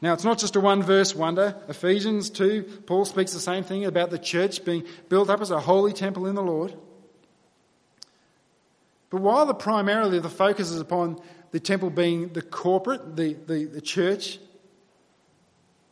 Now, 0.02 0.14
it's 0.14 0.26
not 0.26 0.38
just 0.38 0.58
a 0.58 0.60
one 0.60 0.84
verse 0.84 1.16
wonder. 1.16 1.56
Ephesians 1.70 2.30
2, 2.30 2.82
Paul 2.88 3.06
speaks 3.06 3.32
the 3.32 3.40
same 3.40 3.64
thing 3.64 3.86
about 3.86 4.10
the 4.10 4.20
church 4.20 4.66
being 4.66 4.84
built 5.08 5.30
up 5.30 5.40
as 5.40 5.52
a 5.52 5.60
holy 5.60 5.94
temple 5.94 6.28
in 6.28 6.36
the 6.36 6.44
Lord. 6.44 6.74
But 9.12 9.22
while 9.22 9.46
the 9.46 9.54
primarily 9.54 10.20
the 10.20 10.30
focus 10.30 10.72
is 10.72 10.82
upon 10.82 11.22
the 11.52 11.60
temple 11.62 11.90
being 11.90 12.34
the 12.34 12.42
corporate, 12.42 13.16
the, 13.16 13.34
the, 13.34 13.66
the 13.66 13.82
church, 13.82 14.40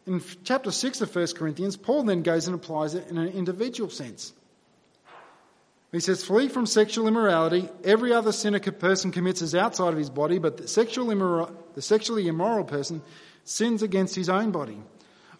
in 0.09 0.23
chapter 0.43 0.71
6 0.71 1.01
of 1.01 1.15
1 1.15 1.27
Corinthians, 1.35 1.77
Paul 1.77 2.03
then 2.03 2.23
goes 2.23 2.47
and 2.47 2.55
applies 2.55 2.95
it 2.95 3.07
in 3.09 3.19
an 3.19 3.29
individual 3.29 3.91
sense. 3.91 4.33
He 5.91 5.99
says, 5.99 6.23
Flee 6.23 6.49
from 6.49 6.65
sexual 6.65 7.07
immorality. 7.07 7.69
Every 7.83 8.11
other 8.11 8.31
sin 8.31 8.55
a 8.55 8.59
person 8.59 9.11
commits 9.11 9.43
is 9.43 9.53
outside 9.53 9.93
of 9.93 9.99
his 9.99 10.09
body, 10.09 10.39
but 10.39 10.57
the, 10.57 10.67
sexual 10.67 11.07
the 11.75 11.81
sexually 11.81 12.27
immoral 12.27 12.63
person 12.65 13.03
sins 13.43 13.83
against 13.83 14.15
his 14.15 14.29
own 14.29 14.49
body. 14.49 14.79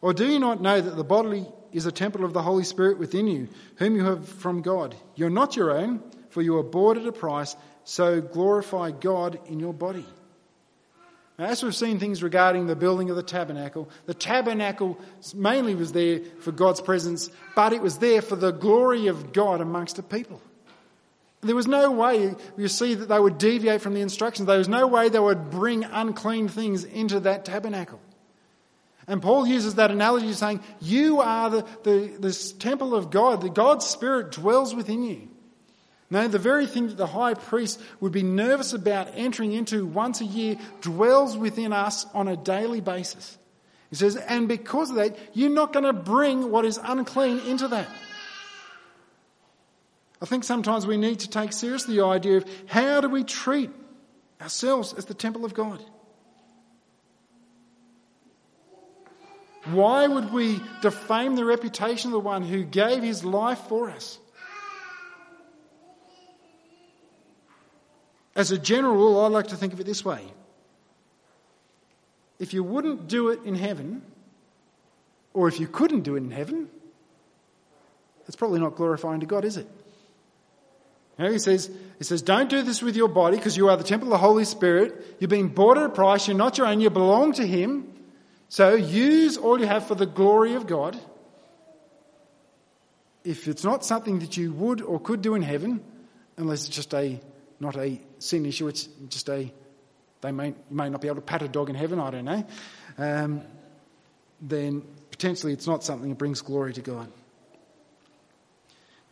Or 0.02 0.14
do 0.14 0.28
you 0.28 0.40
not 0.40 0.62
know 0.62 0.80
that 0.80 0.96
the 0.96 1.04
body 1.04 1.48
is 1.72 1.88
a 1.88 1.92
temple 1.92 2.24
of 2.24 2.34
the 2.34 2.44
Holy 2.44 2.64
Spirit 2.64 3.00
within 3.00 3.26
you, 3.26 3.48
whom 3.78 3.96
you 3.96 4.06
have 4.06 4.30
from 4.30 4.62
God? 4.62 4.96
You're 5.16 5.32
not 5.32 5.56
your 5.56 5.72
own, 5.72 6.04
for 6.30 6.44
you 6.44 6.58
are 6.58 6.64
bought 6.64 6.98
at 6.98 7.08
a 7.08 7.12
price, 7.12 7.56
so 7.86 8.22
glorify 8.22 8.92
God 8.92 9.40
in 9.48 9.60
your 9.60 9.74
body. 9.74 10.06
Now, 11.40 11.46
as 11.46 11.64
we've 11.64 11.74
seen 11.74 12.00
things 12.00 12.22
regarding 12.22 12.68
the 12.68 12.76
building 12.76 13.10
of 13.10 13.16
the 13.16 13.24
tabernacle, 13.24 13.90
the 14.06 14.14
tabernacle 14.14 15.00
mainly 15.34 15.74
was 15.74 15.94
there 15.94 16.20
for 16.42 16.52
God's 16.52 16.82
presence, 16.82 17.32
but 17.56 17.72
it 17.72 17.82
was 17.82 18.00
there 18.00 18.22
for 18.22 18.36
the 18.36 18.52
glory 18.52 19.08
of 19.08 19.32
God 19.32 19.62
amongst 19.62 19.96
the 19.96 20.04
people. 20.04 20.42
There 21.40 21.56
was 21.56 21.66
no 21.66 21.92
way 21.92 22.36
you 22.58 22.68
see 22.68 22.94
that 22.94 23.08
they 23.08 23.18
would 23.18 23.38
deviate 23.38 23.80
from 23.80 23.94
the 23.94 24.02
instructions. 24.02 24.48
There 24.48 24.58
was 24.58 24.68
no 24.68 24.86
way 24.88 25.08
they 25.08 25.18
would 25.18 25.50
bring 25.50 25.86
unclean 25.86 26.50
things 26.50 26.84
into 26.84 27.22
that 27.22 27.46
tabernacle. 27.46 28.02
And 29.08 29.22
Paul 29.22 29.48
uses 29.48 29.76
that 29.76 29.92
analogy 29.92 30.34
saying, 30.34 30.60
You 30.82 31.22
are 31.22 31.50
the, 31.50 31.66
the, 31.84 32.18
this 32.20 32.52
temple 32.52 32.94
of 32.94 33.12
God. 33.12 33.40
The 33.40 33.50
God's 33.50 33.86
Spirit 33.86 34.34
dwells 34.34 34.76
within 34.76 35.04
you. 35.04 35.30
Now, 36.12 36.28
the 36.28 36.40
very 36.40 36.66
thing 36.66 36.88
that 36.88 36.98
the 36.98 37.08
high 37.08 37.36
priest 37.36 37.80
would 38.00 38.12
be 38.12 38.24
nervous 38.24 38.74
about 38.74 39.10
entering 39.14 39.54
into 39.54 39.86
once 39.86 40.22
a 40.22 40.26
year 40.26 40.58
dwells 40.82 41.38
within 41.38 41.72
us 41.72 42.06
on 42.16 42.28
a 42.28 42.36
daily 42.36 42.82
basis. 42.82 43.38
He 43.92 43.96
says, 43.96 44.16
and 44.16 44.48
because 44.48 44.90
of 44.90 44.96
that, 44.98 45.18
you're 45.34 45.50
not 45.50 45.72
going 45.72 45.86
to 45.86 45.94
bring 45.94 46.52
what 46.52 46.66
is 46.66 46.80
unclean 46.84 47.40
into 47.40 47.68
that. 47.68 47.88
I 50.22 50.26
think 50.26 50.44
sometimes 50.44 50.86
we 50.86 50.98
need 50.98 51.20
to 51.20 51.30
take 51.30 51.54
seriously 51.54 51.96
the 51.96 52.06
idea 52.06 52.38
of 52.38 52.46
how 52.68 53.02
do 53.02 53.10
we 53.10 53.24
treat 53.24 53.70
ourselves 54.42 54.94
as 54.94 55.06
the 55.06 55.14
temple 55.14 55.46
of 55.46 55.54
God? 55.54 55.84
Why 59.66 60.08
would 60.08 60.32
we 60.32 60.60
defame 60.82 61.36
the 61.36 61.46
reputation 61.46 62.10
of 62.10 62.14
the 62.14 62.20
one 62.20 62.44
who 62.44 62.64
gave 62.64 63.04
his 63.04 63.24
life 63.24 63.60
for 63.68 63.90
us? 63.90 64.18
As 68.40 68.52
a 68.52 68.58
general 68.58 68.96
rule, 68.96 69.20
I 69.20 69.28
like 69.28 69.48
to 69.48 69.58
think 69.58 69.74
of 69.74 69.82
it 69.82 69.86
this 69.86 70.06
way 70.06 70.22
if 72.40 72.54
you 72.54 72.64
wouldn't 72.64 73.10
do 73.10 73.28
it 73.30 73.44
in 73.44 73.54
heaven, 73.54 74.02
or 75.34 75.50
if 75.50 75.60
you 75.60 75.68
couldn't 75.68 76.04
do 76.04 76.16
it 76.16 76.20
in 76.20 76.32
heaven, 76.32 76.70
it's 78.28 78.38
probably 78.38 78.62
not 78.62 78.78
glorifying 78.78 79.20
to 79.20 79.26
God, 79.26 79.44
is 79.44 79.58
it? 79.58 79.68
You 81.18 81.26
know, 81.26 81.32
he 81.34 81.40
says, 81.40 81.70
he 81.98 82.06
says, 82.06 82.22
don't 82.22 82.50
do 82.50 82.62
this 82.62 82.82
with 82.82 82.96
your 82.96 83.10
body 83.10 83.36
because 83.36 83.58
you 83.58 83.68
are 83.68 83.76
the 83.76 83.84
temple 83.84 84.08
of 84.08 84.12
the 84.12 84.26
Holy 84.26 84.46
Spirit. 84.46 85.18
You've 85.20 85.30
been 85.30 85.50
bought 85.50 85.78
at 85.78 85.84
a 85.84 85.90
price. 85.90 86.26
You're 86.26 86.38
not 86.38 86.58
your 86.58 86.68
own. 86.68 86.80
You 86.80 86.90
belong 86.90 87.34
to 87.34 87.46
Him. 87.46 87.92
So 88.48 88.74
use 88.76 89.36
all 89.36 89.60
you 89.60 89.68
have 89.68 89.86
for 89.86 89.96
the 89.96 90.06
glory 90.06 90.54
of 90.54 90.66
God. 90.66 90.98
If 93.26 93.50
it's 93.50 93.66
not 93.66 93.84
something 93.84 94.20
that 94.20 94.38
you 94.38 94.54
would 94.54 94.82
or 94.82 94.98
could 94.98 95.22
do 95.22 95.36
in 95.36 95.42
heaven, 95.42 95.84
unless 96.38 96.66
it's 96.66 96.74
just 96.74 96.94
a 96.94 97.20
not 97.60 97.78
a 97.78 98.00
sin 98.20 98.46
issue, 98.46 98.68
it's 98.68 98.88
just 99.10 99.30
a, 99.30 99.52
they 100.22 100.32
may, 100.32 100.54
may 100.70 100.90
not 100.90 101.02
be 101.02 101.08
able 101.08 101.18
to 101.18 101.22
pat 101.22 101.42
a 101.42 101.48
dog 101.48 101.70
in 101.70 101.76
heaven, 101.76 102.00
I 102.00 102.12
don't 102.12 102.26
know, 102.26 102.46
um, 102.98 103.42
then 104.42 104.84
potentially 105.12 105.54
it's 105.54 105.68
not 105.68 105.84
something 105.84 106.10
that 106.10 106.18
brings 106.18 106.42
glory 106.42 106.74
to 106.74 106.82
God. 106.82 107.12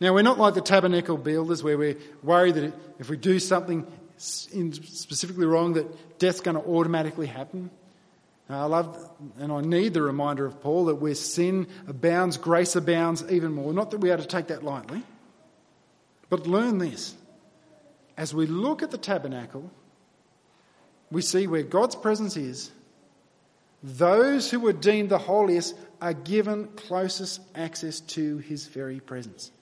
Now, 0.00 0.14
we're 0.14 0.22
not 0.22 0.38
like 0.38 0.54
the 0.54 0.60
tabernacle 0.60 1.16
builders 1.16 1.62
where 1.62 1.76
we're 1.76 1.96
worried 2.22 2.54
that 2.54 2.72
if 3.00 3.10
we 3.10 3.16
do 3.16 3.38
something 3.38 3.86
specifically 4.16 5.46
wrong, 5.46 5.74
that 5.74 6.18
death's 6.18 6.40
going 6.40 6.56
to 6.56 6.62
automatically 6.62 7.26
happen. 7.26 7.70
I 8.50 8.64
love 8.64 9.10
and 9.38 9.52
I 9.52 9.60
need 9.60 9.92
the 9.92 10.00
reminder 10.00 10.46
of 10.46 10.60
Paul 10.62 10.86
that 10.86 10.94
where 10.94 11.14
sin 11.14 11.66
abounds, 11.86 12.38
grace 12.38 12.76
abounds 12.76 13.22
even 13.30 13.52
more. 13.52 13.74
Not 13.74 13.90
that 13.90 13.98
we 13.98 14.10
are 14.10 14.16
to 14.16 14.26
take 14.26 14.46
that 14.46 14.62
lightly, 14.62 15.02
but 16.30 16.46
learn 16.46 16.78
this 16.78 17.14
as 18.18 18.34
we 18.34 18.46
look 18.46 18.82
at 18.82 18.90
the 18.90 18.98
tabernacle, 18.98 19.70
we 21.10 21.22
see 21.22 21.46
where 21.46 21.62
God's 21.62 21.94
presence 21.94 22.36
is. 22.36 22.72
Those 23.82 24.50
who 24.50 24.58
were 24.58 24.72
deemed 24.72 25.08
the 25.08 25.18
holiest 25.18 25.76
are 26.02 26.12
given 26.12 26.66
closest 26.76 27.40
access 27.54 28.00
to 28.00 28.38
his 28.38 28.66
very 28.66 28.98
presence. 28.98 29.52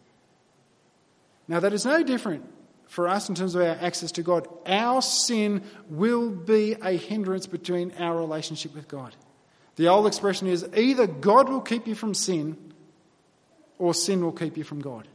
Now, 1.46 1.60
that 1.60 1.74
is 1.74 1.84
no 1.84 2.02
different 2.02 2.44
for 2.86 3.08
us 3.08 3.28
in 3.28 3.34
terms 3.34 3.54
of 3.54 3.60
our 3.60 3.76
access 3.80 4.10
to 4.12 4.22
God. 4.22 4.48
Our 4.64 5.02
sin 5.02 5.62
will 5.90 6.30
be 6.30 6.76
a 6.82 6.92
hindrance 6.92 7.46
between 7.46 7.92
our 7.98 8.16
relationship 8.16 8.74
with 8.74 8.88
God. 8.88 9.14
The 9.76 9.88
old 9.88 10.06
expression 10.06 10.48
is 10.48 10.66
either 10.74 11.06
God 11.06 11.50
will 11.50 11.60
keep 11.60 11.86
you 11.86 11.94
from 11.94 12.14
sin 12.14 12.56
or 13.78 13.92
sin 13.92 14.24
will 14.24 14.32
keep 14.32 14.56
you 14.56 14.64
from 14.64 14.80
God. 14.80 15.06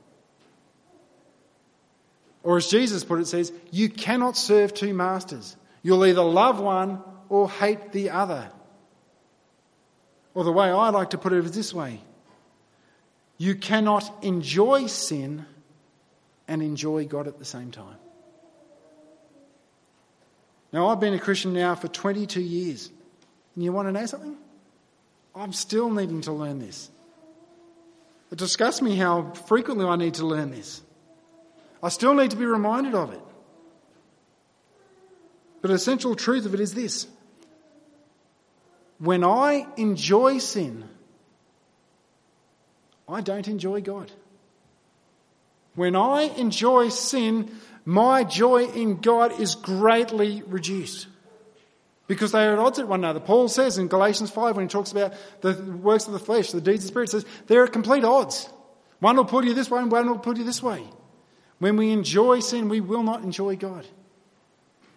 Or 2.43 2.57
as 2.57 2.67
Jesus 2.67 3.03
put 3.03 3.19
it, 3.19 3.27
says, 3.27 3.51
You 3.71 3.89
cannot 3.89 4.35
serve 4.35 4.73
two 4.73 4.93
masters. 4.93 5.55
You'll 5.83 6.05
either 6.05 6.23
love 6.23 6.59
one 6.59 7.01
or 7.29 7.49
hate 7.49 7.91
the 7.91 8.11
other. 8.11 8.51
Or 10.33 10.43
the 10.43 10.51
way 10.51 10.69
I 10.69 10.89
like 10.89 11.11
to 11.11 11.17
put 11.17 11.33
it 11.33 11.43
is 11.45 11.51
this 11.51 11.73
way 11.73 11.99
You 13.37 13.55
cannot 13.55 14.23
enjoy 14.23 14.87
sin 14.87 15.45
and 16.47 16.61
enjoy 16.61 17.05
God 17.05 17.27
at 17.27 17.39
the 17.39 17.45
same 17.45 17.71
time. 17.71 17.97
Now, 20.73 20.87
I've 20.87 20.99
been 20.99 21.13
a 21.13 21.19
Christian 21.19 21.53
now 21.53 21.75
for 21.75 21.89
22 21.89 22.41
years. 22.41 22.89
And 23.55 23.63
you 23.63 23.73
want 23.73 23.87
to 23.89 23.91
know 23.91 24.05
something? 24.05 24.37
I'm 25.35 25.53
still 25.53 25.89
needing 25.89 26.21
to 26.21 26.31
learn 26.31 26.59
this. 26.59 26.89
It 28.31 28.37
disgusts 28.37 28.81
me 28.81 28.95
how 28.95 29.31
frequently 29.31 29.85
I 29.85 29.97
need 29.97 30.15
to 30.15 30.25
learn 30.25 30.51
this. 30.51 30.81
I 31.83 31.89
still 31.89 32.13
need 32.13 32.31
to 32.31 32.37
be 32.37 32.45
reminded 32.45 32.95
of 32.95 33.13
it. 33.13 33.21
But 35.61 35.69
the 35.69 35.75
essential 35.75 36.15
truth 36.15 36.45
of 36.45 36.53
it 36.53 36.59
is 36.59 36.73
this 36.73 37.07
when 38.99 39.23
I 39.23 39.65
enjoy 39.77 40.37
sin, 40.37 40.87
I 43.07 43.21
don't 43.21 43.47
enjoy 43.47 43.81
God. 43.81 44.11
When 45.75 45.95
I 45.95 46.23
enjoy 46.23 46.89
sin, 46.89 47.49
my 47.85 48.23
joy 48.23 48.65
in 48.65 48.97
God 48.97 49.39
is 49.39 49.55
greatly 49.55 50.43
reduced. 50.45 51.07
Because 52.07 52.33
they 52.33 52.45
are 52.45 52.53
at 52.53 52.59
odds 52.59 52.77
with 52.77 52.89
one 52.89 52.99
another. 52.99 53.21
Paul 53.21 53.47
says 53.47 53.77
in 53.77 53.87
Galatians 53.87 54.29
5 54.29 54.57
when 54.57 54.65
he 54.65 54.69
talks 54.69 54.91
about 54.91 55.13
the 55.39 55.53
works 55.53 56.07
of 56.07 56.13
the 56.13 56.19
flesh, 56.19 56.51
the 56.51 56.59
deeds 56.59 56.83
of 56.83 56.87
the 56.87 56.87
spirit, 56.89 57.09
says 57.09 57.25
they're 57.47 57.63
at 57.63 57.71
complete 57.71 58.03
odds. 58.03 58.49
One 58.99 59.15
will 59.15 59.25
put 59.25 59.45
you 59.45 59.53
this 59.53 59.71
way 59.71 59.81
and 59.81 59.91
one 59.91 60.07
will 60.07 60.19
put 60.19 60.37
you 60.37 60.43
this 60.43 60.61
way. 60.61 60.83
When 61.61 61.77
we 61.77 61.91
enjoy 61.91 62.39
sin, 62.39 62.69
we 62.69 62.81
will 62.81 63.03
not 63.03 63.21
enjoy 63.21 63.55
God. 63.55 63.85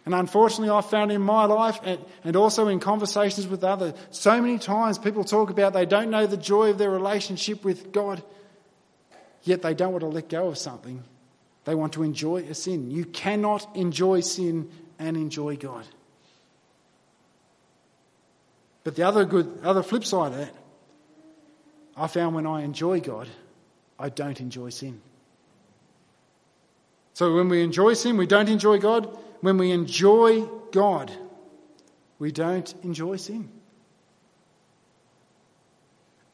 And 0.07 0.15
unfortunately, 0.15 0.71
I've 0.71 0.89
found 0.89 1.13
in 1.13 1.21
my 1.21 1.45
life 1.45 1.79
and, 2.25 2.37
also 2.37 2.69
in 2.69 2.81
conversations 2.81 3.47
with 3.47 3.63
others, 3.63 3.93
so 4.11 4.41
many 4.41 4.59
times 4.59 4.97
people 4.97 5.25
talk 5.25 5.51
about 5.51 5.75
they 5.75 5.85
don't 5.85 6.09
know 6.09 6.27
the 6.27 6.39
joy 6.39 6.71
of 6.71 6.79
their 6.79 6.89
relationship 6.89 7.67
with 7.67 7.93
God, 7.93 8.23
yet 9.43 9.61
they 9.61 9.75
don't 9.75 9.93
want 9.93 10.01
to 10.01 10.09
let 10.09 10.31
go 10.31 10.49
of 10.49 10.57
something. 10.57 11.05
They 11.67 11.75
want 11.75 11.93
to 11.95 12.03
enjoy 12.03 12.45
a 12.45 12.55
sin. 12.55 12.91
You 12.91 13.05
cannot 13.05 13.77
enjoy 13.77 14.21
sin 14.21 14.71
and 14.99 15.19
enjoy 15.19 15.57
God. 15.57 15.85
But 18.85 18.97
the 18.97 19.03
other 19.03 19.27
good, 19.27 19.61
other 19.63 19.83
flip 19.83 20.07
side 20.07 20.33
of 20.33 20.39
that 20.39 20.55
I 21.95 22.07
found 22.07 22.35
when 22.35 22.47
I 22.47 22.63
enjoy 22.63 23.01
God, 23.01 23.29
I 23.99 24.09
don't 24.09 24.41
enjoy 24.41 24.71
sin. 24.71 25.03
So 27.15 27.35
when 27.35 27.49
we 27.49 27.63
enjoy 27.63 27.95
sin, 27.95 28.17
we 28.17 28.27
don't 28.27 28.49
enjoy 28.49 28.79
God. 28.79 29.17
When 29.41 29.57
we 29.57 29.71
enjoy 29.71 30.43
God, 30.73 31.13
we 32.19 32.33
don't 32.33 32.75
enjoy 32.83 33.17
sin. 33.17 33.51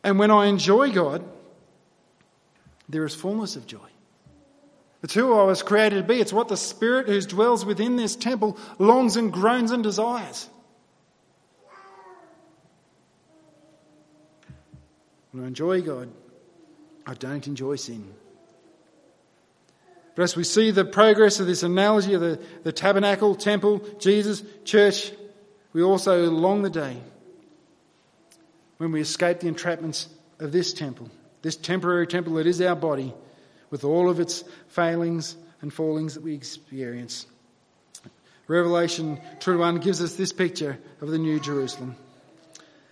And 0.03 0.19
when 0.19 0.31
I 0.31 0.47
enjoy 0.47 0.91
God, 0.91 1.23
there 2.89 3.05
is 3.05 3.15
fullness 3.15 3.57
of 3.57 3.67
joy. 3.67 3.79
It's 5.03 5.15
who 5.15 5.39
I 5.39 5.45
was 5.45 5.63
created 5.63 5.97
to 5.97 6.03
be. 6.03 6.21
It's 6.21 6.33
what 6.33 6.49
the 6.49 6.57
Spirit 6.57 7.09
who 7.09 7.21
dwells 7.21 7.65
within 7.65 7.97
this 7.97 8.17
temple 8.17 8.59
longs 8.79 9.17
and 9.17 9.33
groans 9.33 9.71
and 9.71 9.83
desires. 9.83 10.49
When 15.33 15.45
I 15.45 15.47
enjoy 15.47 15.83
God, 15.83 16.11
I 17.07 17.15
don't 17.15 17.47
enjoy 17.47 17.77
sin. 17.77 18.15
But 20.15 20.23
as 20.23 20.37
we 20.37 20.45
see 20.45 20.71
the 20.71 20.85
progress 20.85 21.41
of 21.41 21.47
this 21.47 21.63
analogy 21.63 22.15
of 22.15 22.21
the, 22.21 22.41
the 22.63 22.73
tabernacle, 22.73 23.35
temple, 23.35 23.81
Jesus, 23.99 24.43
church, 24.65 25.13
we 25.73 25.83
also 25.83 26.31
long 26.31 26.63
the 26.63 26.71
day 26.71 26.97
when 28.79 28.93
we 28.93 29.01
escape 29.01 29.41
the 29.41 29.51
entrapments 29.51 30.09
of 30.39 30.53
this 30.53 30.73
temple, 30.73 31.11
this 31.43 31.57
temporary 31.57 32.07
temple 32.07 32.35
that 32.35 32.47
is 32.47 32.61
our 32.61 32.75
body, 32.75 33.15
with 33.71 33.85
all 33.85 34.11
of 34.11 34.19
its 34.19 34.43
failings 34.69 35.37
and 35.61 35.73
fallings 35.73 36.15
that 36.15 36.23
we 36.23 36.35
experience. 36.35 37.27
Revelation 38.49 39.21
21 39.39 39.77
gives 39.77 40.03
us 40.03 40.17
this 40.17 40.33
picture 40.33 40.79
of 41.01 41.11
the 41.11 41.19
New 41.19 41.39
Jerusalem. 41.39 41.95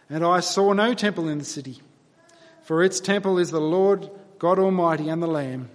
And 0.09 0.25
I 0.25 0.41
saw 0.41 0.73
no 0.73 0.95
temple 0.95 1.29
in 1.29 1.39
the 1.39 1.45
city, 1.45 1.81
for 2.63 2.85
its 2.85 3.01
temple 3.01 3.39
is 3.39 3.51
the 3.51 3.61
Lord 3.61 4.09
God 4.39 4.59
Almighty 4.59 5.09
and 5.09 5.23
the 5.23 5.27
Lamb. 5.27 5.69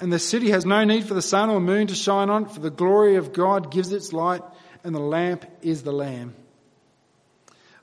And 0.00 0.10
the 0.10 0.18
city 0.18 0.50
has 0.50 0.64
no 0.64 0.84
need 0.84 1.04
for 1.04 1.12
the 1.12 1.22
sun 1.22 1.50
or 1.50 1.60
moon 1.60 1.86
to 1.88 1.94
shine 1.94 2.30
on 2.30 2.44
it, 2.44 2.52
for 2.52 2.60
the 2.60 2.70
glory 2.70 3.16
of 3.16 3.34
God 3.34 3.70
gives 3.70 3.92
its 3.92 4.14
light, 4.14 4.42
and 4.82 4.94
the 4.94 5.00
lamp 5.00 5.44
is 5.60 5.82
the 5.82 5.92
Lamb. 5.92 6.34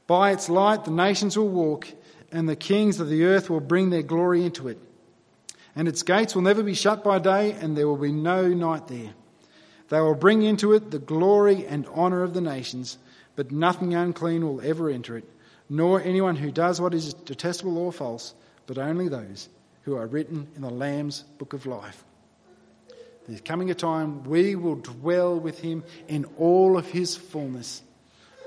By 0.07 0.31
its 0.31 0.49
light 0.49 0.85
the 0.85 0.91
nations 0.91 1.37
will 1.37 1.49
walk, 1.49 1.87
and 2.31 2.49
the 2.49 2.55
kings 2.55 2.99
of 2.99 3.07
the 3.07 3.25
earth 3.25 3.49
will 3.49 3.59
bring 3.59 3.91
their 3.91 4.01
glory 4.01 4.43
into 4.43 4.67
it. 4.67 4.79
And 5.75 5.87
its 5.87 6.01
gates 6.01 6.33
will 6.33 6.41
never 6.41 6.63
be 6.63 6.73
shut 6.73 7.03
by 7.03 7.19
day, 7.19 7.51
and 7.51 7.77
there 7.77 7.87
will 7.87 7.97
be 7.97 8.11
no 8.11 8.47
night 8.47 8.87
there. 8.87 9.13
They 9.89 10.01
will 10.01 10.15
bring 10.15 10.41
into 10.41 10.73
it 10.73 10.89
the 10.89 10.99
glory 10.99 11.67
and 11.67 11.85
honour 11.87 12.23
of 12.23 12.33
the 12.33 12.41
nations, 12.41 12.97
but 13.35 13.51
nothing 13.51 13.93
unclean 13.93 14.43
will 14.43 14.59
ever 14.61 14.89
enter 14.89 15.17
it, 15.17 15.29
nor 15.69 16.01
anyone 16.01 16.35
who 16.35 16.51
does 16.51 16.81
what 16.81 16.95
is 16.95 17.13
detestable 17.13 17.77
or 17.77 17.91
false, 17.91 18.33
but 18.65 18.79
only 18.79 19.07
those 19.07 19.49
who 19.83 19.95
are 19.95 20.07
written 20.07 20.47
in 20.55 20.63
the 20.63 20.69
Lamb's 20.69 21.21
book 21.37 21.53
of 21.53 21.67
life. 21.67 22.03
There's 23.27 23.41
coming 23.41 23.69
a 23.69 23.75
time 23.75 24.23
we 24.23 24.55
will 24.55 24.75
dwell 24.75 25.37
with 25.37 25.59
him 25.59 25.83
in 26.07 26.25
all 26.37 26.77
of 26.77 26.87
his 26.87 27.17
fullness. 27.17 27.81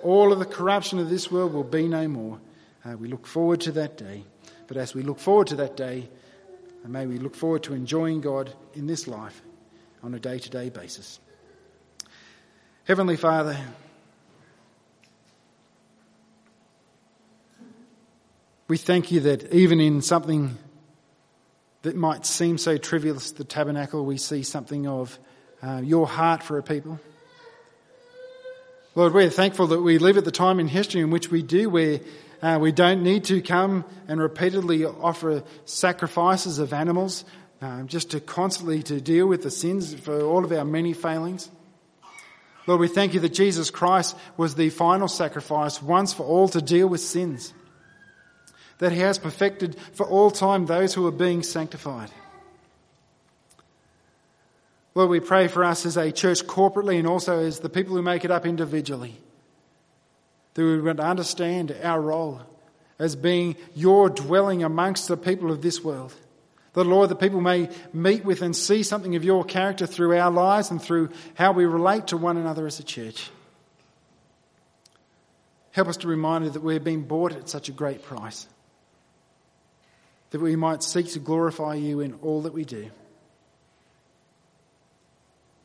All 0.02 0.32
of 0.32 0.38
the 0.38 0.46
corruption 0.46 0.98
of 0.98 1.10
this 1.10 1.30
world 1.30 1.52
will 1.52 1.64
be 1.64 1.86
no 1.86 2.08
more. 2.08 2.40
Uh, 2.84 2.96
we 2.96 3.08
look 3.08 3.26
forward 3.26 3.60
to 3.62 3.72
that 3.72 3.98
day. 3.98 4.24
But 4.66 4.78
as 4.78 4.94
we 4.94 5.02
look 5.02 5.18
forward 5.18 5.48
to 5.48 5.56
that 5.56 5.76
day, 5.76 6.08
uh, 6.84 6.88
may 6.88 7.06
we 7.06 7.18
look 7.18 7.34
forward 7.34 7.62
to 7.64 7.74
enjoying 7.74 8.22
God 8.22 8.54
in 8.72 8.86
this 8.86 9.06
life 9.06 9.42
on 10.02 10.14
a 10.14 10.18
day 10.18 10.38
to 10.38 10.48
day 10.48 10.70
basis. 10.70 11.20
Heavenly 12.84 13.16
Father, 13.16 13.58
we 18.66 18.78
thank 18.78 19.12
you 19.12 19.20
that 19.20 19.52
even 19.52 19.78
in 19.78 20.00
something 20.00 20.56
that 21.82 21.96
might 21.96 22.26
seem 22.26 22.58
so 22.58 22.76
trivial 22.76 23.16
as 23.16 23.32
the 23.32 23.44
tabernacle, 23.44 24.04
we 24.04 24.18
see 24.18 24.42
something 24.42 24.86
of 24.86 25.18
uh, 25.62 25.80
your 25.82 26.06
heart 26.06 26.42
for 26.42 26.58
a 26.58 26.62
people. 26.62 26.98
Lord, 28.94 29.14
we're 29.14 29.30
thankful 29.30 29.68
that 29.68 29.80
we 29.80 29.98
live 29.98 30.16
at 30.16 30.24
the 30.24 30.30
time 30.30 30.60
in 30.60 30.68
history 30.68 31.00
in 31.00 31.10
which 31.10 31.30
we 31.30 31.42
do, 31.42 31.70
where 31.70 32.00
uh, 32.42 32.58
we 32.60 32.72
don't 32.72 33.02
need 33.02 33.24
to 33.24 33.40
come 33.40 33.84
and 34.08 34.20
repeatedly 34.20 34.84
offer 34.84 35.42
sacrifices 35.64 36.58
of 36.58 36.72
animals 36.72 37.24
um, 37.62 37.86
just 37.86 38.10
to 38.10 38.20
constantly 38.20 38.82
to 38.82 39.00
deal 39.00 39.26
with 39.26 39.42
the 39.42 39.50
sins 39.50 39.94
for 39.94 40.20
all 40.22 40.44
of 40.44 40.52
our 40.52 40.64
many 40.64 40.92
failings. 40.92 41.50
Lord, 42.66 42.80
we 42.80 42.88
thank 42.88 43.14
you 43.14 43.20
that 43.20 43.32
Jesus 43.32 43.70
Christ 43.70 44.16
was 44.36 44.54
the 44.54 44.70
final 44.70 45.08
sacrifice 45.08 45.82
once 45.82 46.12
for 46.12 46.24
all 46.24 46.48
to 46.48 46.60
deal 46.60 46.88
with 46.88 47.00
sins 47.00 47.52
that 48.80 48.92
he 48.92 49.00
has 49.00 49.18
perfected 49.18 49.76
for 49.92 50.06
all 50.06 50.30
time 50.30 50.66
those 50.66 50.94
who 50.94 51.06
are 51.06 51.12
being 51.12 51.42
sanctified. 51.42 52.10
Lord, 54.94 55.10
we 55.10 55.20
pray 55.20 55.48
for 55.48 55.62
us 55.64 55.86
as 55.86 55.96
a 55.96 56.10
church 56.10 56.42
corporately 56.44 56.98
and 56.98 57.06
also 57.06 57.38
as 57.38 57.60
the 57.60 57.68
people 57.68 57.94
who 57.94 58.02
make 58.02 58.24
it 58.24 58.30
up 58.30 58.44
individually. 58.44 59.16
That 60.54 60.62
we 60.62 60.80
would 60.80 60.98
understand 60.98 61.76
our 61.82 62.00
role 62.00 62.40
as 62.98 63.16
being 63.16 63.56
your 63.74 64.08
dwelling 64.08 64.64
amongst 64.64 65.08
the 65.08 65.16
people 65.16 65.52
of 65.52 65.62
this 65.62 65.84
world. 65.84 66.14
That, 66.72 66.84
Lord, 66.84 67.10
that 67.10 67.20
people 67.20 67.40
may 67.40 67.68
meet 67.92 68.24
with 68.24 68.40
and 68.40 68.56
see 68.56 68.82
something 68.82 69.14
of 69.14 69.24
your 69.24 69.44
character 69.44 69.86
through 69.86 70.16
our 70.16 70.30
lives 70.30 70.70
and 70.70 70.80
through 70.80 71.10
how 71.34 71.52
we 71.52 71.66
relate 71.66 72.08
to 72.08 72.16
one 72.16 72.38
another 72.38 72.66
as 72.66 72.80
a 72.80 72.84
church. 72.84 73.30
Help 75.72 75.88
us 75.88 75.98
to 75.98 76.08
remind 76.08 76.44
you 76.44 76.50
that 76.50 76.62
we've 76.62 76.82
been 76.82 77.02
bought 77.02 77.32
at 77.32 77.48
such 77.48 77.68
a 77.68 77.72
great 77.72 78.02
price 78.02 78.46
that 80.30 80.40
we 80.40 80.56
might 80.56 80.82
seek 80.82 81.08
to 81.12 81.18
glorify 81.18 81.74
you 81.74 82.00
in 82.00 82.14
all 82.22 82.42
that 82.42 82.52
we 82.52 82.64
do. 82.64 82.90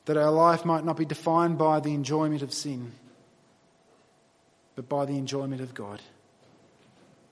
That 0.05 0.17
our 0.17 0.31
life 0.31 0.65
might 0.65 0.85
not 0.85 0.97
be 0.97 1.05
defined 1.05 1.57
by 1.57 1.79
the 1.79 1.93
enjoyment 1.93 2.41
of 2.41 2.53
sin, 2.53 2.91
but 4.75 4.89
by 4.89 5.05
the 5.05 5.17
enjoyment 5.17 5.61
of 5.61 5.73
God, 5.73 6.01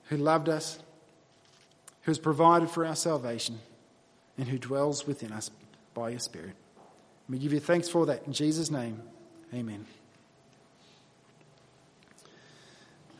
who 0.04 0.16
loved 0.16 0.48
us, 0.48 0.78
who 2.02 2.10
has 2.10 2.18
provided 2.18 2.70
for 2.70 2.84
our 2.84 2.96
salvation, 2.96 3.58
and 4.36 4.48
who 4.48 4.58
dwells 4.58 5.06
within 5.06 5.32
us 5.32 5.50
by 5.94 6.10
your 6.10 6.18
Spirit. 6.18 6.54
We 7.28 7.38
give 7.38 7.52
you 7.52 7.60
thanks 7.60 7.88
for 7.88 8.06
that. 8.06 8.26
In 8.26 8.32
Jesus' 8.32 8.70
name, 8.70 9.00
amen. 9.52 9.86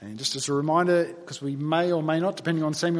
And 0.00 0.18
just 0.18 0.36
as 0.36 0.48
a 0.50 0.52
reminder, 0.52 1.04
because 1.04 1.40
we 1.40 1.56
may 1.56 1.90
or 1.90 2.02
may 2.02 2.20
not, 2.20 2.36
depending 2.36 2.62
on 2.62 2.74
Samuel. 2.74 2.92